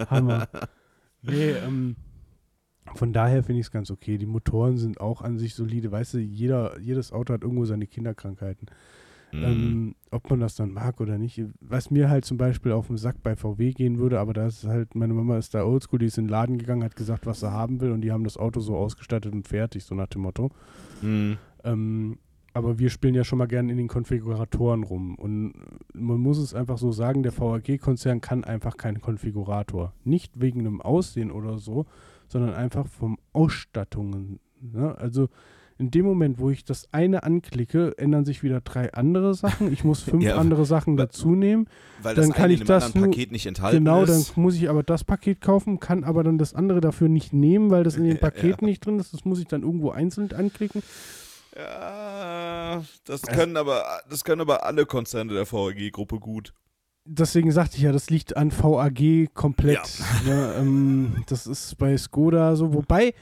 [0.07, 0.47] Hammer.
[1.21, 1.95] Nee, ähm,
[2.95, 4.17] von daher finde ich es ganz okay.
[4.17, 5.91] Die Motoren sind auch an sich solide.
[5.91, 8.69] Weißt du, jeder, jedes Auto hat irgendwo seine Kinderkrankheiten.
[9.31, 9.43] Mhm.
[9.43, 11.41] Ähm, ob man das dann mag oder nicht.
[11.59, 14.65] Was mir halt zum Beispiel auf den Sack bei VW gehen würde, aber da ist
[14.65, 17.41] halt, meine Mama ist da oldschool, die ist in den Laden gegangen, hat gesagt, was
[17.41, 20.21] sie haben will und die haben das Auto so ausgestattet und fertig, so nach dem
[20.21, 20.51] Motto.
[21.01, 21.37] Mhm.
[21.65, 22.19] Ähm,
[22.57, 25.15] aber wir spielen ja schon mal gerne in den Konfiguratoren rum.
[25.15, 25.53] Und
[25.93, 29.93] man muss es einfach so sagen, der VAG-Konzern kann einfach keinen Konfigurator.
[30.03, 31.85] Nicht wegen einem Aussehen oder so,
[32.27, 34.39] sondern einfach vom Ausstattungen.
[34.61, 34.95] Ne?
[34.97, 35.29] Also
[35.79, 39.71] in dem Moment, wo ich das eine anklicke, ändern sich wieder drei andere Sachen.
[39.71, 41.67] Ich muss fünf Ja, andere Sachen dazu nehmen.
[42.01, 44.35] Weil dann das kann ich das nur- Paket nicht enthalten Genau, dann ist.
[44.37, 47.83] muss ich aber das Paket kaufen, kann aber dann das andere dafür nicht nehmen, weil
[47.83, 48.67] das in dem Ja, Paket ja.
[48.67, 49.13] nicht drin ist.
[49.13, 50.81] Das muss ich dann irgendwo einzeln anklicken.
[51.57, 56.53] Ja, das können aber, das können aber alle Konzerne der VAG-Gruppe gut.
[57.05, 59.79] deswegen sagte ich ja, das liegt an VAG komplett.
[60.25, 62.73] Ne, ähm, das ist bei Skoda so.
[62.73, 63.13] Wobei,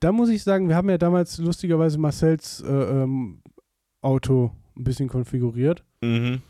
[0.00, 3.40] da muss ich sagen, wir haben ja damals lustigerweise Marcells äh, ähm,
[4.02, 5.84] Auto ein bisschen konfiguriert.
[6.02, 6.42] Mhm.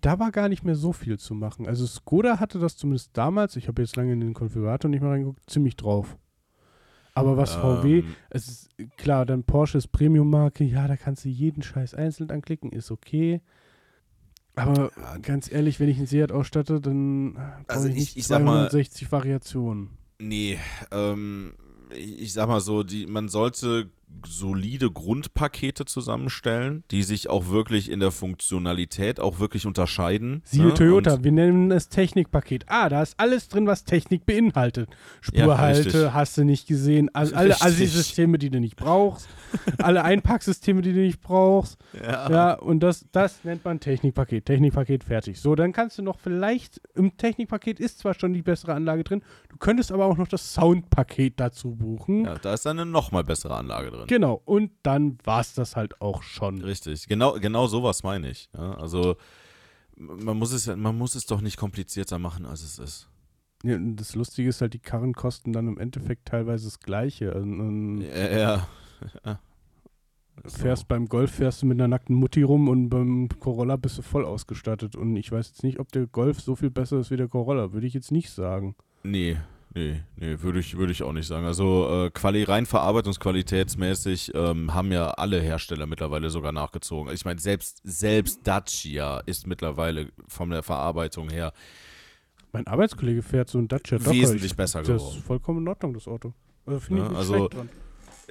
[0.00, 1.66] Da war gar nicht mehr so viel zu machen.
[1.66, 5.10] Also Skoda hatte das zumindest damals, ich habe jetzt lange in den Konfigurator nicht mehr
[5.10, 6.16] reingeguckt, ziemlich drauf.
[7.14, 11.28] Aber was VW, Ähm, es ist klar, dann Porsche ist Premium-Marke, ja, da kannst du
[11.28, 13.40] jeden Scheiß einzeln anklicken, ist okay.
[14.56, 15.18] Aber Ja.
[15.18, 17.36] ganz ehrlich, wenn ich einen Seat ausstatte, dann
[17.68, 19.90] Also ich ich- nicht ich mal- 260 Variationen.
[20.18, 20.58] Nee,
[20.92, 21.54] ähm,
[21.96, 23.90] ich, ich sag mal so, die, man sollte
[24.26, 30.42] solide Grundpakete zusammenstellen, die sich auch wirklich in der Funktionalität auch wirklich unterscheiden.
[30.44, 30.74] Siehe ne?
[30.74, 32.64] Toyota, Und- wir nennen es Technikpaket.
[32.68, 34.88] Ah, da ist alles drin, was Technik beinhaltet.
[35.20, 36.12] Spurhalte, richtig.
[36.12, 37.66] hast du nicht gesehen, all, alle Richtig.
[37.66, 39.28] Assi-Systeme, die du nicht brauchst,
[39.78, 41.78] alle Einpacksysteme, die du nicht brauchst.
[42.02, 42.30] Ja.
[42.30, 44.46] Ja, und das, das nennt man Technikpaket.
[44.46, 45.40] Technikpaket fertig.
[45.40, 49.22] So, dann kannst du noch vielleicht, im Technikpaket ist zwar schon die bessere Anlage drin,
[49.48, 52.24] du könntest aber auch noch das Soundpaket dazu buchen.
[52.24, 54.03] ja, da ist eine nochmal bessere Anlage drin.
[54.06, 56.62] Genau, und dann war es das halt auch schon.
[56.62, 58.48] Richtig, genau, genau sowas meine ich.
[58.56, 59.16] Ja, also
[59.96, 63.08] man muss es man muss es doch nicht komplizierter machen, als es ist.
[63.62, 67.32] Ja, das Lustige ist halt, die Karren kosten dann im Endeffekt teilweise das Gleiche.
[67.32, 68.68] Und, und Ja, ja.
[69.24, 69.38] ja.
[70.44, 74.02] fährst beim Golf fährst du mit einer nackten Mutti rum und beim Corolla bist du
[74.02, 74.96] voll ausgestattet.
[74.96, 77.72] Und ich weiß jetzt nicht, ob der Golf so viel besser ist wie der Corolla.
[77.72, 78.76] Würde ich jetzt nicht sagen.
[79.02, 79.38] Nee,
[79.74, 81.46] nee, nee, würde ich, würde ich auch nicht sagen.
[81.46, 87.12] Also äh, Quali rein verarbeitungsqualitätsmäßig ähm, haben ja alle Hersteller mittlerweile sogar nachgezogen.
[87.12, 91.52] Ich meine, selbst, selbst Dacia ist mittlerweile von der Verarbeitung her
[92.52, 94.12] Mein Arbeitskollege fährt so ein Dacia Docker.
[94.12, 95.22] wesentlich Ich, besser das ist geworden.
[95.26, 96.32] vollkommen in Ordnung, das Auto.
[96.66, 97.68] Also finde ich Ja, nicht also, schlecht dran.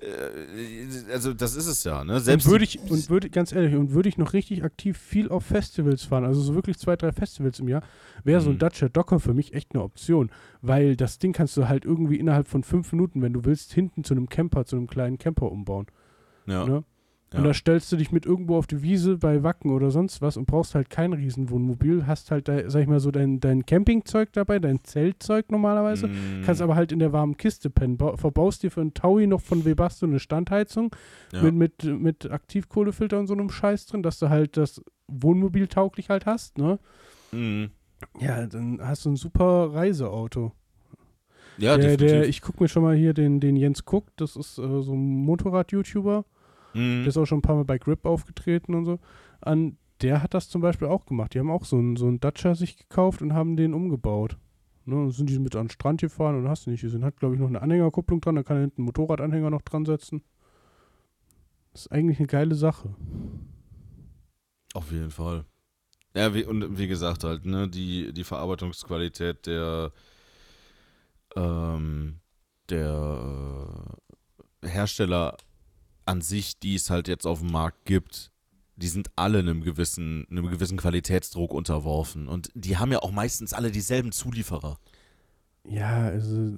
[0.02, 2.16] Äh, also das ist es ja, ne?
[2.16, 5.30] Und Selbst würde ich, und würde, ganz ehrlich, und würde ich noch richtig aktiv viel
[5.30, 7.84] auf Festivals fahren, also so wirklich zwei, drei Festivals im Jahr,
[8.24, 8.60] wäre so ein Mhm.
[8.60, 10.32] Dacia Docker für mich echt eine Option.
[10.62, 14.04] Weil das Ding kannst du halt irgendwie innerhalb von fünf Minuten, wenn du willst, hinten
[14.04, 15.88] zu einem Camper, zu einem kleinen Camper umbauen.
[16.46, 16.84] ja, Ne?
[17.34, 17.40] Ja.
[17.40, 20.38] Und da stellst du dich mit irgendwo auf die Wiese bei Wacken oder sonst was
[20.38, 24.32] und brauchst halt kein Riesenwohnmobil, hast halt, da, sag ich mal, so dein, dein Campingzeug
[24.34, 27.98] dabei, dein Zeltzeug normalerweise, Mm, kannst aber halt in der warmen Kiste pennen.
[27.98, 30.96] Ba verbaust dir für einen Taui noch von Webasto eine Standheizung
[31.32, 31.42] ja.
[31.42, 36.10] mit, mit, mit Aktivkohlefilter und so einem Scheiß drin, dass du halt das Wohnmobil tauglich
[36.10, 36.78] halt hast, ne?
[37.32, 37.66] Mm.
[38.20, 40.52] Ja, dann hast du ein super Reiseauto.
[41.58, 42.08] ja, der, definitiv.
[42.08, 44.94] der, ich guck mir schon mal hier den, den Jens Cook, das ist äh, so
[44.94, 46.26] ein Motorrad-YouTuber.
[46.74, 47.02] Mm.
[47.02, 49.00] Der ist auch schon ein paar Mal bei Grip aufgetreten und so.
[49.42, 51.34] An, der hat das zum Beispiel auch gemacht.
[51.34, 54.38] Die haben auch so einen, so einen Dacia sich gekauft und haben den umgebaut.
[54.86, 57.06] Ne, sind die mit an den Strand gefahren und hast du nicht gesehen.
[57.06, 59.86] Hat, glaube ich, noch eine Anhängerkupplung dran, da kann er hinten einen Motorradanhänger noch dran
[59.86, 60.24] setzen.
[61.72, 62.94] Das ist eigentlich eine geile Sache.
[64.74, 65.46] Auf jeden Fall.
[66.16, 69.92] Ja, wie, und wie gesagt halt, ne, die, die Verarbeitungsqualität der,
[71.36, 72.20] ähm,
[72.70, 73.98] der
[74.62, 75.38] äh, Hersteller
[76.06, 78.32] an sich, die es halt jetzt auf dem Markt gibt,
[78.76, 82.28] die sind alle einem gewissen, einem gewissen Qualitätsdruck unterworfen.
[82.28, 84.80] Und die haben ja auch meistens alle dieselben Zulieferer.
[85.68, 86.58] Ja, also,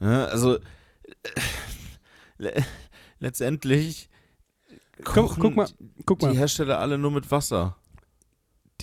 [0.00, 0.60] Ja, also äh,
[2.38, 2.64] le
[3.18, 4.10] letztendlich
[5.04, 5.68] kochen guck mal,
[6.04, 6.36] guck die mal.
[6.36, 7.76] Hersteller alle nur mit Wasser.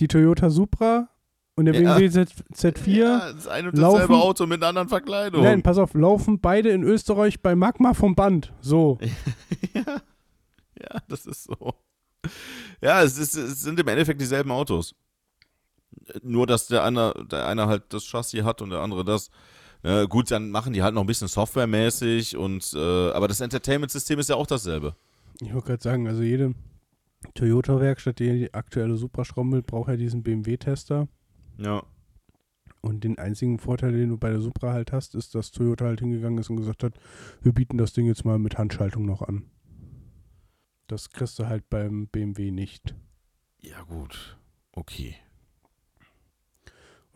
[0.00, 1.08] Die Toyota Supra
[1.56, 1.94] und der Ja.
[1.96, 2.90] BMW Z, Z4.
[2.90, 5.42] Ja, das ist ein und laufen- dasselbe Auto mit einer anderen Verkleidung.
[5.42, 8.52] Nein, pass auf, laufen beide in Österreich bei Magma vom Band.
[8.60, 8.98] So.
[9.74, 9.82] ja.
[10.80, 11.74] ja, das ist so.
[12.82, 14.94] Ja, es, ist, es sind im Endeffekt dieselben Autos.
[16.22, 19.30] Nur, dass der eine, der eine halt das Chassis hat und der andere das.
[19.84, 24.18] Ja, gut, dann machen die halt noch ein bisschen softwaremäßig und äh, aber das Entertainment-System
[24.18, 24.96] ist ja auch dasselbe.
[25.40, 26.54] Ich wollte gerade sagen, also jede
[27.34, 31.08] Toyota-Werkstatt, die die aktuelle Supra will, braucht ja diesen BMW-Tester.
[31.58, 31.84] Ja.
[32.80, 36.00] Und den einzigen Vorteil, den du bei der Supra halt hast, ist, dass Toyota halt
[36.00, 36.94] hingegangen ist und gesagt hat,
[37.40, 39.46] wir bieten das Ding jetzt mal mit Handschaltung noch an.
[40.86, 42.94] Das kriegst du halt beim BMW nicht.
[43.62, 44.38] Ja, gut.
[44.72, 45.16] Okay.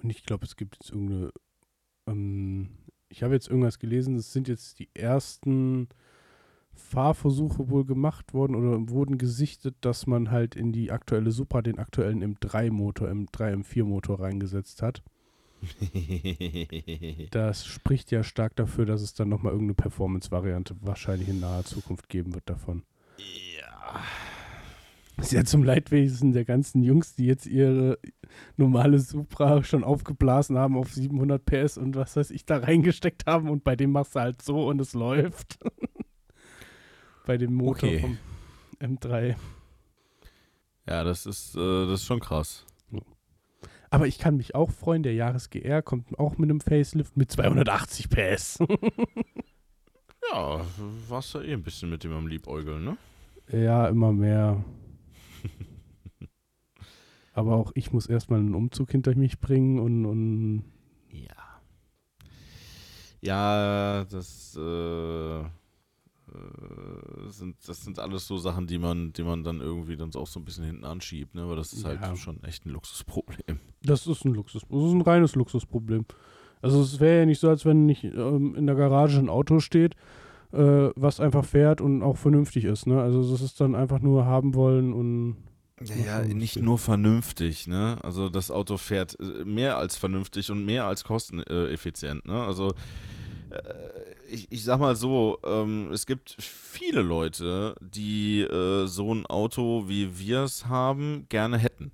[0.03, 1.33] Und ich glaube, es gibt jetzt irgendeine.
[2.07, 2.71] Ähm,
[3.11, 5.89] ich habe jetzt irgendwas gelesen, es sind jetzt die ersten
[6.79, 11.79] Fahrversuche wohl gemacht worden oder wurden gesichtet, dass man halt in die aktuelle Supra den
[11.79, 15.03] aktuellen M3-Motor, M3, M4-Motor reingesetzt hat.
[17.31, 22.09] Das spricht ja stark dafür, dass es dann nochmal irgendeine Performance-Variante wahrscheinlich in naher Zukunft
[22.09, 22.85] geben wird davon.
[23.19, 24.01] ja.
[25.21, 27.99] Ist ja zum Leidwesen der ganzen Jungs, die jetzt ihre
[28.57, 33.51] normale Supra schon aufgeblasen haben auf 700 PS und was weiß ich da reingesteckt haben
[33.51, 35.59] und bei dem machst du halt so und es läuft.
[37.29, 38.01] bei dem Motor Okay.
[38.01, 38.19] vom
[38.81, 39.37] M3.
[40.89, 42.65] Ja, das ist, äh, das ist schon krass.
[43.91, 47.31] Aber ich kann mich auch freuen, der Jahres GR kommt auch mit einem Facelift mit
[47.31, 48.59] 280 PS.
[50.31, 50.61] Ja,
[51.09, 52.99] warst du eh ein bisschen mit dem am Liebäugeln, ne?
[53.51, 54.63] ja, immer mehr.
[57.33, 60.65] Aber auch ich muss erstmal einen Umzug hinter mich bringen und, und
[61.11, 61.61] Ja.
[63.23, 65.45] Ja, das, äh,
[67.29, 70.41] sind, das sind alles so Sachen, die man, die man dann irgendwie dann auch so
[70.41, 71.43] ein bisschen hinten anschiebt, ne?
[71.43, 72.17] Aber das ist halt Ja.
[72.17, 73.59] schon echt ein Luxusproblem.
[73.83, 74.63] Das ist ein Luxus.
[74.69, 76.05] Das ist ein reines Luxusproblem.
[76.63, 79.61] Also es wäre ja nicht so, als wenn nicht ähm, in der Garage ein Auto
[79.61, 79.95] steht,
[80.53, 82.87] äh, was einfach fährt und auch vernünftig ist.
[82.87, 83.01] Ne?
[83.01, 85.37] Also das ist dann einfach nur haben wollen und
[85.81, 87.99] ja, ja, nicht nur vernünftig, ne?
[88.03, 92.43] Also das Auto fährt äh, mehr als vernünftig und mehr als kosteneffizient, ne?
[92.43, 92.73] Also
[93.51, 93.61] äh,
[94.29, 99.85] ich, ich sag mal so, ähm, es gibt viele Leute, die äh, so ein Auto,
[99.89, 101.93] wie wir es haben, gerne hätten.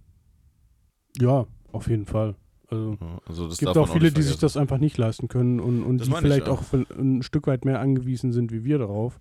[1.18, 2.34] Ja, auf jeden Fall.
[2.68, 2.96] Also,
[3.26, 5.98] also es gibt auch viele, nicht die sich das einfach nicht leisten können und, und
[5.98, 9.20] Das die vielleicht auch von- ein Stück weit mehr angewiesen sind wie wir darauf.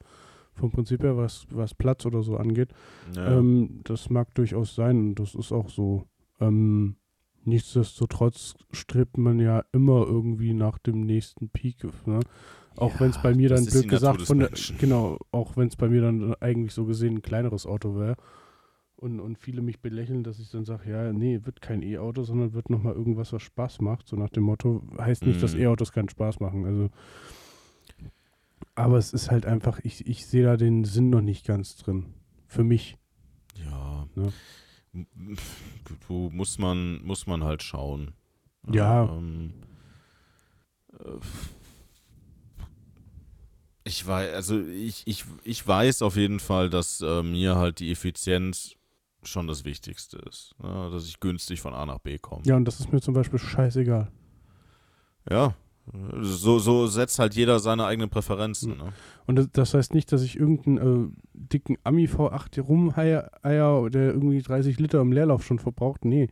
[0.56, 2.69] Vom Prinzip her, was, was Platz oder so angeht.
[3.15, 3.38] Ja.
[3.40, 6.06] Ähm, das mag durchaus sein und das ist auch so.
[6.40, 6.95] Ähm,
[7.44, 11.77] nichtsdestotrotz strebt man ja immer irgendwie nach dem nächsten Peak.
[12.06, 12.19] Ne?
[12.75, 15.75] Auch Ja, wenn es bei mir dann blöd gesagt von der, genau, auch wenn es
[15.75, 18.15] bei mir dann eigentlich so gesehen ein kleineres Auto wäre.
[18.95, 22.53] Und, und viele mich belächeln, dass ich dann sage, ja, nee, wird kein E-Auto, sondern
[22.53, 24.07] wird nochmal irgendwas, was Spaß macht.
[24.07, 25.61] So nach dem Motto, heißt nicht, dass Mhm.
[25.61, 26.65] E-Autos keinen Spaß machen.
[26.65, 26.89] Also,
[28.75, 32.13] aber es ist halt einfach, ich, ich sehe da den Sinn noch nicht ganz drin.
[32.47, 32.97] Für mich.
[33.55, 34.07] Ja.
[34.15, 34.31] Ne?
[36.07, 38.13] Du muss man, muss man halt schauen.
[38.71, 39.05] Ja.
[39.17, 39.53] Ähm,
[40.93, 41.17] äh,
[43.84, 47.91] ich weiß, also ich, ich, ich weiß auf jeden Fall, dass äh, mir halt die
[47.91, 48.76] Effizienz
[49.23, 50.55] schon das Wichtigste ist.
[50.61, 50.89] Ne?
[50.91, 52.43] Dass ich günstig von A nach B komme.
[52.45, 54.11] Ja, und das ist mir zum Beispiel scheißegal.
[55.30, 55.55] Ja.
[56.22, 58.77] So, so setzt halt jeder seine eigenen Präferenzen.
[58.77, 58.93] Ne?
[59.27, 64.14] Und das, heißt nicht, dass ich irgendeinen äh, dicken Ami V8 hier rumheier, Eier, der
[64.14, 66.05] irgendwie 30 Liter im Leerlauf schon verbraucht.
[66.05, 66.30] Nee.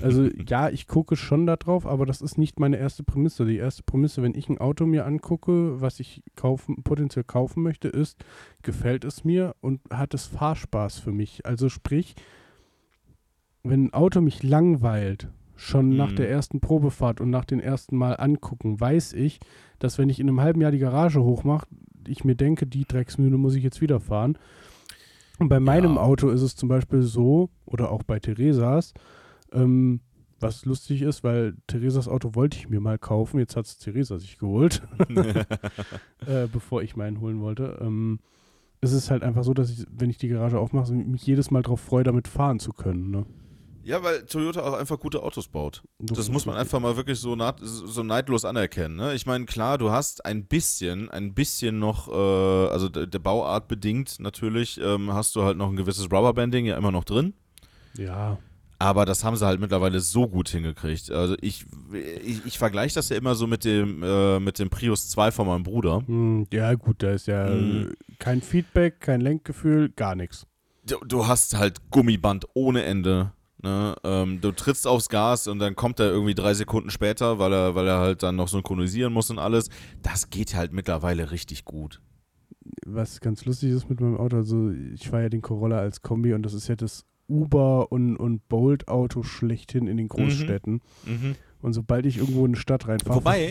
[0.00, 3.44] Also ja, ich gucke schon da drauf, aber das ist nicht meine erste Prämisse.
[3.44, 7.88] Die erste Prämisse, wenn ich ein Auto mir angucke, was ich kaufen, potenziell kaufen möchte,
[7.88, 8.24] ist,
[8.62, 11.44] gefällt es mir und hat es Fahrspaß für mich.
[11.44, 12.14] Also sprich,
[13.62, 16.16] wenn ein Auto mich langweilt, schon nach Mhm.
[16.16, 19.40] der ersten Probefahrt und nach den ersten Mal angucken, weiß ich,
[19.78, 21.66] dass wenn ich in einem halben Jahr die Garage hochmache,
[22.06, 24.38] ich mir denke, die Drecksmühle muss ich jetzt wieder fahren.
[25.38, 26.00] Und bei meinem Ja.
[26.02, 28.94] Auto ist es zum Beispiel so, oder auch bei Theresas,
[29.52, 30.00] ähm,
[30.38, 34.18] was lustig ist, weil Theresas Auto wollte ich mir mal kaufen, jetzt hat es Theresa
[34.18, 34.82] sich geholt,
[36.26, 37.78] äh, bevor ich meinen holen wollte.
[37.80, 38.20] Ähm,
[38.80, 41.62] es ist halt einfach so, dass ich, wenn ich die Garage aufmache, mich jedes Mal
[41.62, 43.10] darauf freue, damit fahren zu können.
[43.10, 43.26] Ne?
[43.86, 45.84] Ja, weil Toyota auch einfach gute Autos baut.
[46.00, 48.96] Das muss man einfach mal wirklich so, naht, so neidlos anerkennen.
[48.96, 49.14] Ne?
[49.14, 53.68] Ich meine, klar, du hast ein bisschen, ein bisschen noch, äh, also der, der Bauart
[53.68, 57.34] bedingt natürlich, ähm, hast du halt noch ein gewisses Rubberbanding ja immer noch drin.
[57.96, 58.38] Ja,
[58.80, 61.12] Aber das haben sie halt mittlerweile so gut hingekriegt.
[61.12, 61.64] Also ich,
[62.24, 65.46] ich, ich vergleiche das ja immer so mit dem, äh, mit dem Prius 2 von
[65.46, 66.02] meinem Bruder.
[66.04, 67.92] hm, ja gut, da ist ja Mhm.
[68.18, 70.44] kein Feedback, kein Lenkgefühl, gar nichts.
[70.84, 73.32] Du, du hast halt Gummiband ohne Ende.
[73.66, 73.96] Ne?
[74.04, 77.74] Ähm, du trittst aufs Gas und dann kommt er irgendwie drei Sekunden später, weil er,
[77.74, 79.70] weil er halt dann noch synchronisieren muss und alles.
[80.02, 82.00] Das geht halt mittlerweile richtig gut.
[82.86, 86.32] was ganz lustig ist mit meinem Auto, also ich fahre ja den Corolla als Kombi
[86.32, 90.80] und das ist ja das Uber- und, und Bolt-Auto schlechthin in den Großstädten.
[91.62, 93.46] Und sobald ich irgendwo in eine Stadt reinfahre, Wobei,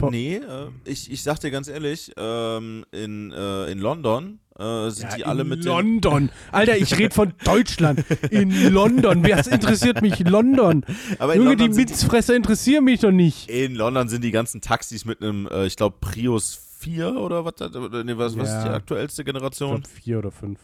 [0.00, 4.88] äh, nee, äh, ich, ich sag dir ganz ehrlich, ähm, in, äh, in London äh,
[4.90, 6.30] sind ja, die alle in mit den, London.
[6.52, 8.04] Alter, ich rede von Deutschland.
[8.30, 9.22] In London.
[9.24, 10.84] Was interessiert mich London?
[11.18, 13.48] aber in Junge, die London, sind Mitzfresser interessieren mich doch nicht.
[13.50, 17.44] die, in London sind die ganzen Taxis mit einem, äh, ich glaube, Prius 4 oder
[17.44, 18.74] was, nee, was, was ist die Ja.
[18.74, 19.70] aktuellste Ich Generation?
[19.82, 20.60] glaube vier oder fünf.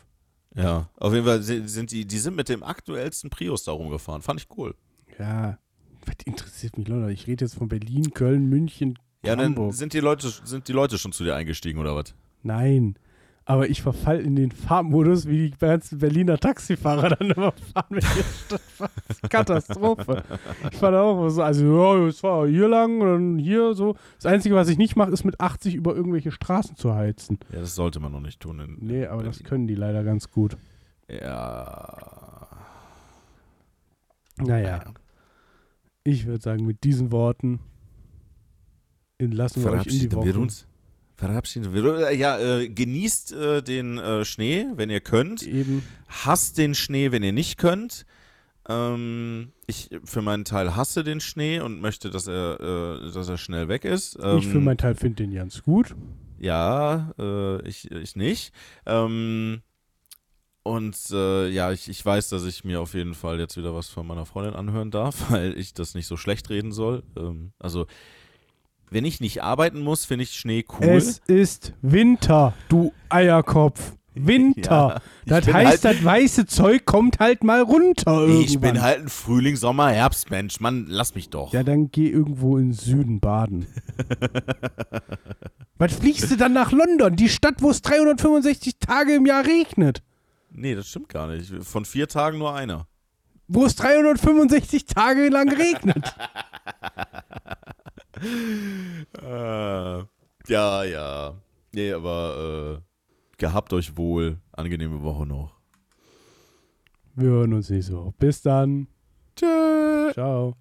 [0.55, 4.23] Ja, auf jeden Fall sind, sind die, die sind mit dem aktuellsten Prius da rumgefahren.
[4.23, 4.75] Fand ich cool.
[5.19, 5.59] Ja,
[6.07, 7.11] was interessiert mich London?
[7.11, 9.75] Ich rede jetzt von Berlin, Köln, München, Ja, dann Hamburg.
[9.75, 12.15] sind die Leute, sind die Leute schon zu dir eingestiegen oder was?
[12.43, 12.97] Nein.
[13.49, 17.99] Aber ich verfall in den Fahrmodus, wie die ganzen Berliner Taxifahrer dann immer fahren, wenn
[17.99, 18.91] ich fahre.
[19.07, 20.25] Das Katastrophe.
[20.73, 23.95] Ich fahre da auch so, also, ja, jetzt fahr hier lang und dann hier so.
[24.17, 27.39] Das Einzige, was ich nicht mache, ist mit 80 über irgendwelche Straßen zu heizen.
[27.53, 28.59] Ja, das sollte man noch nicht tun.
[28.59, 29.49] In, Nee, aber das Berlin.
[29.49, 30.57] können die leider ganz gut.
[31.09, 32.49] Ja.
[34.39, 34.83] Naja,
[36.07, 37.61] ich würde sagen, mit diesen Worten
[39.19, 40.27] entlassen wir euch in die Woche.
[40.27, 40.67] wir uns.
[41.17, 42.19] Verabschieden wir uns.
[42.19, 45.43] Ja, äh, genießt äh, den äh, Schnee, wenn ihr könnt.
[45.43, 48.05] Eben, Hasst den Schnee, wenn ihr nicht könnt.
[48.69, 53.39] Ähm, ich für meinen Teil hasse den Schnee und möchte, dass er, äh, dass er
[53.39, 54.19] schnell weg ist.
[54.21, 55.95] Ähm, ich für meinen Teil finde den ganz gut.
[56.39, 58.53] Ja, äh, ich, ich nicht.
[58.85, 59.63] Ähm,
[60.67, 63.89] und äh, ja, ich, ich weiß, dass ich mir auf jeden Fall jetzt wieder was
[63.89, 67.03] von meiner Freundin anhören darf, weil ich das nicht so schlecht reden soll.
[67.17, 67.87] Ähm, also,
[68.91, 70.89] wenn ich nicht arbeiten muss, finde ich Schnee cool.
[70.89, 73.93] Es ist Winter, du Eierkopf.
[74.19, 75.03] Winter.
[75.27, 78.41] Ja, das heißt, halt- das weiße Zeug kommt halt mal runter irgendwann.
[78.43, 80.59] ich bin halt ein Frühling, Sommer, Herbstmensch.
[80.61, 81.53] Mann, lass mich doch.
[81.53, 83.67] Ja, dann geh irgendwo in den Süden baden.
[85.79, 90.03] Was fliegst du dann nach London, die Stadt, wo es 365 Tage im Jahr regnet?
[90.51, 91.53] Nee, das stimmt gar nicht.
[91.65, 92.87] Von vier Tagen nur einer.
[93.49, 96.15] Wo es 365 Tage lang regnet.
[99.21, 99.99] Äh,
[100.49, 101.35] ja, ja.
[101.73, 104.41] Nee, aber äh, gehabt euch wohl.
[104.53, 105.55] Angenehme Woche noch.
[107.15, 108.15] Wir hören uns nicht so.
[108.19, 108.89] Bis dann.
[109.37, 110.13] Tschö.
[110.15, 110.57] Ciao.